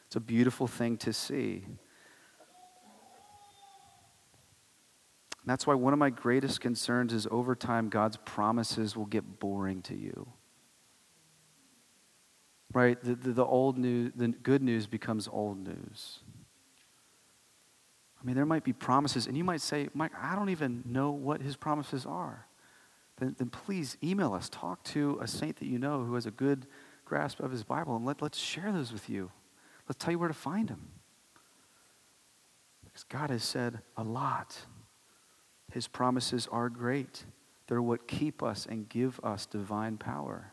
It's 0.08 0.16
a 0.16 0.20
beautiful 0.20 0.66
thing 0.66 0.98
to 0.98 1.14
see. 1.14 1.64
That's 5.48 5.66
why 5.66 5.74
one 5.74 5.92
of 5.92 5.98
my 5.98 6.10
greatest 6.10 6.60
concerns 6.60 7.12
is 7.12 7.26
over 7.30 7.54
time, 7.54 7.88
God's 7.88 8.16
promises 8.16 8.96
will 8.96 9.06
get 9.06 9.38
boring 9.38 9.82
to 9.82 9.94
you. 9.94 10.28
Right? 12.72 13.00
The, 13.00 13.14
the, 13.14 13.32
the 13.32 13.44
old 13.44 13.78
news, 13.78 14.12
the 14.14 14.28
good 14.28 14.62
news 14.62 14.86
becomes 14.86 15.28
old 15.28 15.66
news. 15.66 16.20
I 18.20 18.26
mean, 18.26 18.34
there 18.34 18.46
might 18.46 18.64
be 18.64 18.72
promises, 18.72 19.26
and 19.26 19.36
you 19.36 19.44
might 19.44 19.60
say, 19.60 19.88
Mike, 19.94 20.12
I 20.20 20.34
don't 20.34 20.50
even 20.50 20.82
know 20.84 21.12
what 21.12 21.40
his 21.40 21.56
promises 21.56 22.04
are. 22.04 22.46
Then, 23.18 23.36
then 23.38 23.48
please 23.48 23.96
email 24.02 24.34
us. 24.34 24.48
Talk 24.48 24.82
to 24.84 25.18
a 25.22 25.28
saint 25.28 25.56
that 25.60 25.66
you 25.66 25.78
know 25.78 26.04
who 26.04 26.14
has 26.14 26.26
a 26.26 26.30
good 26.30 26.66
grasp 27.04 27.40
of 27.40 27.50
his 27.50 27.62
Bible, 27.62 27.96
and 27.96 28.04
let, 28.04 28.20
let's 28.20 28.38
share 28.38 28.72
those 28.72 28.92
with 28.92 29.08
you. 29.08 29.30
Let's 29.88 30.04
tell 30.04 30.12
you 30.12 30.18
where 30.18 30.28
to 30.28 30.34
find 30.34 30.68
them. 30.68 30.88
Because 32.84 33.04
God 33.04 33.30
has 33.30 33.44
said 33.44 33.80
a 33.96 34.02
lot. 34.02 34.58
His 35.72 35.86
promises 35.86 36.48
are 36.50 36.68
great. 36.68 37.24
They're 37.66 37.82
what 37.82 38.08
keep 38.08 38.42
us 38.42 38.66
and 38.66 38.88
give 38.88 39.20
us 39.22 39.46
divine 39.46 39.98
power, 39.98 40.52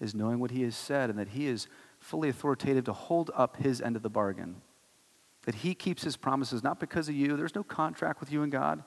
is 0.00 0.14
knowing 0.14 0.40
what 0.40 0.50
He 0.50 0.62
has 0.62 0.76
said 0.76 1.10
and 1.10 1.18
that 1.18 1.28
He 1.28 1.46
is 1.46 1.68
fully 2.00 2.28
authoritative 2.28 2.84
to 2.84 2.92
hold 2.92 3.30
up 3.34 3.56
His 3.56 3.80
end 3.80 3.96
of 3.96 4.02
the 4.02 4.10
bargain. 4.10 4.56
That 5.44 5.56
He 5.56 5.74
keeps 5.74 6.02
His 6.02 6.16
promises, 6.16 6.64
not 6.64 6.80
because 6.80 7.08
of 7.08 7.14
you. 7.14 7.36
There's 7.36 7.54
no 7.54 7.62
contract 7.62 8.20
with 8.20 8.32
you 8.32 8.42
and 8.42 8.50
God. 8.50 8.82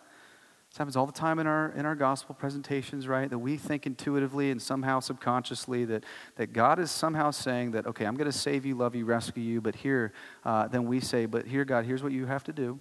This 0.69 0.77
happens 0.77 0.95
all 0.95 1.05
the 1.05 1.11
time 1.11 1.39
in 1.39 1.47
our, 1.47 1.73
in 1.75 1.85
our 1.85 1.95
gospel 1.95 2.33
presentations, 2.33 3.05
right? 3.05 3.29
That 3.29 3.39
we 3.39 3.57
think 3.57 3.85
intuitively 3.85 4.51
and 4.51 4.61
somehow 4.61 5.01
subconsciously 5.01 5.83
that, 5.85 6.05
that 6.37 6.53
God 6.53 6.79
is 6.79 6.89
somehow 6.89 7.31
saying 7.31 7.71
that, 7.71 7.85
okay, 7.87 8.05
I'm 8.05 8.15
going 8.15 8.31
to 8.31 8.37
save 8.37 8.65
you, 8.65 8.75
love 8.75 8.95
you, 8.95 9.03
rescue 9.03 9.43
you, 9.43 9.59
but 9.59 9.75
here, 9.75 10.13
uh, 10.45 10.69
then 10.69 10.85
we 10.85 11.01
say, 11.01 11.25
but 11.25 11.45
here, 11.45 11.65
God, 11.65 11.83
here's 11.83 12.01
what 12.01 12.13
you 12.13 12.25
have 12.25 12.45
to 12.45 12.53
do. 12.53 12.79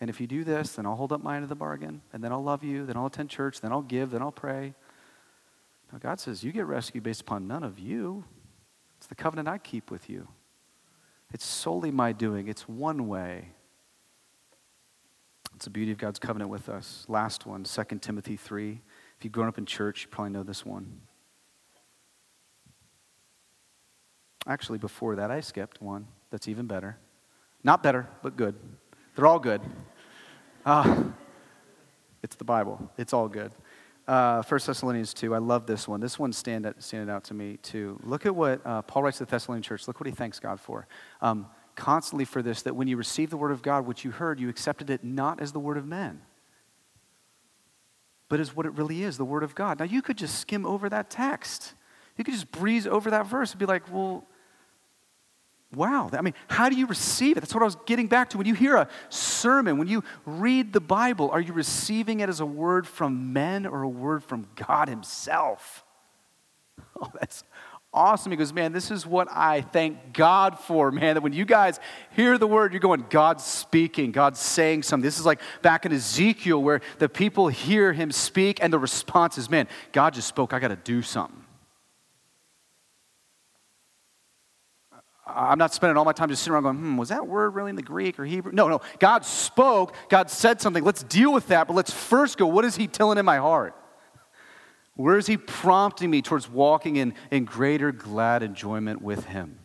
And 0.00 0.08
if 0.08 0.20
you 0.20 0.26
do 0.26 0.44
this, 0.44 0.72
then 0.72 0.86
I'll 0.86 0.94
hold 0.94 1.12
up 1.12 1.22
my 1.22 1.34
end 1.34 1.42
of 1.42 1.48
the 1.48 1.56
bargain, 1.56 2.02
and 2.12 2.22
then 2.22 2.30
I'll 2.32 2.42
love 2.42 2.62
you, 2.62 2.86
then 2.86 2.96
I'll 2.96 3.06
attend 3.06 3.30
church, 3.30 3.60
then 3.60 3.72
I'll 3.72 3.82
give, 3.82 4.10
then 4.10 4.22
I'll 4.22 4.30
pray. 4.30 4.74
Now, 5.92 5.98
God 5.98 6.20
says, 6.20 6.44
You 6.44 6.52
get 6.52 6.66
rescued 6.66 7.02
based 7.02 7.22
upon 7.22 7.48
none 7.48 7.64
of 7.64 7.78
you. 7.78 8.24
It's 8.96 9.06
the 9.06 9.14
covenant 9.14 9.48
I 9.48 9.58
keep 9.58 9.90
with 9.90 10.08
you. 10.08 10.28
It's 11.32 11.44
solely 11.44 11.90
my 11.90 12.12
doing, 12.12 12.48
it's 12.48 12.68
one 12.68 13.08
way. 13.08 13.50
It's 15.56 15.64
the 15.64 15.70
beauty 15.70 15.90
of 15.90 15.98
God's 15.98 16.20
covenant 16.20 16.50
with 16.50 16.68
us. 16.68 17.04
Last 17.08 17.44
one, 17.44 17.64
2 17.64 17.84
Timothy 18.00 18.36
3. 18.36 18.80
If 19.18 19.24
you've 19.24 19.32
grown 19.32 19.48
up 19.48 19.58
in 19.58 19.66
church, 19.66 20.02
you 20.02 20.08
probably 20.08 20.30
know 20.30 20.44
this 20.44 20.64
one. 20.64 21.00
Actually, 24.46 24.78
before 24.78 25.16
that, 25.16 25.32
I 25.32 25.40
skipped 25.40 25.82
one 25.82 26.06
that's 26.30 26.46
even 26.46 26.66
better. 26.66 26.96
Not 27.64 27.82
better, 27.82 28.08
but 28.22 28.36
good. 28.36 28.54
They're 29.18 29.26
all 29.26 29.40
good. 29.40 29.60
Uh, 30.64 31.02
it's 32.22 32.36
the 32.36 32.44
Bible, 32.44 32.88
it's 32.96 33.12
all 33.12 33.26
good. 33.26 33.50
Uh, 34.06 34.44
1 34.44 34.60
Thessalonians 34.64 35.12
2, 35.12 35.34
I 35.34 35.38
love 35.38 35.66
this 35.66 35.88
one. 35.88 35.98
This 35.98 36.20
one 36.20 36.32
stand, 36.32 36.64
out, 36.64 36.80
standing 36.80 37.10
out 37.10 37.24
to 37.24 37.34
me, 37.34 37.56
too. 37.56 37.98
Look 38.04 38.26
at 38.26 38.36
what 38.36 38.64
uh, 38.64 38.82
Paul 38.82 39.02
writes 39.02 39.18
to 39.18 39.24
the 39.24 39.30
Thessalonian 39.32 39.64
church. 39.64 39.88
Look 39.88 39.98
what 39.98 40.06
he 40.06 40.12
thanks 40.12 40.38
God 40.38 40.60
for. 40.60 40.86
Um, 41.20 41.48
constantly 41.74 42.26
for 42.26 42.42
this, 42.42 42.62
that 42.62 42.76
when 42.76 42.86
you 42.86 42.96
received 42.96 43.32
the 43.32 43.36
word 43.36 43.50
of 43.50 43.60
God, 43.60 43.88
which 43.88 44.04
you 44.04 44.12
heard, 44.12 44.38
you 44.38 44.48
accepted 44.48 44.88
it 44.88 45.02
not 45.02 45.40
as 45.40 45.50
the 45.50 45.58
word 45.58 45.78
of 45.78 45.84
men 45.84 46.20
but 48.28 48.40
as 48.40 48.54
what 48.54 48.66
it 48.66 48.72
really 48.74 49.02
is 49.02 49.16
the 49.16 49.24
Word 49.24 49.42
of 49.42 49.54
God. 49.54 49.78
Now, 49.78 49.86
you 49.86 50.02
could 50.02 50.18
just 50.18 50.38
skim 50.38 50.66
over 50.66 50.90
that 50.90 51.08
text. 51.08 51.72
You 52.18 52.24
could 52.24 52.34
just 52.34 52.52
breeze 52.52 52.86
over 52.86 53.10
that 53.10 53.26
verse 53.26 53.52
and 53.52 53.58
be 53.58 53.64
like, 53.64 53.90
well, 53.90 54.26
wow. 55.74 56.08
I 56.12 56.22
mean, 56.22 56.34
how 56.48 56.68
do 56.68 56.76
you 56.76 56.86
receive 56.86 57.36
it? 57.36 57.40
That's 57.40 57.54
what 57.54 57.62
I 57.62 57.66
was 57.66 57.76
getting 57.86 58.06
back 58.06 58.30
to. 58.30 58.38
When 58.38 58.46
you 58.46 58.54
hear 58.54 58.76
a 58.76 58.88
sermon, 59.10 59.78
when 59.78 59.88
you 59.88 60.02
read 60.24 60.72
the 60.72 60.80
Bible, 60.80 61.30
are 61.30 61.40
you 61.40 61.52
receiving 61.52 62.20
it 62.20 62.28
as 62.28 62.40
a 62.40 62.46
word 62.46 62.86
from 62.86 63.32
men 63.32 63.66
or 63.66 63.82
a 63.82 63.88
word 63.88 64.24
from 64.24 64.46
God 64.56 64.88
Himself? 64.88 65.84
Oh, 67.00 67.12
that's 67.20 67.44
awesome. 67.92 68.32
He 68.32 68.36
goes, 68.36 68.52
Man, 68.52 68.72
this 68.72 68.90
is 68.90 69.06
what 69.06 69.28
I 69.30 69.60
thank 69.60 70.12
God 70.12 70.58
for, 70.58 70.90
man. 70.90 71.14
That 71.14 71.22
when 71.22 71.32
you 71.32 71.44
guys 71.44 71.78
hear 72.10 72.38
the 72.38 72.46
word, 72.46 72.72
you're 72.72 72.80
going, 72.80 73.04
God's 73.08 73.44
speaking, 73.44 74.10
God's 74.10 74.40
saying 74.40 74.82
something. 74.82 75.04
This 75.04 75.18
is 75.18 75.26
like 75.26 75.40
back 75.62 75.86
in 75.86 75.92
Ezekiel 75.92 76.60
where 76.60 76.80
the 76.98 77.08
people 77.08 77.46
hear 77.48 77.92
him 77.92 78.10
speak, 78.10 78.58
and 78.62 78.72
the 78.72 78.78
response 78.80 79.38
is, 79.38 79.48
Man, 79.48 79.68
God 79.92 80.14
just 80.14 80.26
spoke. 80.26 80.52
I 80.52 80.58
got 80.58 80.68
to 80.68 80.76
do 80.76 81.02
something. 81.02 81.44
I'm 85.28 85.58
not 85.58 85.74
spending 85.74 85.96
all 85.96 86.04
my 86.04 86.12
time 86.12 86.28
just 86.28 86.42
sitting 86.42 86.54
around 86.54 86.62
going, 86.62 86.76
hmm, 86.76 86.96
was 86.96 87.10
that 87.10 87.26
word 87.26 87.50
really 87.54 87.70
in 87.70 87.76
the 87.76 87.82
Greek 87.82 88.18
or 88.18 88.24
Hebrew? 88.24 88.52
No, 88.52 88.68
no. 88.68 88.80
God 88.98 89.24
spoke, 89.24 89.94
God 90.08 90.30
said 90.30 90.60
something. 90.60 90.82
Let's 90.82 91.02
deal 91.02 91.32
with 91.32 91.48
that, 91.48 91.66
but 91.66 91.74
let's 91.74 91.92
first 91.92 92.38
go, 92.38 92.46
what 92.46 92.64
is 92.64 92.76
He 92.76 92.86
telling 92.86 93.18
in 93.18 93.24
my 93.24 93.36
heart? 93.36 93.74
Where 94.94 95.18
is 95.18 95.26
He 95.26 95.36
prompting 95.36 96.10
me 96.10 96.22
towards 96.22 96.48
walking 96.48 96.96
in, 96.96 97.14
in 97.30 97.44
greater 97.44 97.92
glad 97.92 98.42
enjoyment 98.42 99.02
with 99.02 99.26
Him? 99.26 99.58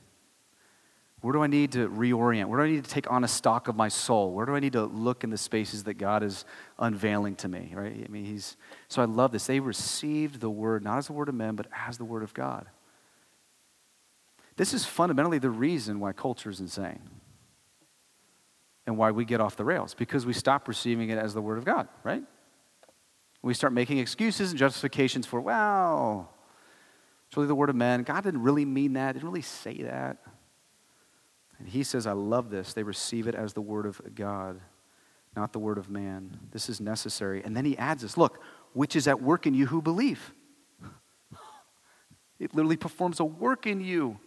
Where 1.22 1.32
do 1.32 1.42
I 1.42 1.48
need 1.48 1.72
to 1.72 1.88
reorient? 1.88 2.48
Where 2.48 2.60
do 2.60 2.66
I 2.66 2.76
need 2.76 2.84
to 2.84 2.90
take 2.90 3.10
on 3.10 3.24
a 3.24 3.30
stock 3.30 3.70
of 3.70 3.78
my 3.78 3.88
soul? 3.88 4.34
Where 4.34 4.46
do 4.46 4.56
I 4.56 4.60
need 4.60 4.74
to 4.74 4.84
look 4.84 5.24
in 5.24 5.30
the 5.30 5.38
spaces 5.38 5.86
that 5.86 5.94
God 5.94 6.22
is 6.22 6.44
unveiling 6.78 7.36
to 7.38 7.48
me? 7.48 7.72
Right? 7.74 8.04
I 8.06 8.12
mean, 8.12 8.26
He's 8.26 8.58
so 8.90 9.02
I 9.02 9.06
love 9.06 9.32
this. 9.32 9.48
They 9.48 9.62
received 9.62 10.42
the 10.42 10.50
word 10.50 10.84
not 10.84 10.98
as 10.98 11.08
the 11.08 11.14
word 11.14 11.30
of 11.30 11.36
men, 11.36 11.56
but 11.56 11.68
as 11.88 11.98
the 11.98 12.04
word 12.04 12.24
of 12.24 12.34
God. 12.34 12.68
This 14.56 14.74
is 14.74 14.86
fundamentally 14.86 15.40
the 15.40 15.50
reason 15.50 16.00
why 16.00 16.14
culture 16.14 16.50
is 16.50 16.60
insane 16.60 17.02
and 18.86 18.98
why 18.98 19.12
we 19.12 19.26
get 19.26 19.42
off 19.42 19.56
the 19.56 19.66
rails 19.66 19.94
because 19.94 20.26
we 20.26 20.34
stop 20.34 20.68
receiving 20.68 21.10
it 21.10 21.18
as 21.18 21.34
the 21.34 21.42
word 21.42 21.58
of 21.58 21.66
God, 21.66 21.88
right? 22.04 22.24
We 23.42 23.54
start 23.54 23.74
making 23.74 23.98
excuses 23.98 24.52
and 24.52 24.60
justifications 24.60 25.26
for, 25.26 25.42
well, 25.42 26.34
it's 27.28 27.36
really 27.36 27.48
the 27.48 27.56
word 27.56 27.70
of 27.70 27.76
men. 27.76 28.04
God 28.04 28.24
didn't 28.24 28.42
really 28.42 28.66
mean 28.66 28.94
that, 28.94 29.14
didn't 29.14 29.28
really 29.28 29.42
say 29.42 29.82
that. 29.82 30.18
And 31.60 31.68
he 31.68 31.84
says, 31.84 32.06
I 32.06 32.12
love 32.14 32.50
this. 32.50 32.74
They 32.74 32.84
receive 32.84 33.28
it 33.28 33.36
as 33.36 33.54
the 33.54 33.62
word 33.62 33.86
of 33.86 34.02
God, 34.16 34.62
not 35.36 35.52
the 35.52 35.60
word 35.60 35.78
of 35.78 35.90
man. 35.90 36.40
This 36.52 36.70
is 36.70 36.80
necessary. 36.80 37.42
And 37.44 37.56
then 37.56 37.66
he 37.66 37.78
adds 37.78 38.02
this 38.02 38.18
look, 38.18 38.42
which 38.74 38.96
is 38.96 39.08
at 39.08 39.22
work 39.22 39.48
in 39.48 39.54
you 39.54 39.66
who 39.68 39.82
believe. 39.82 40.34
It 42.40 42.54
literally 42.54 42.76
performs 42.76 43.22
a 43.22 43.26
work 43.26 43.66
in 43.66 43.80
you. 43.80 44.20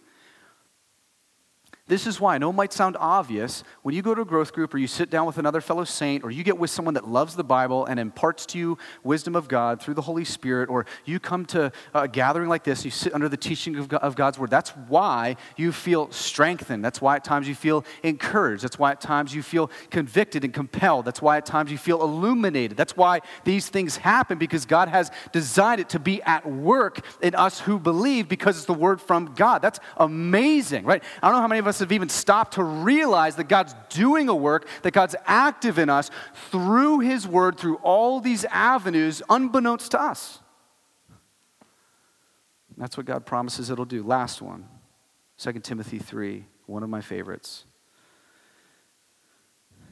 This 1.87 2.05
is 2.05 2.19
why, 2.19 2.35
I 2.35 2.37
know 2.37 2.49
it 2.49 2.53
might 2.53 2.73
sound 2.73 2.97
obvious, 2.99 3.63
when 3.81 3.95
you 3.95 4.01
go 4.01 4.13
to 4.13 4.21
a 4.21 4.25
growth 4.25 4.51
group 4.51 4.73
or 4.73 4.77
you 4.77 4.87
sit 4.87 5.09
down 5.09 5.25
with 5.25 5.37
another 5.37 5.61
fellow 5.61 5.85
saint 5.85 6.21
or 6.21 6.29
you 6.29 6.43
get 6.43 6.57
with 6.57 6.69
someone 6.69 6.95
that 6.95 7.07
loves 7.07 7.37
the 7.37 7.45
Bible 7.45 7.85
and 7.85 7.97
imparts 7.97 8.45
to 8.47 8.59
you 8.59 8.77
wisdom 9.05 9.37
of 9.37 9.47
God 9.47 9.81
through 9.81 9.93
the 9.93 10.01
Holy 10.01 10.25
Spirit, 10.25 10.69
or 10.69 10.85
you 11.05 11.17
come 11.17 11.45
to 11.45 11.71
a 11.93 12.05
gathering 12.05 12.49
like 12.49 12.65
this, 12.65 12.83
you 12.83 12.91
sit 12.91 13.13
under 13.13 13.29
the 13.29 13.37
teaching 13.37 13.77
of 13.77 14.15
God's 14.17 14.37
Word, 14.37 14.49
that's 14.49 14.71
why 14.71 15.37
you 15.55 15.71
feel 15.71 16.11
strengthened. 16.11 16.83
That's 16.83 16.99
why 16.99 17.15
at 17.15 17.23
times 17.23 17.47
you 17.47 17.55
feel 17.55 17.85
encouraged. 18.03 18.65
That's 18.65 18.77
why 18.77 18.91
at 18.91 18.99
times 18.99 19.33
you 19.33 19.41
feel 19.41 19.71
convicted 19.89 20.43
and 20.43 20.53
compelled. 20.53 21.05
That's 21.05 21.21
why 21.21 21.37
at 21.37 21.45
times 21.45 21.71
you 21.71 21.77
feel 21.77 22.01
illuminated. 22.01 22.75
That's 22.75 22.97
why 22.97 23.21
these 23.45 23.69
things 23.69 23.95
happen 23.95 24.37
because 24.37 24.65
God 24.65 24.89
has 24.89 25.09
designed 25.31 25.79
it 25.79 25.87
to 25.89 25.99
be 25.99 26.21
at 26.23 26.45
work 26.45 26.99
in 27.21 27.33
us 27.33 27.61
who 27.61 27.79
believe 27.79 28.27
because 28.27 28.57
it's 28.57 28.65
the 28.65 28.73
Word 28.73 28.99
from 28.99 29.33
God. 29.35 29.61
That's 29.61 29.79
amazing, 29.95 30.83
right? 30.83 31.01
I 31.23 31.27
don't 31.27 31.37
know 31.37 31.41
how 31.41 31.47
many 31.47 31.59
of 31.59 31.67
us 31.67 31.76
us 31.77 31.79
have 31.79 31.91
even 31.91 32.09
stopped 32.09 32.55
to 32.55 32.63
realize 32.63 33.35
that 33.35 33.47
God's 33.47 33.75
doing 33.89 34.29
a 34.29 34.35
work, 34.35 34.67
that 34.81 34.91
God's 34.91 35.15
active 35.25 35.77
in 35.77 35.89
us 35.89 36.09
through 36.51 36.99
His 36.99 37.27
Word, 37.27 37.57
through 37.57 37.75
all 37.77 38.19
these 38.19 38.45
avenues, 38.45 39.21
unbeknownst 39.29 39.91
to 39.91 40.01
us. 40.01 40.39
That's 42.77 42.97
what 42.97 43.05
God 43.05 43.25
promises 43.25 43.69
it'll 43.69 43.85
do. 43.85 44.03
Last 44.03 44.41
one 44.41 44.67
2 45.39 45.53
Timothy 45.53 45.99
3, 45.99 46.45
one 46.65 46.83
of 46.83 46.89
my 46.89 47.01
favorites. 47.01 47.65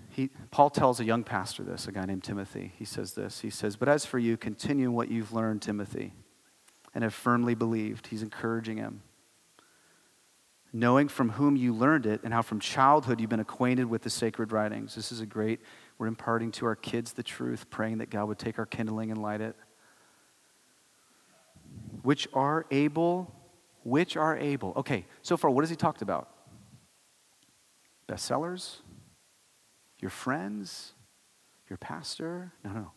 He, 0.09 0.29
Paul 0.49 0.69
tells 0.69 0.99
a 0.99 1.03
young 1.03 1.23
pastor 1.23 1.63
this, 1.63 1.87
a 1.87 1.91
guy 1.91 2.05
named 2.05 2.23
Timothy. 2.23 2.71
He 2.77 2.85
says 2.85 3.13
this. 3.13 3.41
He 3.41 3.49
says, 3.49 3.75
But 3.75 3.89
as 3.89 4.05
for 4.05 4.17
you, 4.17 4.37
continue 4.37 4.89
what 4.89 5.11
you've 5.11 5.33
learned, 5.33 5.61
Timothy, 5.61 6.13
and 6.93 7.03
have 7.03 7.13
firmly 7.13 7.53
believed. 7.53 8.07
He's 8.07 8.23
encouraging 8.23 8.77
him 8.77 9.01
knowing 10.75 11.07
from 11.07 11.29
whom 11.29 11.55
you 11.55 11.73
learned 11.73 12.05
it 12.05 12.19
and 12.25 12.33
how 12.33 12.41
from 12.41 12.59
childhood 12.59 13.21
you've 13.21 13.29
been 13.29 13.39
acquainted 13.39 13.85
with 13.85 14.01
the 14.01 14.09
sacred 14.09 14.51
writings. 14.51 14.93
This 14.93 15.09
is 15.09 15.21
a 15.21 15.25
great, 15.25 15.61
we're 15.97 16.07
imparting 16.07 16.51
to 16.51 16.65
our 16.65 16.75
kids 16.75 17.13
the 17.13 17.23
truth, 17.23 17.69
praying 17.69 17.99
that 17.99 18.09
God 18.09 18.27
would 18.27 18.37
take 18.37 18.59
our 18.59 18.65
kindling 18.65 19.09
and 19.09 19.21
light 19.21 19.39
it. 19.39 19.55
Which 22.01 22.27
are 22.33 22.65
able, 22.71 23.33
which 23.85 24.17
are 24.17 24.37
able. 24.37 24.73
Okay, 24.75 25.05
so 25.21 25.37
far, 25.37 25.49
what 25.49 25.61
has 25.61 25.69
he 25.69 25.77
talked 25.77 26.01
about? 26.01 26.29
Bestsellers? 28.09 28.79
Your 29.99 30.11
friends? 30.11 30.91
Your 31.69 31.77
pastor? 31.77 32.51
No, 32.65 32.71
no, 32.71 32.91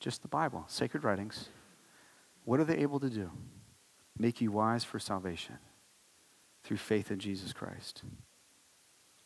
just 0.00 0.22
the 0.22 0.28
Bible, 0.28 0.64
sacred 0.66 1.04
writings. 1.04 1.50
What 2.44 2.58
are 2.58 2.64
they 2.64 2.78
able 2.78 2.98
to 2.98 3.08
do? 3.08 3.30
Make 4.18 4.40
you 4.40 4.50
wise 4.50 4.82
for 4.82 4.98
salvation 4.98 5.58
through 6.64 6.76
faith 6.76 7.10
in 7.10 7.18
Jesus 7.18 7.52
Christ. 7.52 8.02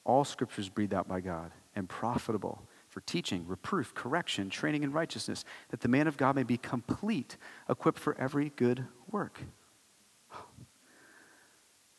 All 0.04 0.24
scriptures 0.24 0.68
breathed 0.68 0.94
out 0.94 1.08
by 1.08 1.20
God 1.20 1.52
and 1.74 1.88
profitable 1.88 2.62
for 2.88 3.00
teaching, 3.00 3.44
reproof, 3.46 3.94
correction, 3.94 4.48
training 4.48 4.82
in 4.82 4.92
righteousness, 4.92 5.44
that 5.68 5.80
the 5.80 5.88
man 5.88 6.06
of 6.06 6.16
God 6.16 6.34
may 6.34 6.44
be 6.44 6.56
complete, 6.56 7.36
equipped 7.68 7.98
for 7.98 8.16
every 8.18 8.52
good 8.56 8.86
work. 9.10 9.40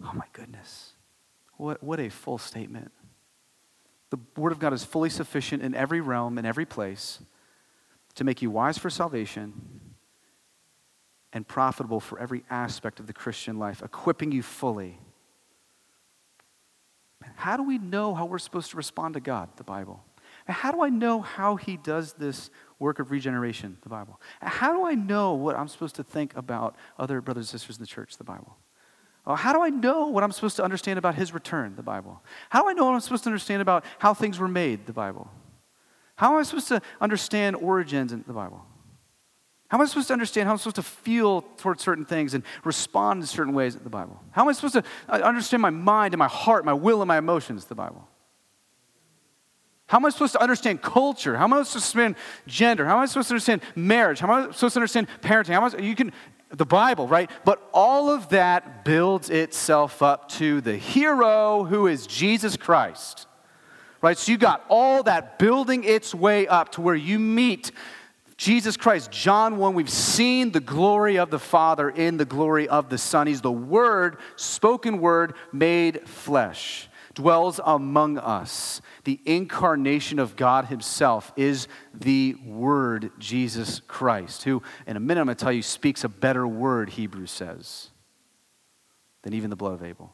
Oh 0.03 0.13
my 0.13 0.25
goodness. 0.31 0.93
What, 1.57 1.83
what 1.83 1.99
a 1.99 2.09
full 2.09 2.37
statement. 2.37 2.91
The 4.09 4.19
Word 4.35 4.51
of 4.51 4.59
God 4.59 4.73
is 4.73 4.83
fully 4.83 5.09
sufficient 5.09 5.61
in 5.63 5.75
every 5.75 6.01
realm, 6.01 6.37
in 6.37 6.45
every 6.45 6.65
place, 6.65 7.19
to 8.15 8.23
make 8.23 8.41
you 8.41 8.49
wise 8.49 8.77
for 8.77 8.89
salvation 8.89 9.81
and 11.33 11.47
profitable 11.47 11.99
for 11.99 12.19
every 12.19 12.43
aspect 12.49 12.99
of 12.99 13.07
the 13.07 13.13
Christian 13.13 13.59
life, 13.59 13.81
equipping 13.83 14.31
you 14.31 14.41
fully 14.41 14.99
how 17.35 17.57
do 17.57 17.63
we 17.63 17.77
know 17.77 18.13
how 18.13 18.25
we're 18.25 18.39
supposed 18.39 18.71
to 18.71 18.77
respond 18.77 19.13
to 19.15 19.19
God, 19.19 19.49
the 19.57 19.63
Bible? 19.63 20.03
How 20.47 20.71
do 20.71 20.81
I 20.81 20.89
know 20.89 21.21
how 21.21 21.55
He 21.55 21.77
does 21.77 22.13
this 22.13 22.49
work 22.79 22.99
of 22.99 23.11
regeneration, 23.11 23.77
the 23.81 23.89
Bible? 23.89 24.21
How 24.41 24.71
do 24.71 24.85
I 24.85 24.95
know 24.95 25.33
what 25.33 25.55
I'm 25.55 25.67
supposed 25.67 25.95
to 25.95 26.03
think 26.03 26.35
about 26.35 26.75
other 26.97 27.21
brothers 27.21 27.51
and 27.51 27.59
sisters 27.59 27.77
in 27.77 27.83
the 27.83 27.87
church, 27.87 28.17
the 28.17 28.23
Bible? 28.23 28.55
Oh, 29.25 29.35
how 29.35 29.51
do 29.51 29.61
I 29.61 29.69
know 29.69 30.07
what 30.07 30.23
I'm 30.23 30.31
supposed 30.31 30.55
to 30.55 30.63
understand 30.63 30.97
about 30.97 31.15
His 31.15 31.33
return, 31.33 31.75
the 31.75 31.83
Bible? 31.83 32.21
How 32.49 32.61
do 32.61 32.69
I 32.69 32.73
know 32.73 32.85
what 32.85 32.93
I'm 32.93 33.01
supposed 33.01 33.23
to 33.23 33.29
understand 33.29 33.61
about 33.61 33.83
how 33.99 34.13
things 34.13 34.39
were 34.39 34.47
made, 34.47 34.85
the 34.85 34.93
Bible? 34.93 35.29
How 36.15 36.33
am 36.33 36.39
I 36.39 36.43
supposed 36.43 36.69
to 36.69 36.81
understand 37.01 37.57
origins 37.57 38.13
in 38.13 38.23
the 38.25 38.33
Bible? 38.33 38.65
How 39.69 39.77
am 39.77 39.81
I 39.81 39.85
supposed 39.85 40.07
to 40.07 40.13
understand 40.13 40.47
how 40.47 40.51
am 40.51 40.55
I'm 40.55 40.59
supposed 40.59 40.77
to 40.77 40.83
feel 40.83 41.41
towards 41.57 41.83
certain 41.83 42.05
things 42.05 42.33
and 42.33 42.43
respond 42.63 43.21
in 43.21 43.27
certain 43.27 43.53
ways 43.53 43.75
in 43.75 43.83
the 43.83 43.89
Bible? 43.89 44.21
How 44.31 44.43
am 44.43 44.47
I 44.47 44.53
supposed 44.53 44.75
to 44.75 44.83
uh, 45.09 45.17
understand 45.17 45.61
my 45.61 45.69
mind 45.69 46.13
and 46.13 46.19
my 46.19 46.27
heart, 46.27 46.63
my 46.63 46.73
will 46.73 47.01
and 47.01 47.07
my 47.07 47.17
emotions, 47.17 47.65
the 47.65 47.75
Bible? 47.75 48.07
How 49.87 49.97
am 49.97 50.05
I 50.05 50.09
supposed 50.09 50.33
to 50.33 50.41
understand 50.41 50.81
culture? 50.81 51.35
How 51.37 51.45
am 51.45 51.53
I 51.53 51.63
supposed 51.63 51.91
to 51.91 51.99
understand 51.99 52.15
gender? 52.45 52.85
How 52.85 52.97
am 52.97 53.03
I 53.03 53.05
supposed 53.07 53.27
to 53.29 53.33
understand 53.33 53.61
marriage? 53.75 54.19
How 54.19 54.31
am 54.31 54.49
I 54.49 54.51
supposed 54.53 54.73
to 54.73 54.79
understand 54.79 55.07
parenting? 55.21 55.53
How 55.53 55.65
am 55.65 55.75
I, 55.75 55.81
you 55.81 55.95
can, 55.95 56.11
the 56.49 56.65
Bible, 56.65 57.07
right? 57.07 57.29
But 57.45 57.61
all 57.73 58.09
of 58.09 58.29
that 58.29 58.85
builds 58.85 59.29
itself 59.29 60.01
up 60.01 60.29
to 60.33 60.61
the 60.61 60.77
hero 60.77 61.63
who 61.65 61.87
is 61.87 62.07
Jesus 62.07 62.55
Christ. 62.55 63.27
right? 64.01 64.17
So 64.17 64.31
you 64.31 64.37
got 64.37 64.65
all 64.69 65.03
that 65.03 65.39
building 65.39 65.83
its 65.83 66.13
way 66.13 66.47
up 66.47 66.73
to 66.73 66.81
where 66.81 66.95
you 66.95 67.19
meet 67.19 67.71
Jesus 68.37 68.77
Christ. 68.77 69.11
John 69.11 69.57
1, 69.57 69.73
we've 69.73 69.89
seen 69.89 70.51
the 70.51 70.59
glory 70.59 71.17
of 71.17 71.31
the 71.31 71.39
Father 71.39 71.89
in 71.89 72.17
the 72.17 72.25
glory 72.25 72.69
of 72.69 72.89
the 72.89 72.97
Son. 72.97 73.25
He's 73.25 73.41
the 73.41 73.51
Word, 73.51 74.17
spoken 74.35 74.99
Word, 75.01 75.33
made 75.51 76.07
flesh, 76.07 76.87
dwells 77.15 77.59
among 77.65 78.19
us. 78.19 78.79
The 79.05 79.19
incarnation 79.25 80.19
of 80.19 80.35
God 80.35 80.65
Himself 80.65 81.33
is 81.35 81.67
the 81.95 82.35
Word, 82.45 83.11
Jesus 83.17 83.81
Christ, 83.87 84.43
who, 84.43 84.61
in 84.85 84.97
a 84.97 84.99
minute, 84.99 85.21
I'm 85.21 85.27
going 85.27 85.37
to 85.37 85.43
tell 85.43 85.51
you, 85.51 85.63
speaks 85.63 86.03
a 86.03 86.09
better 86.09 86.47
word, 86.47 86.91
Hebrews 86.91 87.31
says, 87.31 87.89
than 89.23 89.33
even 89.33 89.49
the 89.49 89.55
blood 89.55 89.73
of 89.73 89.83
Abel 89.83 90.13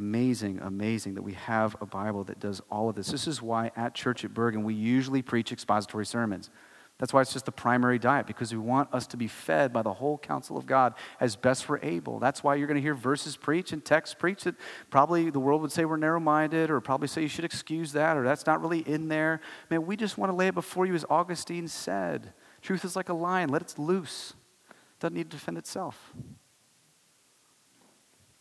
amazing, 0.00 0.58
amazing 0.62 1.14
that 1.14 1.22
we 1.22 1.34
have 1.34 1.76
a 1.82 1.86
Bible 1.86 2.24
that 2.24 2.40
does 2.40 2.62
all 2.70 2.88
of 2.88 2.96
this. 2.96 3.08
This 3.08 3.26
is 3.26 3.42
why 3.42 3.70
at 3.76 3.94
Church 3.94 4.24
at 4.24 4.32
Bergen 4.32 4.64
we 4.64 4.72
usually 4.72 5.20
preach 5.20 5.52
expository 5.52 6.06
sermons. 6.06 6.48
That's 6.96 7.12
why 7.12 7.20
it's 7.20 7.34
just 7.34 7.44
the 7.44 7.52
primary 7.52 7.98
diet, 7.98 8.26
because 8.26 8.50
we 8.50 8.58
want 8.58 8.92
us 8.94 9.06
to 9.08 9.18
be 9.18 9.26
fed 9.26 9.74
by 9.74 9.82
the 9.82 9.92
whole 9.92 10.16
counsel 10.16 10.56
of 10.56 10.64
God 10.64 10.94
as 11.18 11.36
best 11.36 11.68
we're 11.68 11.80
able. 11.82 12.18
That's 12.18 12.42
why 12.42 12.54
you're 12.54 12.66
going 12.66 12.76
to 12.76 12.82
hear 12.82 12.94
verses 12.94 13.36
preach 13.36 13.72
and 13.72 13.84
texts 13.84 14.14
preach 14.18 14.44
that 14.44 14.54
probably 14.88 15.28
the 15.28 15.38
world 15.38 15.60
would 15.60 15.72
say 15.72 15.84
we're 15.84 15.98
narrow 15.98 16.20
minded, 16.20 16.70
or 16.70 16.80
probably 16.80 17.08
say 17.08 17.20
you 17.20 17.28
should 17.28 17.44
excuse 17.44 17.92
that, 17.92 18.16
or 18.16 18.24
that's 18.24 18.46
not 18.46 18.62
really 18.62 18.80
in 18.80 19.08
there. 19.08 19.40
Man, 19.70 19.84
we 19.84 19.96
just 19.96 20.16
want 20.16 20.32
to 20.32 20.36
lay 20.36 20.48
it 20.48 20.54
before 20.54 20.86
you, 20.86 20.94
as 20.94 21.04
Augustine 21.10 21.68
said. 21.68 22.32
Truth 22.62 22.86
is 22.86 22.96
like 22.96 23.10
a 23.10 23.14
lion, 23.14 23.50
let 23.50 23.62
it 23.62 23.78
loose. 23.78 24.34
It 24.70 25.00
doesn't 25.00 25.14
need 25.14 25.30
to 25.30 25.36
defend 25.36 25.58
itself. 25.58 26.14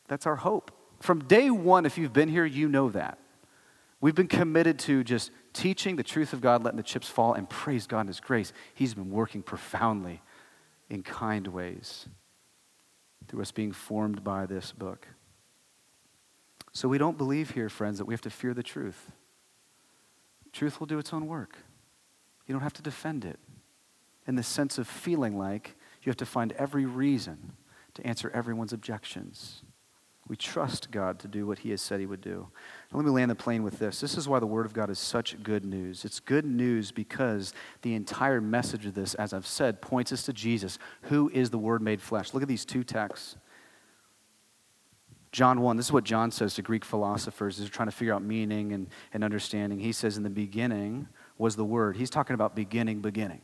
That's 0.08 0.26
our 0.26 0.38
hope. 0.38 0.72
From 1.00 1.24
day 1.24 1.50
one, 1.50 1.86
if 1.86 1.98
you've 1.98 2.14
been 2.14 2.30
here, 2.30 2.46
you 2.46 2.68
know 2.68 2.90
that. 2.90 3.18
We've 4.02 4.16
been 4.16 4.28
committed 4.28 4.80
to 4.80 5.04
just 5.04 5.32
teaching 5.54 5.96
the 5.96 6.04
truth 6.04 6.32
of 6.34 6.42
God, 6.42 6.64
letting 6.64 6.78
the 6.78 6.84
chips 6.84 7.10
fall, 7.10 7.34
and 7.34 7.50
praise 7.50 7.88
God 7.88 8.02
in 8.02 8.08
His 8.08 8.20
grace. 8.20 8.54
He's 8.74 8.94
been 8.94 9.10
working 9.10 9.42
profoundly 9.42 10.22
in 10.90 11.04
kind 11.04 11.48
ways 11.48 12.08
through 13.28 13.42
us 13.42 13.52
being 13.52 13.72
formed 13.72 14.24
by 14.24 14.46
this 14.46 14.72
book. 14.72 15.08
So 16.72 16.88
we 16.88 16.98
don't 16.98 17.18
believe 17.18 17.52
here, 17.52 17.70
friends, 17.70 17.98
that 17.98 18.06
we 18.06 18.14
have 18.14 18.22
to 18.22 18.30
fear 18.30 18.54
the 18.54 18.64
truth. 18.64 19.12
Truth 20.52 20.80
will 20.80 20.88
do 20.88 21.00
its 21.00 21.14
own 21.14 21.28
work. 21.28 21.58
You 22.48 22.54
don't 22.54 22.64
have 22.64 22.74
to 22.74 22.82
defend 22.82 23.26
it 23.26 23.40
in 24.28 24.36
the 24.36 24.44
sense 24.44 24.78
of 24.78 24.88
feeling 24.88 25.38
like 25.38 25.76
you 26.04 26.10
have 26.10 26.18
to 26.18 26.26
find 26.26 26.52
every 26.54 26.86
reason 26.86 27.54
to 27.96 28.06
answer 28.06 28.32
everyone's 28.34 28.74
objections. 28.74 29.64
We 30.30 30.36
trust 30.36 30.92
God 30.92 31.18
to 31.20 31.28
do 31.28 31.48
what 31.48 31.60
He 31.60 31.72
has 31.72 31.82
said 31.82 32.00
He 32.00 32.06
would 32.06 32.22
do. 32.22 32.48
Now, 32.92 33.00
let 33.00 33.06
me 33.06 33.12
land 33.12 33.32
the 33.32 33.36
plane 33.36 33.64
with 33.64 33.80
this. 33.80 34.00
This 34.00 34.16
is 34.16 34.30
why 34.30 34.40
the 34.40 34.46
Word 34.46 34.68
of 34.68 34.74
God 34.74 34.92
is 34.92 35.00
such 35.00 35.42
good 35.42 35.66
news. 35.66 36.06
It's 36.06 36.20
good 36.20 36.46
news 36.46 36.92
because 36.92 37.52
the 37.82 37.96
entire 37.96 38.40
message 38.40 38.86
of 38.86 38.94
this, 38.94 39.16
as 39.16 39.34
I've 39.34 39.48
said, 39.48 39.82
points 39.82 40.14
us 40.14 40.24
to 40.24 40.34
Jesus, 40.34 40.78
who 41.04 41.30
is 41.34 41.50
the 41.50 41.58
Word 41.58 41.82
made 41.82 42.00
flesh. 42.00 42.34
Look 42.34 42.44
at 42.44 42.48
these 42.48 42.64
two 42.64 42.84
texts. 42.84 43.38
John 45.32 45.62
1, 45.62 45.78
this 45.78 45.88
is 45.88 45.92
what 45.92 46.04
John 46.04 46.32
says 46.32 46.54
to 46.56 46.62
Greek 46.62 46.86
philosophers 46.86 47.58
as 47.58 47.66
they're 47.66 47.70
trying 47.70 47.88
to 47.88 47.96
figure 47.96 48.14
out 48.14 48.24
meaning 48.24 48.72
and, 48.72 48.88
and 49.14 49.24
understanding. 49.24 49.80
He 49.80 49.92
says, 49.92 50.16
In 50.16 50.24
the 50.24 50.30
beginning 50.30 51.08
was 51.40 51.56
the 51.56 51.66
Word. 51.66 51.98
He's 51.98 52.10
talking 52.10 52.36
about 52.36 52.56
beginning, 52.56 53.02
beginning. 53.02 53.42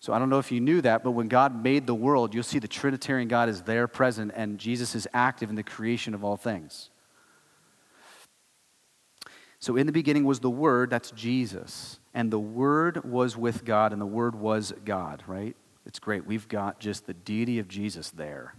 So 0.00 0.12
I 0.12 0.18
don't 0.18 0.30
know 0.30 0.38
if 0.38 0.52
you 0.52 0.60
knew 0.60 0.80
that, 0.82 1.02
but 1.02 1.12
when 1.12 1.28
God 1.28 1.62
made 1.62 1.86
the 1.86 1.94
world, 1.94 2.34
you'll 2.34 2.42
see 2.42 2.58
the 2.58 2.68
Trinitarian 2.68 3.28
God 3.28 3.48
is 3.48 3.62
there 3.62 3.88
present, 3.88 4.32
and 4.34 4.58
Jesus 4.58 4.94
is 4.94 5.08
active 5.12 5.50
in 5.50 5.56
the 5.56 5.62
creation 5.62 6.14
of 6.14 6.22
all 6.22 6.36
things. 6.36 6.90
So 9.58 9.76
in 9.76 9.86
the 9.86 9.92
beginning 9.92 10.24
was 10.24 10.40
the 10.40 10.50
Word, 10.50 10.90
that's 10.90 11.10
Jesus. 11.10 11.98
And 12.14 12.30
the 12.30 12.38
Word 12.38 13.04
was 13.04 13.36
with 13.36 13.64
God, 13.64 13.92
and 13.92 14.00
the 14.00 14.06
Word 14.06 14.34
was 14.34 14.72
God, 14.84 15.24
right? 15.26 15.56
It's 15.86 15.98
great. 15.98 16.26
We've 16.26 16.46
got 16.46 16.78
just 16.78 17.06
the 17.06 17.14
deity 17.14 17.58
of 17.58 17.68
Jesus 17.68 18.10
there. 18.10 18.54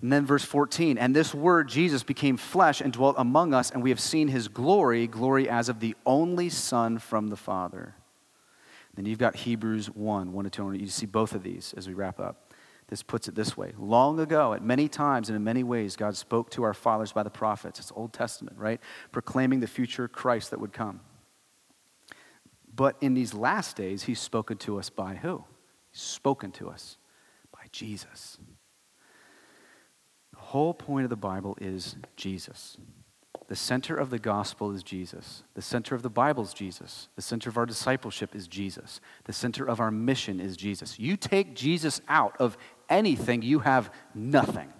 And 0.00 0.12
then 0.12 0.26
verse 0.26 0.44
14, 0.44 0.96
and 0.96 1.14
this 1.14 1.34
word, 1.34 1.68
Jesus, 1.68 2.04
became 2.04 2.36
flesh 2.36 2.80
and 2.80 2.92
dwelt 2.92 3.16
among 3.18 3.52
us, 3.52 3.72
and 3.72 3.82
we 3.82 3.90
have 3.90 3.98
seen 3.98 4.28
his 4.28 4.46
glory, 4.46 5.08
glory 5.08 5.48
as 5.48 5.68
of 5.68 5.80
the 5.80 5.96
only 6.06 6.48
Son 6.50 6.98
from 6.98 7.28
the 7.28 7.36
Father. 7.36 7.96
Then 8.98 9.06
you've 9.06 9.20
got 9.20 9.36
Hebrews 9.36 9.90
1, 9.90 10.32
1 10.32 10.44
to 10.44 10.50
2. 10.50 10.72
You 10.72 10.88
see 10.88 11.06
both 11.06 11.32
of 11.32 11.44
these 11.44 11.72
as 11.76 11.86
we 11.86 11.94
wrap 11.94 12.18
up. 12.18 12.52
This 12.88 13.00
puts 13.00 13.28
it 13.28 13.36
this 13.36 13.56
way 13.56 13.72
Long 13.78 14.18
ago, 14.18 14.54
at 14.54 14.64
many 14.64 14.88
times 14.88 15.28
and 15.28 15.36
in 15.36 15.44
many 15.44 15.62
ways, 15.62 15.94
God 15.94 16.16
spoke 16.16 16.50
to 16.50 16.64
our 16.64 16.74
fathers 16.74 17.12
by 17.12 17.22
the 17.22 17.30
prophets. 17.30 17.78
It's 17.78 17.92
Old 17.94 18.12
Testament, 18.12 18.58
right? 18.58 18.80
Proclaiming 19.12 19.60
the 19.60 19.68
future 19.68 20.08
Christ 20.08 20.50
that 20.50 20.58
would 20.58 20.72
come. 20.72 20.98
But 22.74 22.96
in 23.00 23.14
these 23.14 23.34
last 23.34 23.76
days, 23.76 24.02
He's 24.02 24.18
spoken 24.18 24.56
to 24.58 24.80
us 24.80 24.90
by 24.90 25.14
who? 25.14 25.44
He's 25.92 26.02
spoken 26.02 26.50
to 26.52 26.68
us 26.68 26.96
by 27.52 27.66
Jesus. 27.70 28.38
The 30.32 30.40
whole 30.40 30.74
point 30.74 31.04
of 31.04 31.10
the 31.10 31.16
Bible 31.16 31.56
is 31.60 31.94
Jesus. 32.16 32.76
The 33.48 33.56
center 33.56 33.96
of 33.96 34.10
the 34.10 34.18
gospel 34.18 34.72
is 34.72 34.82
Jesus. 34.82 35.42
The 35.54 35.62
center 35.62 35.94
of 35.94 36.02
the 36.02 36.10
Bible 36.10 36.44
is 36.44 36.52
Jesus. 36.52 37.08
The 37.16 37.22
center 37.22 37.48
of 37.48 37.56
our 37.56 37.64
discipleship 37.64 38.36
is 38.36 38.46
Jesus. 38.46 39.00
The 39.24 39.32
center 39.32 39.64
of 39.64 39.80
our 39.80 39.90
mission 39.90 40.38
is 40.38 40.56
Jesus. 40.56 40.98
You 40.98 41.16
take 41.16 41.56
Jesus 41.56 42.02
out 42.08 42.36
of 42.38 42.58
anything, 42.90 43.40
you 43.40 43.60
have 43.60 43.90
nothing. 44.14 44.70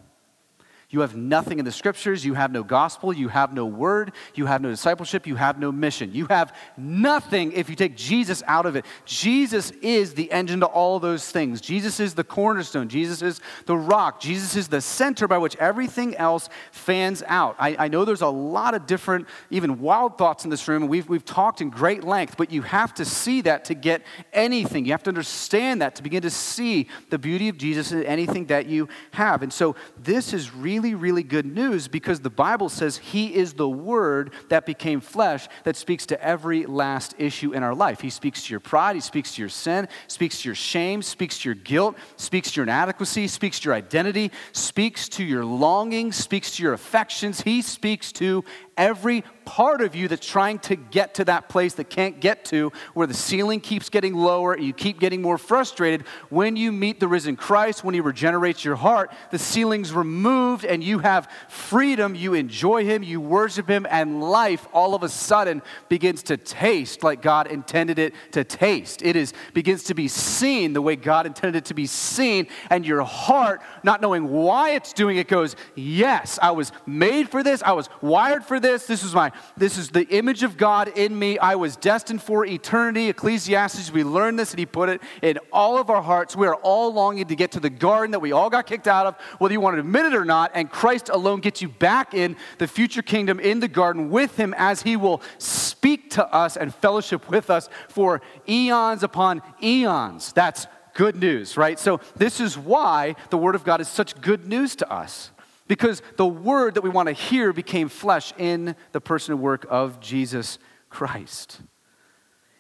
You 0.91 1.01
have 1.01 1.15
nothing 1.15 1.59
in 1.59 1.67
the 1.67 1.73
scriptures. 1.73 2.25
You 2.25 2.33
have 2.33 2.51
no 2.51 2.63
gospel. 2.63 3.13
You 3.13 3.29
have 3.29 3.53
no 3.53 3.67
word. 3.67 4.13
You 4.35 4.47
have 4.47 4.63
no 4.63 4.71
discipleship. 4.71 5.27
You 5.27 5.37
have 5.37 5.59
no 5.59 5.71
mission. 5.71 6.15
You 6.15 6.27
have 6.29 6.57
nothing 6.79 7.53
if 7.53 7.69
you 7.69 7.77
take 7.77 7.95
Jesus 7.95 8.43
out 8.47 8.65
of 8.65 8.75
it. 8.75 8.87
Jesus 9.05 9.71
is 9.83 10.15
the 10.15 10.33
engine 10.33 10.61
to 10.61 10.67
all 10.67 10.99
those 10.99 11.31
things. 11.31 11.61
Jesus 11.61 12.01
is 12.01 12.15
the 12.15 12.25
cornerstone. 12.25 12.89
Jesus 12.89 13.21
is 13.21 13.43
the 13.67 13.77
rock. 13.77 14.19
Jesus 14.19 14.57
is 14.57 14.69
the 14.69 14.81
center 14.81 15.29
by 15.29 15.37
which 15.37 15.57
everything 15.57 16.17
else 16.17 16.49
fans 16.73 17.23
out. 17.27 17.55
I, 17.59 17.77
I 17.79 17.89
know 17.89 18.07
there's 18.07 18.23
a 18.23 18.29
lot 18.29 18.73
of 18.73 18.87
different, 18.87 19.29
even 19.51 19.81
wild 19.81 20.17
thoughts 20.17 20.45
in 20.45 20.51
this 20.51 20.67
room, 20.69 20.85
and 20.85 20.91
we've, 20.91 21.07
we've 21.07 21.25
talked 21.25 21.61
in 21.61 21.69
great 21.69 22.03
length, 22.03 22.39
but 22.39 22.51
you 22.51 22.63
have 22.63 22.95
to 22.95 23.05
see 23.05 23.43
that 23.43 23.67
to 23.67 23.75
get 23.75 24.01
anything. 24.33 24.87
You 24.87 24.93
have 24.93 25.03
to 25.03 25.11
understand 25.11 25.83
that 25.83 25.97
to 25.97 26.03
begin 26.03 26.23
to 26.23 26.31
see 26.31 26.89
the 27.11 27.19
beauty 27.19 27.51
of 27.51 27.59
Jesus 27.59 27.93
in 27.93 28.05
anything 28.05 28.47
that 28.47 28.65
you 28.65 28.89
have. 29.11 29.43
And 29.43 29.53
so 29.53 29.77
this 29.99 30.33
is 30.33 30.55
really 30.55 30.78
really, 30.79 30.95
really 30.95 31.25
good 31.25 31.45
news 31.45 31.89
because 31.89 32.21
the 32.21 32.31
Bible 32.31 32.69
says 32.69 32.99
He 32.99 33.35
is 33.35 33.55
the 33.55 33.69
Word 33.69 34.33
that 34.49 34.65
became 34.65 35.01
flesh 35.01 35.49
that 35.65 35.75
speaks 35.75 36.07
to 36.07 36.25
every 36.25 36.67
last 36.67 37.17
issue 37.19 37.53
in 37.53 37.65
our 37.65 37.75
life. 37.75 38.01
He 38.01 38.11
speaks 38.11 38.45
to 38.45 38.53
your 38.53 38.61
pride, 38.61 38.95
He 38.95 39.01
speaks 39.01 39.35
to 39.35 39.43
your 39.43 39.49
sin, 39.49 39.89
speaks 40.07 40.43
to 40.43 40.49
your 40.49 40.55
shame, 40.55 41.03
speaks 41.03 41.39
to 41.39 41.49
your 41.49 41.57
guilt, 41.57 41.97
speaks 42.17 42.53
to 42.53 42.57
your 42.59 42.63
inadequacy, 42.63 43.27
speaks 43.27 43.59
to 43.61 43.71
your 43.71 43.75
identity, 43.75 44.31
speaks 44.53 45.09
to 45.11 45.25
your 45.25 45.45
longing, 45.45 46.13
speaks 46.13 46.55
to 46.57 46.63
your 46.63 46.75
affections. 46.75 47.41
He 47.41 47.61
speaks 47.61 48.13
to 48.13 48.45
every 48.79 49.25
part 49.45 49.81
of 49.81 49.95
you 49.95 50.09
that's 50.09 50.27
trying 50.27 50.59
to 50.59 50.77
get 50.77 51.15
to 51.15 51.25
that 51.25 51.49
place 51.49 51.73
that 51.75 51.89
can't 51.89 52.21
get 52.21 52.45
to, 52.45 52.71
where 52.93 53.07
the 53.07 53.15
ceiling 53.15 53.61
keeps 53.61 53.89
getting 53.89 54.15
lower 54.15 54.53
and 54.53 54.63
you 54.63 54.75
keep 54.75 55.01
getting 55.01 55.23
more 55.23 55.39
frustrated. 55.39 56.03
When 56.29 56.55
you 56.55 56.71
meet 56.71 57.01
the 57.01 57.09
risen 57.09 57.35
Christ, 57.35 57.83
when 57.83 57.95
He 57.95 58.01
regenerates 58.01 58.63
your 58.63 58.77
heart, 58.77 59.11
the 59.31 59.39
ceiling's 59.39 59.93
removed 59.93 60.67
and 60.67 60.85
you 60.85 60.99
have 60.99 61.31
freedom. 61.49 62.15
You 62.15 62.35
enjoy 62.35 62.85
Him, 62.85 63.03
you 63.03 63.23
worship 63.23 63.69
Him, 63.69 63.87
and 63.91 64.21
life 64.21 64.69
all 64.75 64.95
of 64.95 65.03
a 65.03 65.09
sudden 65.09 65.63
begins 65.89 66.23
to 66.25 66.37
taste 66.37 67.03
like 67.03 67.23
God 67.23 67.47
intended 67.47 67.99
it 67.99 68.15
to 68.33 68.45
taste. 68.45 69.01
It 69.03 69.17
is 69.17 69.33
begins 69.55 69.85
to 69.85 69.95
be 69.95 70.09
seen 70.09 70.75
the 70.75 70.83
way 70.83 70.95
God 70.95 71.25
intended 71.25 71.57
it 71.57 71.65
to 71.67 71.75
be 71.75 71.87
seen, 71.87 72.49
and 72.69 72.87
your 72.87 73.03
heart, 73.03 73.63
not 73.83 74.03
knowing 74.03 74.29
why 74.29 74.73
it's 74.73 74.93
doing 74.93 75.17
it, 75.17 75.27
goes, 75.27 75.57
Yes, 75.75 76.39
I 76.43 76.51
was 76.51 76.71
made 76.85 77.31
for 77.31 77.43
this, 77.43 77.63
I 77.63 77.73
was 77.73 77.89
wired 78.03 78.45
for 78.45 78.61
this, 78.61 78.68
this 78.69 79.03
is 79.03 79.15
my 79.15 79.33
this 79.57 79.79
is 79.79 79.91
the 79.91 80.07
image 80.09 80.43
of 80.43 80.57
God 80.57 80.89
in 80.89 81.19
me. 81.19 81.39
I 81.39 81.55
was 81.55 81.77
destined 81.77 82.23
for 82.23 82.45
eternity. 82.45 83.09
Ecclesiastes, 83.09 83.93
we 83.93 84.05
learned 84.05 84.39
this 84.39 84.51
and 84.51 84.59
he 84.59 84.67
put 84.67 84.89
it 84.89 85.01
in 85.23 85.39
all 85.53 85.79
of 85.79 85.91
our 85.91 86.03
hearts. 86.03 86.37
We 86.37 86.47
are 86.47 86.55
all 86.57 86.93
longing 86.93 87.27
to 87.27 87.37
get 87.37 87.53
to 87.53 87.61
the 87.61 87.71
garden 87.71 88.13
that 88.13 88.21
we 88.21 88.33
all 88.33 88.51
got 88.51 88.67
kicked 88.67 88.87
out 88.87 89.07
of, 89.07 89.17
whether 89.39 89.53
you 89.53 89.61
want 89.61 89.77
to 89.77 89.81
admit 89.81 90.07
it 90.07 90.15
or 90.15 90.25
not. 90.25 90.51
And 90.55 90.71
Christ 90.71 91.09
alone 91.09 91.41
gets 91.41 91.63
you 91.63 91.69
back 91.69 92.15
in 92.15 92.37
the 92.59 92.67
future 92.67 93.03
kingdom 93.03 93.41
in 93.41 93.61
the 93.61 93.69
garden 93.69 94.11
with 94.11 94.37
him 94.37 94.55
as 94.57 94.83
he 94.83 94.97
will 94.97 95.23
speak 95.39 96.11
to 96.11 96.27
us 96.35 96.57
and 96.57 96.75
fellowship 96.75 97.29
with 97.29 97.51
us 97.51 97.69
for 97.89 98.21
eons 98.49 99.03
upon 99.03 99.43
eons. 99.63 100.33
That's 100.33 100.67
good 100.95 101.17
news, 101.17 101.57
right? 101.57 101.79
So, 101.79 102.01
this 102.17 102.41
is 102.41 102.59
why 102.59 103.15
the 103.31 103.39
Word 103.39 103.55
of 103.55 103.65
God 103.65 103.81
is 103.81 103.89
such 103.89 104.21
good 104.21 104.47
news 104.47 104.75
to 104.77 104.93
us 104.93 105.31
because 105.69 106.03
the 106.17 106.27
word 106.27 106.75
that 106.75 106.83
we 106.83 106.91
want 106.91 107.07
to 107.09 107.13
hear 107.13 107.53
became 107.53 107.89
flesh 107.89 108.33
in 108.39 108.75
the 108.93 109.01
person 109.01 109.35
and 109.35 109.43
work 109.43 109.67
of 109.69 110.01
Jesus 110.01 110.59
Christ. 110.89 111.61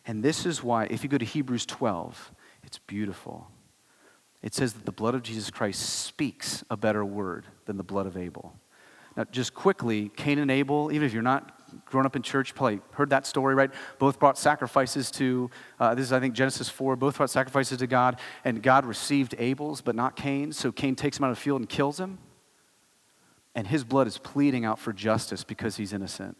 And 0.06 0.22
this 0.22 0.46
is 0.46 0.62
why, 0.62 0.84
if 0.84 1.02
you 1.02 1.08
go 1.08 1.18
to 1.18 1.24
Hebrews 1.24 1.66
12, 1.66 2.32
it's 2.62 2.78
beautiful. 2.78 3.48
It 4.42 4.54
says 4.54 4.72
that 4.74 4.86
the 4.86 4.92
blood 4.92 5.14
of 5.14 5.22
Jesus 5.22 5.50
Christ 5.50 5.80
speaks 5.80 6.62
a 6.70 6.76
better 6.76 7.04
word 7.04 7.46
than 7.66 7.76
the 7.76 7.82
blood 7.82 8.06
of 8.06 8.16
Abel. 8.16 8.54
Now, 9.16 9.24
just 9.24 9.52
quickly, 9.52 10.10
Cain 10.16 10.38
and 10.38 10.50
Abel, 10.50 10.92
even 10.92 11.04
if 11.04 11.12
you're 11.12 11.22
not 11.22 11.54
grown 11.86 12.06
up 12.06 12.14
in 12.14 12.22
church, 12.22 12.54
probably 12.54 12.80
heard 12.92 13.10
that 13.10 13.26
story, 13.26 13.54
right? 13.54 13.70
Both 13.98 14.18
brought 14.18 14.38
sacrifices 14.38 15.10
to, 15.12 15.50
uh, 15.80 15.94
this 15.94 16.06
is, 16.06 16.12
I 16.12 16.20
think, 16.20 16.34
Genesis 16.34 16.68
4, 16.68 16.94
both 16.96 17.16
brought 17.16 17.28
sacrifices 17.28 17.78
to 17.78 17.86
God, 17.86 18.20
and 18.44 18.62
God 18.62 18.86
received 18.86 19.34
Abel's, 19.38 19.80
but 19.80 19.96
not 19.96 20.14
Cain's. 20.14 20.56
So 20.56 20.70
Cain 20.70 20.94
takes 20.94 21.18
him 21.18 21.24
out 21.24 21.30
of 21.30 21.36
the 21.36 21.42
field 21.42 21.60
and 21.60 21.68
kills 21.68 21.98
him. 21.98 22.18
And 23.58 23.66
his 23.66 23.82
blood 23.82 24.06
is 24.06 24.18
pleading 24.18 24.64
out 24.64 24.78
for 24.78 24.92
justice 24.92 25.42
because 25.42 25.76
he's 25.76 25.92
innocent. 25.92 26.36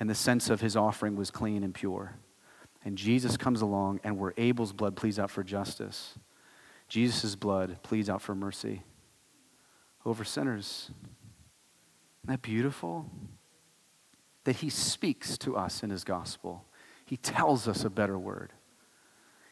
And 0.00 0.08
the 0.08 0.14
sense 0.14 0.48
of 0.48 0.62
his 0.62 0.76
offering 0.76 1.14
was 1.14 1.30
clean 1.30 1.62
and 1.62 1.74
pure. 1.74 2.16
And 2.86 2.96
Jesus 2.96 3.36
comes 3.36 3.60
along, 3.60 4.00
and 4.02 4.18
where 4.18 4.32
Abel's 4.38 4.72
blood 4.72 4.96
pleads 4.96 5.18
out 5.18 5.30
for 5.30 5.44
justice, 5.44 6.14
Jesus' 6.88 7.34
blood 7.36 7.82
pleads 7.82 8.08
out 8.08 8.22
for 8.22 8.34
mercy 8.34 8.82
over 10.06 10.24
sinners. 10.24 10.90
Isn't 12.22 12.30
that 12.30 12.40
beautiful? 12.40 13.10
that 14.44 14.56
he 14.56 14.70
speaks 14.70 15.36
to 15.38 15.56
us 15.56 15.82
in 15.82 15.90
his 15.90 16.04
gospel. 16.04 16.64
He 17.04 17.16
tells 17.16 17.66
us 17.66 17.84
a 17.84 17.90
better 17.90 18.18
word. 18.18 18.52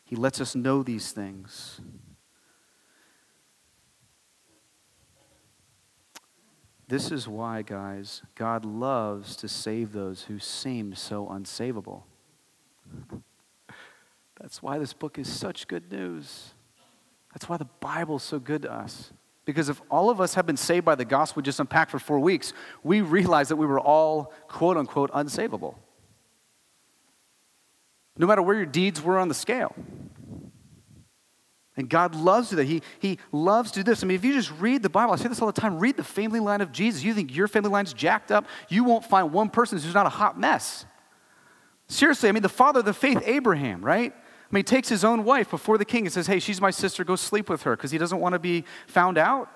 He 0.05 0.16
lets 0.16 0.41
us 0.41 0.55
know 0.55 0.83
these 0.83 1.12
things. 1.12 1.80
This 6.93 7.11
is 7.11 7.26
why, 7.26 7.62
guys, 7.62 8.20
God 8.34 8.66
loves 8.66 9.34
to 9.36 9.49
save 9.49 9.93
those 9.93 10.24
who 10.24 10.38
seem 10.38 10.95
so 10.95 11.26
unsavable. 11.26 12.03
That's 14.38 14.62
why 14.62 14.76
this 14.76 14.93
book 14.93 15.18
is 15.18 15.26
such 15.26 15.68
good 15.68 15.90
news. 15.90 16.51
That's 17.32 17.49
why 17.49 17.57
the 17.57 17.68
Bible's 17.80 18.22
so 18.22 18.38
good 18.38 18.61
to 18.61 18.70
us. 18.70 19.11
Because 19.47 19.70
if 19.70 19.80
all 19.90 20.11
of 20.11 20.20
us 20.20 20.34
have 20.34 20.45
been 20.45 20.59
saved 20.59 20.84
by 20.84 20.95
the 20.95 21.07
gospel 21.07 21.40
just 21.40 21.59
unpacked 21.61 21.90
for 21.90 21.99
four 21.99 22.20
weeks, 22.20 22.53
we 22.84 23.01
realize 23.01 23.49
that 23.49 23.57
we 23.57 23.64
were 23.64 23.80
all, 23.80 24.30
quote 24.47 24.76
unquote, 24.76 25.11
unsavable. 25.12 25.76
No 28.18 28.26
matter 28.26 28.43
where 28.43 28.57
your 28.57 28.66
deeds 28.66 29.01
were 29.01 29.18
on 29.18 29.28
the 29.28 29.34
scale. 29.34 29.74
And 31.83 31.91
God 31.91 32.14
loves 32.14 32.51
to 32.51 32.55
do 32.55 32.57
that. 32.59 32.68
He, 32.68 32.80
he 33.01 33.18
loves 33.33 33.72
to 33.72 33.80
do 33.80 33.83
this. 33.83 34.05
I 34.05 34.07
mean, 34.07 34.14
if 34.14 34.24
you 34.24 34.33
just 34.33 34.53
read 34.53 34.85
the 34.85 34.89
Bible, 34.89 35.12
I 35.12 35.16
say 35.16 35.26
this 35.26 35.43
all 35.43 35.51
the 35.51 35.61
time 35.61 35.80
read 35.80 35.97
the 35.97 36.05
family 36.05 36.39
line 36.39 36.61
of 36.61 36.70
Jesus. 36.70 37.03
You 37.03 37.12
think 37.12 37.35
your 37.35 37.49
family 37.49 37.70
line's 37.70 37.93
jacked 37.93 38.30
up, 38.30 38.47
you 38.68 38.85
won't 38.85 39.05
find 39.05 39.33
one 39.33 39.51
person 39.51 39.78
who's 39.78 39.93
not 39.93 40.07
a 40.07 40.11
hot 40.11 40.39
mess. 40.39 40.87
Seriously, 41.89 42.28
I 42.28 42.33
mean, 42.33 42.45
the 42.45 42.49
father 42.49 42.78
of 42.78 42.85
the 42.85 42.95
faith, 42.95 43.20
Abraham, 43.24 43.85
right? 43.85 44.14
I 44.14 44.55
mean, 44.55 44.61
he 44.61 44.62
takes 44.62 44.89
his 44.89 45.03
own 45.03 45.24
wife 45.24 45.51
before 45.51 45.76
the 45.76 45.85
king 45.85 46.07
and 46.07 46.12
says, 46.12 46.28
Hey, 46.28 46.39
she's 46.39 46.61
my 46.61 46.70
sister, 46.70 47.03
go 47.03 47.16
sleep 47.16 47.51
with 47.51 47.64
her 47.64 47.74
because 47.74 47.91
he 47.91 47.99
doesn't 47.99 48.20
want 48.20 48.35
to 48.35 48.39
be 48.39 48.64
found 48.87 49.18
out. 49.18 49.49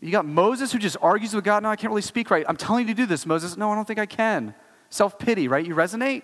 You 0.00 0.12
got 0.12 0.24
Moses 0.24 0.70
who 0.70 0.78
just 0.78 0.98
argues 1.02 1.34
with 1.34 1.42
God, 1.42 1.64
No, 1.64 1.68
I 1.68 1.74
can't 1.74 1.90
really 1.90 2.02
speak 2.02 2.30
right. 2.30 2.44
I'm 2.48 2.56
telling 2.56 2.86
you 2.86 2.94
to 2.94 3.02
do 3.02 3.06
this, 3.06 3.26
Moses. 3.26 3.56
No, 3.56 3.72
I 3.72 3.74
don't 3.74 3.88
think 3.88 3.98
I 3.98 4.06
can. 4.06 4.54
Self 4.88 5.18
pity, 5.18 5.48
right? 5.48 5.66
You 5.66 5.74
resonate? 5.74 6.22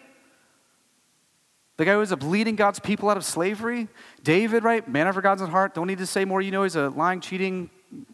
The 1.76 1.84
guy 1.84 1.94
who 1.94 1.98
ends 1.98 2.12
up 2.12 2.22
leading 2.22 2.54
God's 2.54 2.78
people 2.78 3.10
out 3.10 3.16
of 3.16 3.24
slavery. 3.24 3.88
David, 4.22 4.62
right? 4.62 4.86
Man 4.88 5.06
after 5.06 5.20
God's 5.20 5.42
heart. 5.42 5.74
Don't 5.74 5.88
need 5.88 5.98
to 5.98 6.06
say 6.06 6.24
more. 6.24 6.40
You 6.40 6.52
know, 6.52 6.62
he's 6.62 6.76
a 6.76 6.90
lying, 6.90 7.20
cheating, 7.20 7.68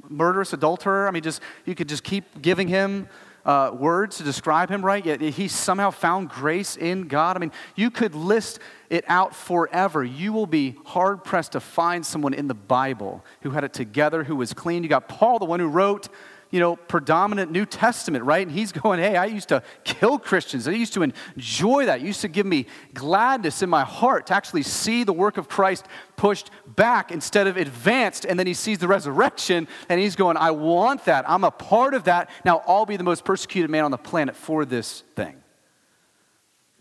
murderous 0.08 0.52
adulterer. 0.52 1.06
I 1.06 1.10
mean, 1.10 1.22
just 1.22 1.42
you 1.66 1.74
could 1.74 1.88
just 1.88 2.02
keep 2.02 2.40
giving 2.40 2.68
him 2.68 3.08
uh, 3.44 3.74
words 3.74 4.18
to 4.18 4.22
describe 4.22 4.70
him, 4.70 4.84
right? 4.84 5.04
Yet 5.04 5.20
he 5.20 5.48
somehow 5.48 5.90
found 5.90 6.28
grace 6.28 6.76
in 6.76 7.08
God. 7.08 7.36
I 7.36 7.40
mean, 7.40 7.52
you 7.74 7.90
could 7.90 8.14
list 8.14 8.60
it 8.88 9.04
out 9.08 9.34
forever. 9.34 10.04
You 10.04 10.32
will 10.32 10.46
be 10.46 10.76
hard 10.84 11.24
pressed 11.24 11.52
to 11.52 11.60
find 11.60 12.04
someone 12.04 12.34
in 12.34 12.48
the 12.48 12.54
Bible 12.54 13.24
who 13.42 13.50
had 13.50 13.64
it 13.64 13.72
together, 13.72 14.24
who 14.24 14.36
was 14.36 14.52
clean. 14.52 14.82
You 14.82 14.88
got 14.88 15.08
Paul, 15.08 15.38
the 15.38 15.44
one 15.44 15.60
who 15.60 15.68
wrote 15.68 16.08
you 16.50 16.58
know, 16.58 16.76
predominant 16.76 17.50
New 17.52 17.64
Testament, 17.64 18.24
right? 18.24 18.46
And 18.46 18.54
he's 18.54 18.72
going, 18.72 18.98
hey, 18.98 19.16
I 19.16 19.26
used 19.26 19.48
to 19.50 19.62
kill 19.84 20.18
Christians. 20.18 20.66
I 20.66 20.72
used 20.72 20.94
to 20.94 21.02
enjoy 21.02 21.86
that. 21.86 22.00
It 22.00 22.06
used 22.06 22.22
to 22.22 22.28
give 22.28 22.46
me 22.46 22.66
gladness 22.92 23.62
in 23.62 23.70
my 23.70 23.84
heart 23.84 24.26
to 24.26 24.34
actually 24.34 24.62
see 24.62 25.04
the 25.04 25.12
work 25.12 25.36
of 25.36 25.48
Christ 25.48 25.86
pushed 26.16 26.50
back 26.66 27.12
instead 27.12 27.46
of 27.46 27.56
advanced. 27.56 28.24
And 28.24 28.38
then 28.38 28.46
he 28.46 28.54
sees 28.54 28.78
the 28.78 28.88
resurrection 28.88 29.68
and 29.88 30.00
he's 30.00 30.16
going, 30.16 30.36
I 30.36 30.50
want 30.50 31.04
that. 31.04 31.28
I'm 31.28 31.44
a 31.44 31.50
part 31.50 31.94
of 31.94 32.04
that. 32.04 32.30
Now 32.44 32.62
I'll 32.66 32.86
be 32.86 32.96
the 32.96 33.04
most 33.04 33.24
persecuted 33.24 33.70
man 33.70 33.84
on 33.84 33.90
the 33.90 33.98
planet 33.98 34.36
for 34.36 34.64
this 34.64 35.02
thing 35.14 35.40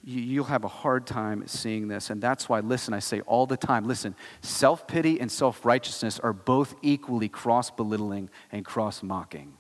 you'll 0.01 0.45
have 0.45 0.63
a 0.63 0.69
hard 0.69 1.05
time 1.05 1.43
seeing 1.45 1.87
this. 1.87 2.09
And 2.09 2.21
that's 2.21 2.49
why, 2.49 2.61
listen, 2.61 2.93
I 2.93 2.99
say 2.99 3.21
all 3.21 3.45
the 3.45 3.57
time 3.57 3.87
listen, 3.87 4.15
self 4.41 4.87
pity 4.87 5.19
and 5.19 5.31
self 5.31 5.65
righteousness 5.65 6.19
are 6.19 6.33
both 6.33 6.75
equally 6.81 7.29
cross 7.29 7.69
belittling 7.69 8.29
and 8.51 8.65
cross 8.65 9.03
mocking. 9.03 9.58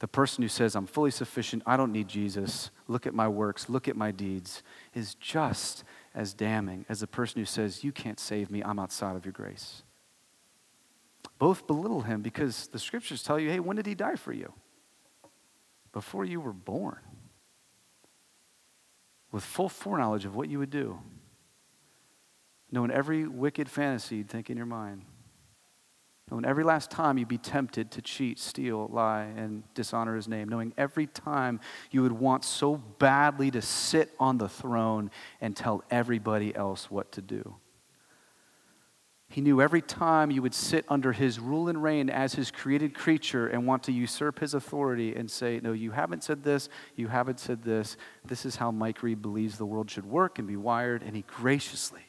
The 0.00 0.08
person 0.08 0.42
who 0.42 0.48
says, 0.48 0.76
I'm 0.76 0.86
fully 0.86 1.10
sufficient, 1.10 1.62
I 1.66 1.76
don't 1.76 1.92
need 1.92 2.06
Jesus, 2.06 2.70
look 2.86 3.06
at 3.06 3.14
my 3.14 3.26
works, 3.26 3.68
look 3.68 3.88
at 3.88 3.96
my 3.96 4.12
deeds, 4.12 4.62
is 4.94 5.16
just 5.16 5.82
as 6.14 6.34
damning 6.34 6.86
as 6.88 7.00
the 7.00 7.06
person 7.06 7.40
who 7.40 7.44
says, 7.44 7.82
You 7.82 7.90
can't 7.90 8.20
save 8.20 8.50
me, 8.50 8.62
I'm 8.62 8.78
outside 8.78 9.16
of 9.16 9.24
your 9.24 9.32
grace. 9.32 9.82
Both 11.38 11.66
belittle 11.66 12.02
him 12.02 12.22
because 12.22 12.66
the 12.68 12.78
scriptures 12.78 13.22
tell 13.22 13.38
you, 13.38 13.50
hey, 13.50 13.60
when 13.60 13.76
did 13.76 13.86
he 13.86 13.94
die 13.94 14.16
for 14.16 14.32
you? 14.32 14.52
Before 15.92 16.24
you 16.24 16.40
were 16.40 16.52
born 16.52 16.98
with 19.30 19.44
full 19.44 19.68
foreknowledge 19.68 20.24
of 20.24 20.34
what 20.34 20.48
you 20.48 20.58
would 20.58 20.70
do, 20.70 20.98
knowing 22.70 22.90
every 22.90 23.26
wicked 23.26 23.68
fantasy 23.68 24.16
you'd 24.16 24.28
think 24.28 24.50
in 24.50 24.56
your 24.56 24.66
mind, 24.66 25.02
knowing 26.30 26.44
every 26.44 26.64
last 26.64 26.90
time 26.90 27.16
you'd 27.16 27.28
be 27.28 27.38
tempted 27.38 27.90
to 27.92 28.02
cheat, 28.02 28.38
steal, 28.38 28.88
lie, 28.88 29.24
and 29.36 29.62
dishonor 29.74 30.14
his 30.14 30.28
name, 30.28 30.48
knowing 30.48 30.74
every 30.76 31.06
time 31.06 31.60
you 31.90 32.02
would 32.02 32.12
want 32.12 32.44
so 32.44 32.76
badly 32.76 33.50
to 33.50 33.62
sit 33.62 34.14
on 34.20 34.38
the 34.38 34.48
throne 34.48 35.10
and 35.40 35.56
tell 35.56 35.82
everybody 35.90 36.54
else 36.54 36.90
what 36.90 37.12
to 37.12 37.22
do. 37.22 37.56
He 39.30 39.42
knew 39.42 39.60
every 39.60 39.82
time 39.82 40.30
you 40.30 40.40
would 40.40 40.54
sit 40.54 40.86
under 40.88 41.12
his 41.12 41.38
rule 41.38 41.68
and 41.68 41.82
reign 41.82 42.08
as 42.08 42.34
his 42.34 42.50
created 42.50 42.94
creature 42.94 43.46
and 43.46 43.66
want 43.66 43.82
to 43.84 43.92
usurp 43.92 44.38
his 44.38 44.54
authority 44.54 45.14
and 45.14 45.30
say, 45.30 45.60
No, 45.62 45.72
you 45.72 45.90
haven't 45.90 46.24
said 46.24 46.42
this, 46.42 46.70
you 46.96 47.08
haven't 47.08 47.38
said 47.38 47.62
this. 47.62 47.98
This 48.24 48.46
is 48.46 48.56
how 48.56 48.70
Mike 48.70 49.02
Reed 49.02 49.20
believes 49.20 49.58
the 49.58 49.66
world 49.66 49.90
should 49.90 50.06
work 50.06 50.38
and 50.38 50.48
be 50.48 50.56
wired. 50.56 51.02
And 51.02 51.14
he 51.14 51.22
graciously, 51.26 52.06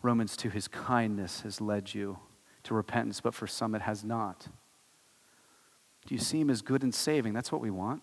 Romans 0.00 0.34
2, 0.34 0.48
his 0.48 0.66
kindness 0.66 1.42
has 1.42 1.60
led 1.60 1.92
you 1.92 2.18
to 2.64 2.74
repentance, 2.74 3.20
but 3.20 3.34
for 3.34 3.46
some 3.46 3.74
it 3.74 3.82
has 3.82 4.04
not. 4.04 4.48
Do 6.06 6.14
you 6.14 6.20
see 6.20 6.40
him 6.40 6.50
as 6.50 6.62
good 6.62 6.82
and 6.82 6.94
saving? 6.94 7.32
That's 7.32 7.52
what 7.52 7.60
we 7.60 7.70
want. 7.70 8.02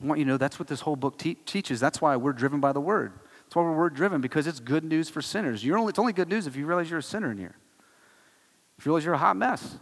I 0.00 0.06
want 0.06 0.18
you 0.18 0.24
to 0.24 0.30
know 0.32 0.36
that's 0.36 0.58
what 0.58 0.68
this 0.68 0.80
whole 0.80 0.96
book 0.96 1.18
te- 1.18 1.34
teaches. 1.34 1.80
That's 1.80 2.00
why 2.00 2.16
we're 2.16 2.32
driven 2.32 2.60
by 2.60 2.72
the 2.72 2.80
word. 2.80 3.12
That's 3.44 3.56
why 3.56 3.62
we're 3.62 3.76
word 3.76 3.94
driven, 3.94 4.20
because 4.20 4.46
it's 4.46 4.60
good 4.60 4.84
news 4.84 5.08
for 5.08 5.20
sinners. 5.20 5.64
You're 5.64 5.78
only, 5.78 5.90
it's 5.90 5.98
only 5.98 6.12
good 6.12 6.28
news 6.28 6.46
if 6.46 6.54
you 6.54 6.66
realize 6.66 6.88
you're 6.88 7.00
a 7.00 7.02
sinner 7.02 7.30
in 7.32 7.38
here. 7.38 7.56
If 8.78 8.86
you 8.86 8.90
realize 8.90 9.04
you're 9.04 9.14
a 9.14 9.18
hot 9.18 9.36
mess 9.36 9.78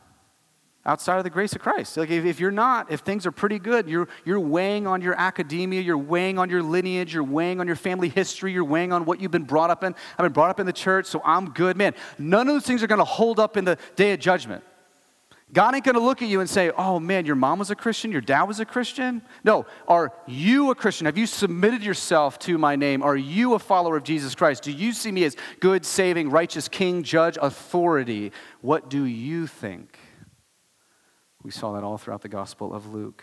outside 0.87 1.19
of 1.19 1.25
the 1.25 1.31
grace 1.31 1.53
of 1.53 1.61
Christ. 1.61 1.97
Like 1.97 2.11
if, 2.11 2.25
if 2.25 2.41
you're 2.41 2.51
not, 2.51 2.91
if 2.91 3.01
things 3.01 3.27
are 3.27 3.33
pretty 3.33 3.59
good, 3.59 3.89
you're, 3.89 4.09
you're 4.25 4.41
weighing 4.41 4.87
on 4.87 5.03
your 5.03 5.15
academia, 5.21 5.81
you're 5.81 5.99
weighing 5.99 6.39
on 6.39 6.49
your 6.49 6.63
lineage, 6.63 7.13
you're 7.13 7.25
weighing 7.25 7.61
on 7.61 7.67
your 7.67 7.77
family 7.77 8.09
history, 8.09 8.53
you're 8.53 8.65
weighing 8.65 8.93
on 8.93 9.05
what 9.05 9.21
you've 9.21 9.33
been 9.33 9.43
brought 9.45 9.71
up 9.71 9.85
in. 9.85 9.95
I've 10.17 10.25
been 10.25 10.33
brought 10.33 10.51
up 10.51 10.61
in 10.61 10.67
the 10.67 10.73
church, 10.73 11.07
so 11.07 11.21
I'm 11.25 11.51
good. 11.51 11.77
Man, 11.77 11.95
none 12.19 12.49
of 12.49 12.55
those 12.55 12.65
things 12.65 12.83
are 12.83 12.87
going 12.87 13.01
to 13.01 13.05
hold 13.05 13.41
up 13.41 13.57
in 13.57 13.65
the 13.65 13.77
day 13.97 14.13
of 14.13 14.21
judgment. 14.21 14.63
God 15.53 15.77
ain't 15.77 15.85
going 15.85 15.95
to 15.95 16.01
look 16.01 16.23
at 16.23 16.29
you 16.29 16.41
and 16.41 16.51
say, 16.51 16.71
oh 16.71 16.99
man, 16.99 17.25
your 17.25 17.37
mom 17.37 17.61
was 17.61 17.71
a 17.71 17.77
Christian, 17.77 18.11
your 18.11 18.21
dad 18.21 18.45
was 18.45 18.59
a 18.59 18.65
Christian. 18.65 19.23
No, 19.45 19.67
are 19.87 20.13
you 20.27 20.71
a 20.71 20.75
Christian? 20.75 21.07
Have 21.07 21.17
you 21.17 21.27
submitted 21.27 21.85
yourself 21.85 22.39
to 22.41 22.59
my 22.59 22.75
name? 22.75 23.03
Are 23.03 23.17
you 23.17 23.55
a 23.55 23.59
follower 23.61 23.97
of 23.97 24.03
Jesus 24.03 24.35
Christ? 24.35 24.65
Do 24.65 24.73
you 24.73 24.93
see 24.93 25.13
me 25.13 25.23
as 25.25 25.37
good, 25.61 25.85
saving, 25.85 26.31
righteous 26.31 26.69
king, 26.69 27.05
judge, 27.05 27.39
authority? 27.41 28.33
What 28.61 28.91
do 28.91 29.05
you 29.05 29.47
think? 29.47 29.96
We 31.47 31.53
saw 31.53 31.75
that 31.75 31.85
all 31.85 31.97
throughout 31.97 32.23
the 32.23 32.29
Gospel 32.29 32.75
of 32.75 32.93
Luke. 32.93 33.23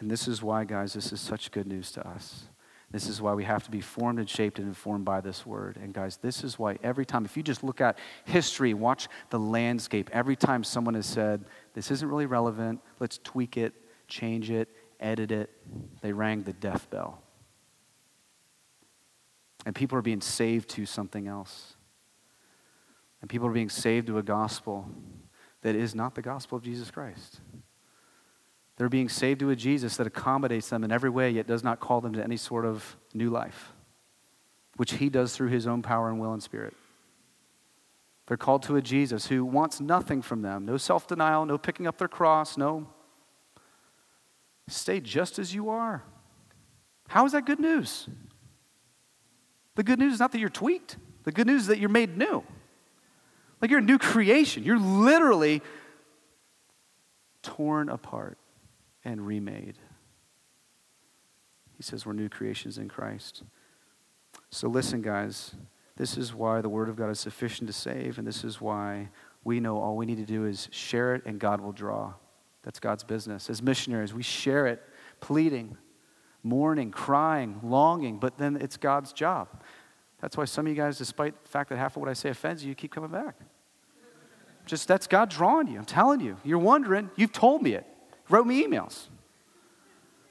And 0.00 0.10
this 0.10 0.26
is 0.26 0.42
why, 0.42 0.64
guys, 0.64 0.92
this 0.92 1.12
is 1.12 1.20
such 1.20 1.52
good 1.52 1.68
news 1.68 1.92
to 1.92 2.04
us. 2.04 2.48
This 2.90 3.06
is 3.06 3.22
why 3.22 3.32
we 3.34 3.44
have 3.44 3.62
to 3.62 3.70
be 3.70 3.80
formed 3.80 4.18
and 4.18 4.28
shaped 4.28 4.58
and 4.58 4.66
informed 4.66 5.04
by 5.04 5.20
this 5.20 5.46
word. 5.46 5.76
And 5.76 5.94
guys, 5.94 6.16
this 6.16 6.42
is 6.42 6.58
why 6.58 6.78
every 6.82 7.06
time, 7.06 7.24
if 7.24 7.36
you 7.36 7.44
just 7.44 7.62
look 7.62 7.80
at 7.80 7.96
history, 8.24 8.74
watch 8.74 9.06
the 9.30 9.38
landscape, 9.38 10.10
every 10.12 10.34
time 10.34 10.64
someone 10.64 10.94
has 10.94 11.06
said, 11.06 11.44
this 11.74 11.92
isn't 11.92 12.08
really 12.08 12.26
relevant, 12.26 12.80
let's 12.98 13.18
tweak 13.18 13.56
it, 13.56 13.72
change 14.08 14.50
it, 14.50 14.68
edit 14.98 15.30
it, 15.30 15.48
they 16.00 16.12
rang 16.12 16.42
the 16.42 16.54
death 16.54 16.90
bell. 16.90 17.22
And 19.64 19.76
people 19.76 19.96
are 19.96 20.02
being 20.02 20.22
saved 20.22 20.70
to 20.70 20.86
something 20.86 21.28
else. 21.28 21.76
And 23.20 23.30
people 23.30 23.46
are 23.46 23.52
being 23.52 23.68
saved 23.68 24.08
to 24.08 24.18
a 24.18 24.24
gospel 24.24 24.90
that 25.62 25.74
is 25.74 25.94
not 25.94 26.14
the 26.14 26.22
gospel 26.22 26.56
of 26.56 26.64
Jesus 26.64 26.90
Christ. 26.90 27.40
They're 28.76 28.88
being 28.88 29.08
saved 29.08 29.40
to 29.40 29.50
a 29.50 29.56
Jesus 29.56 29.96
that 29.96 30.06
accommodates 30.06 30.68
them 30.68 30.84
in 30.84 30.92
every 30.92 31.10
way, 31.10 31.30
yet 31.30 31.46
does 31.48 31.64
not 31.64 31.80
call 31.80 32.00
them 32.00 32.12
to 32.12 32.22
any 32.22 32.36
sort 32.36 32.64
of 32.64 32.96
new 33.12 33.28
life, 33.28 33.72
which 34.76 34.94
he 34.94 35.08
does 35.08 35.34
through 35.34 35.48
his 35.48 35.66
own 35.66 35.82
power 35.82 36.08
and 36.08 36.20
will 36.20 36.32
and 36.32 36.42
spirit. 36.42 36.74
They're 38.26 38.36
called 38.36 38.62
to 38.64 38.76
a 38.76 38.82
Jesus 38.82 39.26
who 39.26 39.44
wants 39.44 39.80
nothing 39.80 40.22
from 40.22 40.42
them 40.42 40.64
no 40.64 40.76
self 40.76 41.06
denial, 41.06 41.44
no 41.44 41.58
picking 41.58 41.86
up 41.86 41.98
their 41.98 42.08
cross, 42.08 42.56
no. 42.56 42.86
Stay 44.68 45.00
just 45.00 45.38
as 45.38 45.54
you 45.54 45.70
are. 45.70 46.04
How 47.08 47.24
is 47.24 47.32
that 47.32 47.46
good 47.46 47.58
news? 47.58 48.06
The 49.74 49.82
good 49.82 49.98
news 49.98 50.14
is 50.14 50.20
not 50.20 50.30
that 50.32 50.38
you're 50.38 50.50
tweaked, 50.50 50.98
the 51.24 51.32
good 51.32 51.46
news 51.46 51.62
is 51.62 51.66
that 51.68 51.78
you're 51.78 51.88
made 51.88 52.16
new. 52.16 52.44
Like 53.60 53.70
you're 53.70 53.80
a 53.80 53.82
new 53.82 53.98
creation. 53.98 54.62
You're 54.64 54.78
literally 54.78 55.62
torn 57.42 57.88
apart 57.88 58.38
and 59.04 59.26
remade. 59.26 59.78
He 61.76 61.82
says 61.82 62.04
we're 62.04 62.12
new 62.12 62.28
creations 62.28 62.78
in 62.78 62.88
Christ. 62.88 63.42
So 64.50 64.68
listen, 64.68 65.02
guys. 65.02 65.54
This 65.96 66.16
is 66.16 66.32
why 66.32 66.60
the 66.60 66.68
Word 66.68 66.88
of 66.88 66.94
God 66.94 67.10
is 67.10 67.18
sufficient 67.18 67.66
to 67.66 67.72
save, 67.72 68.18
and 68.18 68.26
this 68.26 68.44
is 68.44 68.60
why 68.60 69.08
we 69.42 69.58
know 69.58 69.78
all 69.78 69.96
we 69.96 70.06
need 70.06 70.18
to 70.18 70.24
do 70.24 70.44
is 70.44 70.68
share 70.70 71.16
it 71.16 71.22
and 71.26 71.40
God 71.40 71.60
will 71.60 71.72
draw. 71.72 72.14
That's 72.62 72.78
God's 72.78 73.02
business. 73.02 73.50
As 73.50 73.60
missionaries, 73.62 74.14
we 74.14 74.22
share 74.22 74.68
it, 74.68 74.80
pleading, 75.20 75.76
mourning, 76.44 76.92
crying, 76.92 77.58
longing, 77.64 78.18
but 78.18 78.38
then 78.38 78.56
it's 78.60 78.76
God's 78.76 79.12
job. 79.12 79.48
That's 80.20 80.36
why 80.36 80.44
some 80.44 80.66
of 80.66 80.70
you 80.70 80.76
guys, 80.76 80.98
despite 80.98 81.44
the 81.44 81.48
fact 81.48 81.70
that 81.70 81.78
half 81.78 81.96
of 81.96 82.00
what 82.00 82.08
I 82.08 82.12
say 82.12 82.28
offends 82.30 82.62
you, 82.64 82.70
you 82.70 82.74
keep 82.74 82.92
coming 82.92 83.10
back. 83.10 83.36
Just 84.66 84.88
that's 84.88 85.06
God 85.06 85.30
drawing 85.30 85.68
you. 85.68 85.78
I'm 85.78 85.84
telling 85.84 86.20
you. 86.20 86.36
You're 86.44 86.58
wondering, 86.58 87.10
you've 87.16 87.32
told 87.32 87.62
me 87.62 87.72
it. 87.72 87.86
Wrote 88.28 88.46
me 88.46 88.66
emails. 88.66 89.06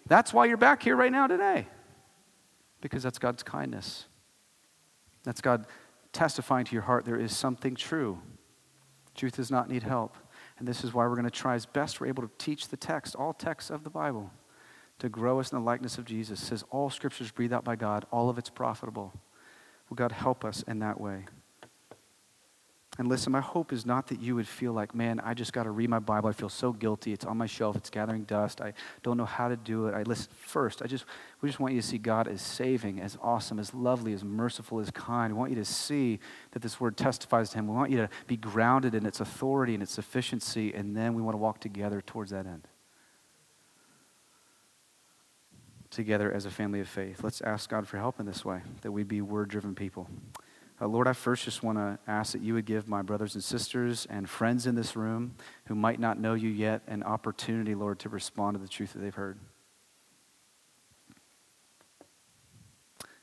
That's 0.06 0.34
why 0.34 0.46
you're 0.46 0.58
back 0.58 0.84
here 0.84 0.96
right 0.96 1.12
now 1.12 1.28
today. 1.28 1.68
Because 2.82 3.02
that's 3.02 3.18
God's 3.18 3.44
kindness. 3.44 4.06
That's 5.24 5.42
God 5.42 5.66
testifying 6.14 6.66
to 6.66 6.74
your 6.74 6.84
heart 6.84 7.06
there 7.06 7.20
is 7.20 7.36
something 7.36 7.76
true. 7.76 8.20
Truth 9.16 9.38
does 9.38 9.52
not 9.52 9.70
need 9.70 9.84
help. 9.84 10.16
And 10.60 10.68
this 10.68 10.84
is 10.84 10.94
why 10.94 11.06
we're 11.06 11.16
going 11.16 11.26
to 11.26 11.32
try 11.32 11.56
as 11.56 11.66
best 11.66 12.00
we're 12.00 12.08
able 12.08 12.24
to 12.24 12.32
teach 12.38 12.70
the 12.70 12.78
text, 12.78 13.16
all 13.16 13.34
texts 13.34 13.70
of 13.70 13.84
the 13.84 13.90
Bible, 13.90 14.32
to 15.00 15.10
grow 15.10 15.40
us 15.40 15.52
in 15.52 15.58
the 15.58 15.64
likeness 15.64 15.98
of 15.98 16.06
Jesus. 16.06 16.42
It 16.42 16.46
says 16.46 16.64
all 16.70 16.90
scriptures 16.90 17.32
breathed 17.32 17.54
out 17.54 17.64
by 17.64 17.76
God, 17.76 18.06
all 18.12 18.30
of 18.30 18.38
it's 18.38 18.50
profitable. 18.50 19.14
Will 19.90 19.96
God 19.96 20.12
help 20.12 20.44
us 20.44 20.64
in 20.68 20.80
that 20.80 21.00
way? 21.00 21.26
And 23.00 23.08
listen, 23.08 23.32
my 23.32 23.42
hope 23.42 23.72
is 23.72 23.86
not 23.86 24.08
that 24.08 24.20
you 24.20 24.34
would 24.36 24.48
feel 24.48 24.74
like, 24.74 24.96
man, 24.96 25.20
I 25.20 25.36
just 25.36 25.54
got 25.54 25.64
to 25.64 25.70
read 25.70 25.88
my 25.88 26.00
Bible. 26.00 26.30
I 26.30 26.34
feel 26.34 26.50
so 26.50 26.74
guilty. 26.74 27.14
It's 27.14 27.26
on 27.26 27.38
my 27.38 27.46
shelf. 27.46 27.76
It's 27.76 27.92
gathering 27.92 28.24
dust. 28.24 28.60
I 28.60 28.74
don't 29.04 29.18
know 29.18 29.26
how 29.26 29.50
to 29.50 29.56
do 29.56 29.86
it. 29.86 29.94
I 29.94 30.02
listen 30.02 30.32
first. 30.36 30.82
I 30.82 30.88
just, 30.88 31.06
we 31.42 31.48
just 31.48 31.60
want 31.60 31.76
you 31.76 31.82
to 31.82 31.88
see 31.88 32.00
God 32.00 32.28
as 32.28 32.42
saving, 32.42 33.00
as 33.00 33.16
awesome, 33.22 33.60
as 33.60 33.72
lovely, 33.76 34.14
as 34.14 34.24
merciful, 34.24 34.80
as 34.80 34.90
kind. 34.90 35.34
We 35.34 35.38
want 35.38 35.52
you 35.52 35.58
to 35.58 35.66
see 35.66 36.20
that 36.52 36.64
this 36.64 36.80
word 36.80 36.98
testifies 36.98 37.52
to 37.52 37.60
Him. 37.60 37.68
We 37.68 37.76
want 37.76 37.92
you 37.92 37.98
to 37.98 38.10
be 38.26 38.36
grounded 38.36 38.96
in 38.96 39.06
its 39.06 39.20
authority 39.20 39.76
and 39.76 39.84
its 39.84 39.92
sufficiency, 39.92 40.74
and 40.74 40.98
then 40.98 41.14
we 41.14 41.22
want 41.22 41.36
to 41.36 41.40
walk 41.40 41.60
together 41.60 42.02
towards 42.02 42.32
that 42.32 42.48
end. 42.48 42.68
Together 45.98 46.32
as 46.32 46.46
a 46.46 46.52
family 46.52 46.80
of 46.80 46.88
faith. 46.88 47.24
Let's 47.24 47.42
ask 47.42 47.72
God 47.72 47.88
for 47.88 47.98
help 47.98 48.20
in 48.20 48.28
this 48.28 48.46
way, 48.46 48.62
that 48.82 48.92
we 48.92 49.02
be 49.02 49.20
word 49.20 49.50
driven 49.50 49.74
people. 49.74 50.08
Uh, 50.80 50.88
Lord, 50.88 51.08
I 51.08 51.14
first 51.14 51.46
just 51.46 51.64
want 51.64 51.80
to 51.80 51.98
ask 52.06 52.34
that 52.34 52.44
you 52.44 52.54
would 52.54 52.66
give 52.66 52.88
my 52.88 53.02
brothers 53.02 53.34
and 53.34 53.44
sisters 53.44 54.06
and 54.08 54.30
friends 54.30 54.68
in 54.68 54.76
this 54.76 54.96
room 54.96 55.34
who 55.66 55.74
might 55.74 56.00
not 56.00 56.20
know 56.20 56.36
you 56.36 56.50
yet 56.50 56.84
an 56.86 57.02
opportunity, 57.02 57.74
Lord, 57.74 57.98
to 58.02 58.10
respond 58.10 58.54
to 58.54 58.62
the 58.62 58.68
truth 58.68 58.94
that 58.94 59.00
they've 59.00 59.16
heard. 59.16 59.40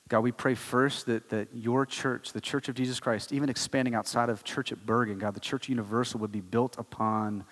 God, 0.08 0.24
we 0.24 0.32
pray 0.32 0.56
first 0.56 1.06
that, 1.06 1.28
that 1.28 1.50
your 1.54 1.86
church, 1.86 2.32
the 2.32 2.40
church 2.40 2.68
of 2.68 2.74
Jesus 2.74 2.98
Christ, 2.98 3.32
even 3.32 3.50
expanding 3.50 3.94
outside 3.94 4.28
of 4.30 4.42
church 4.42 4.72
at 4.72 4.84
Bergen, 4.84 5.18
God, 5.18 5.34
the 5.34 5.40
church 5.40 5.68
universal 5.68 6.18
would 6.18 6.32
be 6.32 6.40
built 6.40 6.76
upon 6.76 7.44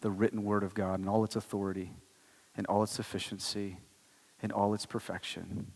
the 0.00 0.10
written 0.10 0.42
word 0.42 0.62
of 0.62 0.72
God 0.72 1.00
and 1.00 1.06
all 1.06 1.22
its 1.22 1.36
authority 1.36 1.92
and 2.56 2.66
all 2.66 2.82
its 2.82 2.92
sufficiency 2.92 3.76
and 4.42 4.52
all 4.52 4.74
its 4.74 4.86
perfection. 4.86 5.72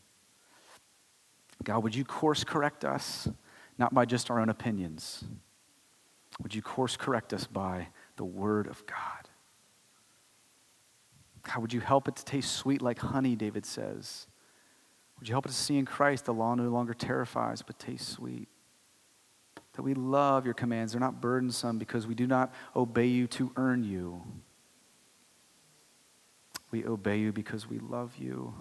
God, 1.63 1.83
would 1.83 1.95
you 1.95 2.05
course 2.05 2.45
correct 2.45 2.85
us? 2.85 3.29
not 3.79 3.95
by 3.95 4.05
just 4.05 4.31
our 4.31 4.41
own 4.41 4.49
opinions. 4.49 5.25
Would 6.43 6.55
you 6.55 6.63
course 6.63 6.97
correct 6.97 7.33
us 7.33 7.47
by 7.47 7.89
the 8.17 8.25
Word 8.25 8.67
of 8.67 8.85
God? 8.87 9.29
How 11.45 11.61
would 11.61 11.73
you 11.73 11.81
help 11.81 12.09
it 12.09 12.17
to 12.17 12.25
taste 12.25 12.53
sweet 12.53 12.81
like 12.81 12.99
honey, 12.99 13.37
David 13.37 13.67
says? 13.67 14.27
Would 15.19 15.29
you 15.29 15.35
help 15.35 15.47
us 15.47 15.57
to 15.57 15.63
see 15.63 15.77
in 15.77 15.85
Christ 15.85 16.25
the 16.25 16.35
law 16.35 16.55
no 16.55 16.69
longer 16.69 16.95
terrifies 16.95 17.63
but 17.63 17.79
tastes 17.79 18.11
sweet? 18.13 18.49
That 19.75 19.83
we 19.83 19.95
love 19.95 20.45
your 20.45 20.55
commands. 20.55 20.93
They're 20.93 21.01
not 21.01 21.21
burdensome 21.21 21.79
because 21.79 22.07
we 22.07 22.15
do 22.15 22.27
not 22.27 22.53
obey 22.75 23.07
you 23.07 23.27
to 23.29 23.53
earn 23.57 23.85
you. 23.85 24.23
We 26.75 26.85
obey 26.85 27.19
you 27.19 27.31
because 27.31 27.71
we 27.71 27.79
love 27.79 28.17
you. 28.19 28.53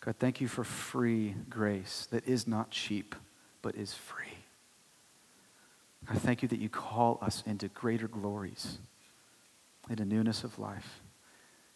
God, 0.00 0.14
thank 0.18 0.40
you 0.40 0.48
for 0.48 0.64
free 0.64 1.34
grace 1.50 2.08
that 2.12 2.26
is 2.26 2.48
not 2.48 2.70
cheap, 2.70 3.14
but 3.60 3.74
is 3.74 3.92
free. 3.92 4.38
I 6.08 6.14
thank 6.14 6.40
you 6.40 6.48
that 6.48 6.58
you 6.58 6.70
call 6.70 7.18
us 7.20 7.42
into 7.44 7.68
greater 7.68 8.08
glories, 8.08 8.78
into 9.90 10.06
newness 10.06 10.44
of 10.44 10.58
life. 10.58 11.02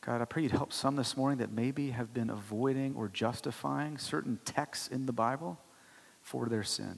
God, 0.00 0.22
I 0.22 0.24
pray 0.24 0.44
you'd 0.44 0.52
help 0.52 0.72
some 0.72 0.96
this 0.96 1.14
morning 1.14 1.40
that 1.40 1.52
maybe 1.52 1.90
have 1.90 2.14
been 2.14 2.30
avoiding 2.30 2.94
or 2.96 3.08
justifying 3.08 3.98
certain 3.98 4.38
texts 4.46 4.88
in 4.88 5.04
the 5.04 5.12
Bible 5.12 5.58
for 6.22 6.46
their 6.46 6.64
sin. 6.64 6.96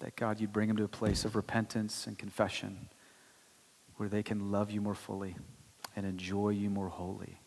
That, 0.00 0.16
God, 0.16 0.38
you'd 0.38 0.52
bring 0.52 0.68
them 0.68 0.76
to 0.76 0.84
a 0.84 0.88
place 0.88 1.24
of 1.24 1.34
repentance 1.34 2.06
and 2.06 2.18
confession 2.18 2.90
where 3.96 4.10
they 4.10 4.22
can 4.22 4.52
love 4.52 4.70
you 4.70 4.82
more 4.82 4.94
fully 4.94 5.36
and 5.96 6.06
enjoy 6.06 6.50
you 6.50 6.70
more 6.70 6.88
wholly. 6.88 7.40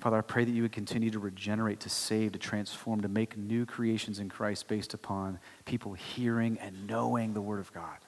Father, 0.00 0.18
I 0.18 0.20
pray 0.20 0.44
that 0.44 0.50
you 0.50 0.62
would 0.62 0.72
continue 0.72 1.10
to 1.10 1.18
regenerate, 1.18 1.80
to 1.80 1.88
save, 1.88 2.32
to 2.32 2.38
transform, 2.38 3.00
to 3.00 3.08
make 3.08 3.36
new 3.36 3.64
creations 3.64 4.18
in 4.18 4.28
Christ 4.28 4.68
based 4.68 4.94
upon 4.94 5.38
people 5.64 5.94
hearing 5.94 6.58
and 6.58 6.86
knowing 6.86 7.32
the 7.32 7.40
Word 7.40 7.60
of 7.60 7.72
God. 7.72 7.98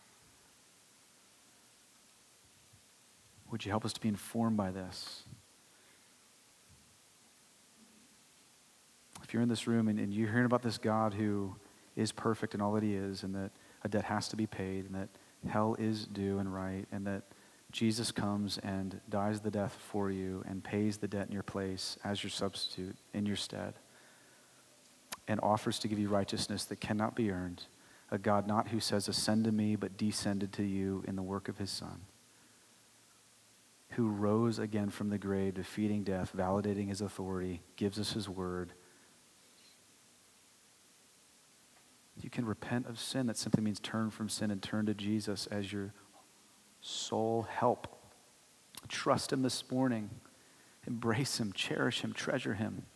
Would 3.51 3.64
you 3.64 3.70
help 3.70 3.85
us 3.85 3.95
to 3.95 4.01
be 4.01 4.09
informed 4.09 4.59
by 4.59 4.70
this? 4.70 5.22
If 9.22 9.33
you're 9.33 9.43
in 9.43 9.49
this 9.49 9.66
room 9.66 9.89
and, 9.89 9.99
and 9.99 10.12
you're 10.12 10.31
hearing 10.31 10.47
about 10.47 10.62
this 10.62 10.79
God 10.79 11.14
who 11.14 11.57
is 11.97 12.12
perfect 12.12 12.55
in 12.55 12.61
all 12.61 12.72
that 12.72 12.83
he 12.83 12.95
is, 12.95 13.22
and 13.22 13.35
that 13.35 13.51
a 13.83 13.89
debt 13.89 14.05
has 14.05 14.29
to 14.29 14.37
be 14.37 14.47
paid, 14.47 14.85
and 14.85 14.95
that 14.95 15.09
hell 15.49 15.74
is 15.79 16.07
due 16.07 16.39
and 16.39 16.53
right, 16.53 16.87
and 16.93 17.07
that 17.07 17.22
Jesus 17.71 18.11
comes 18.11 18.59
and 18.59 19.01
dies 19.09 19.41
the 19.41 19.51
death 19.51 19.77
for 19.91 20.11
you 20.11 20.43
and 20.47 20.64
pays 20.64 20.97
the 20.99 21.09
debt 21.09 21.27
in 21.27 21.33
your 21.33 21.43
place 21.43 21.99
as 22.03 22.23
your 22.23 22.31
substitute 22.31 22.97
in 23.12 23.27
your 23.27 23.37
stead 23.37 23.75
and 25.29 25.39
offers 25.43 25.79
to 25.79 25.89
give 25.89 25.99
you 25.99 26.09
righteousness 26.09 26.64
that 26.64 26.81
cannot 26.81 27.14
be 27.14 27.31
earned. 27.31 27.64
A 28.11 28.16
God 28.16 28.47
not 28.47 28.69
who 28.69 28.81
says, 28.81 29.07
Ascend 29.07 29.45
to 29.45 29.53
me, 29.53 29.77
but 29.77 29.99
descended 29.99 30.53
to 30.55 30.62
you 30.62 31.05
in 31.07 31.14
the 31.14 31.23
work 31.23 31.49
of 31.49 31.59
his 31.59 31.71
Son, 31.71 32.01
who 33.91 34.09
rose 34.09 34.59
again 34.59 34.89
from 34.89 35.11
the 35.11 35.19
grave, 35.19 35.55
defeating 35.55 36.03
death, 36.03 36.33
validating 36.35 36.89
his 36.89 37.03
authority, 37.03 37.61
gives 37.77 37.99
us 37.99 38.14
his 38.14 38.29
word. 38.29 38.73
You 42.21 42.31
can 42.31 42.47
repent 42.47 42.87
of 42.87 42.99
sin. 42.99 43.27
That 43.27 43.37
simply 43.37 43.62
means 43.62 43.79
turn 43.79 44.11
from 44.11 44.31
sin 44.31 44.51
and 44.51 44.62
turn 44.62 44.87
to 44.87 44.95
Jesus 44.95 45.47
as 45.49 45.73
your 45.73 45.93
sole 46.81 47.43
help. 47.43 47.89
Trust 48.89 49.33
Him 49.33 49.43
this 49.43 49.70
morning. 49.70 50.11
Embrace 50.87 51.39
Him, 51.39 51.53
cherish 51.53 52.01
Him, 52.01 52.12
treasure 52.12 52.55
Him 52.55 52.87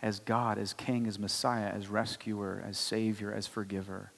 as 0.00 0.20
God, 0.20 0.58
as 0.58 0.72
King, 0.72 1.06
as 1.06 1.18
Messiah, 1.18 1.68
as 1.68 1.88
rescuer, 1.88 2.62
as 2.66 2.78
Savior, 2.78 3.32
as 3.32 3.46
forgiver. 3.46 4.12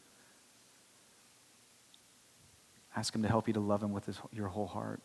Ask 2.97 3.15
Him 3.15 3.23
to 3.23 3.29
help 3.29 3.47
you 3.47 3.55
to 3.55 3.61
love 3.61 3.83
Him 3.83 3.93
with 3.93 4.07
his, 4.07 4.19
your 4.33 4.49
whole 4.49 4.67
heart. 4.67 5.01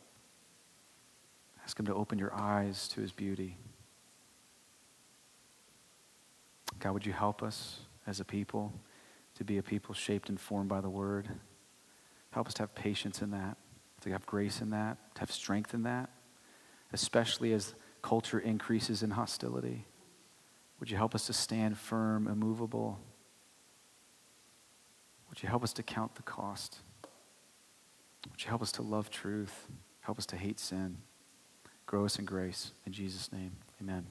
Ask 1.64 1.80
Him 1.80 1.86
to 1.86 1.94
open 1.94 2.20
your 2.20 2.34
eyes 2.34 2.88
to 2.90 3.02
His 3.02 3.12
beauty. 3.12 3.58
God, 6.80 6.94
would 6.94 7.06
you 7.06 7.14
help 7.14 7.42
us 7.42 7.80
as 8.06 8.20
a 8.20 8.26
people 8.26 8.74
to 9.36 9.44
be 9.44 9.58
a 9.58 9.64
people 9.64 9.94
shaped 9.94 10.30
and 10.30 10.40
formed 10.40 10.70
by 10.70 10.82
the 10.82 10.90
Word? 10.90 11.30
Help 12.32 12.48
us 12.48 12.54
to 12.56 12.64
have 12.64 12.76
patience 12.76 13.22
in 13.22 13.32
that 13.32 13.58
to 14.12 14.14
have 14.14 14.26
grace 14.26 14.62
in 14.62 14.70
that, 14.70 14.98
to 15.16 15.20
have 15.22 15.32
strength 15.32 15.74
in 15.74 15.84
that, 15.84 16.10
especially 16.94 17.54
as 17.54 17.74
culture 18.02 18.40
increases 18.40 19.04
in 19.04 19.12
hostility. 19.12 19.86
Would 20.80 20.92
you 20.92 20.98
help 20.98 21.16
us 21.16 21.26
to 21.28 21.34
stand 21.34 21.78
firm, 21.78 22.28
immovable? 22.28 23.00
Would 25.30 25.42
you 25.42 25.50
help 25.50 25.64
us 25.64 25.74
to 25.74 25.84
count 25.84 26.16
the 26.16 26.22
cost? 26.22 26.80
Would 28.32 28.44
you 28.44 28.50
help 28.50 28.62
us 28.62 28.72
to 28.74 28.82
love 28.82 29.10
truth? 29.10 29.68
Help 30.02 30.20
us 30.20 30.26
to 30.28 30.38
hate 30.38 30.60
sin. 30.60 30.98
Grow 31.86 32.06
us 32.06 32.20
in 32.20 32.26
grace. 32.26 32.72
In 32.86 32.94
Jesus' 32.94 33.32
name, 33.32 33.54
amen. 33.82 34.06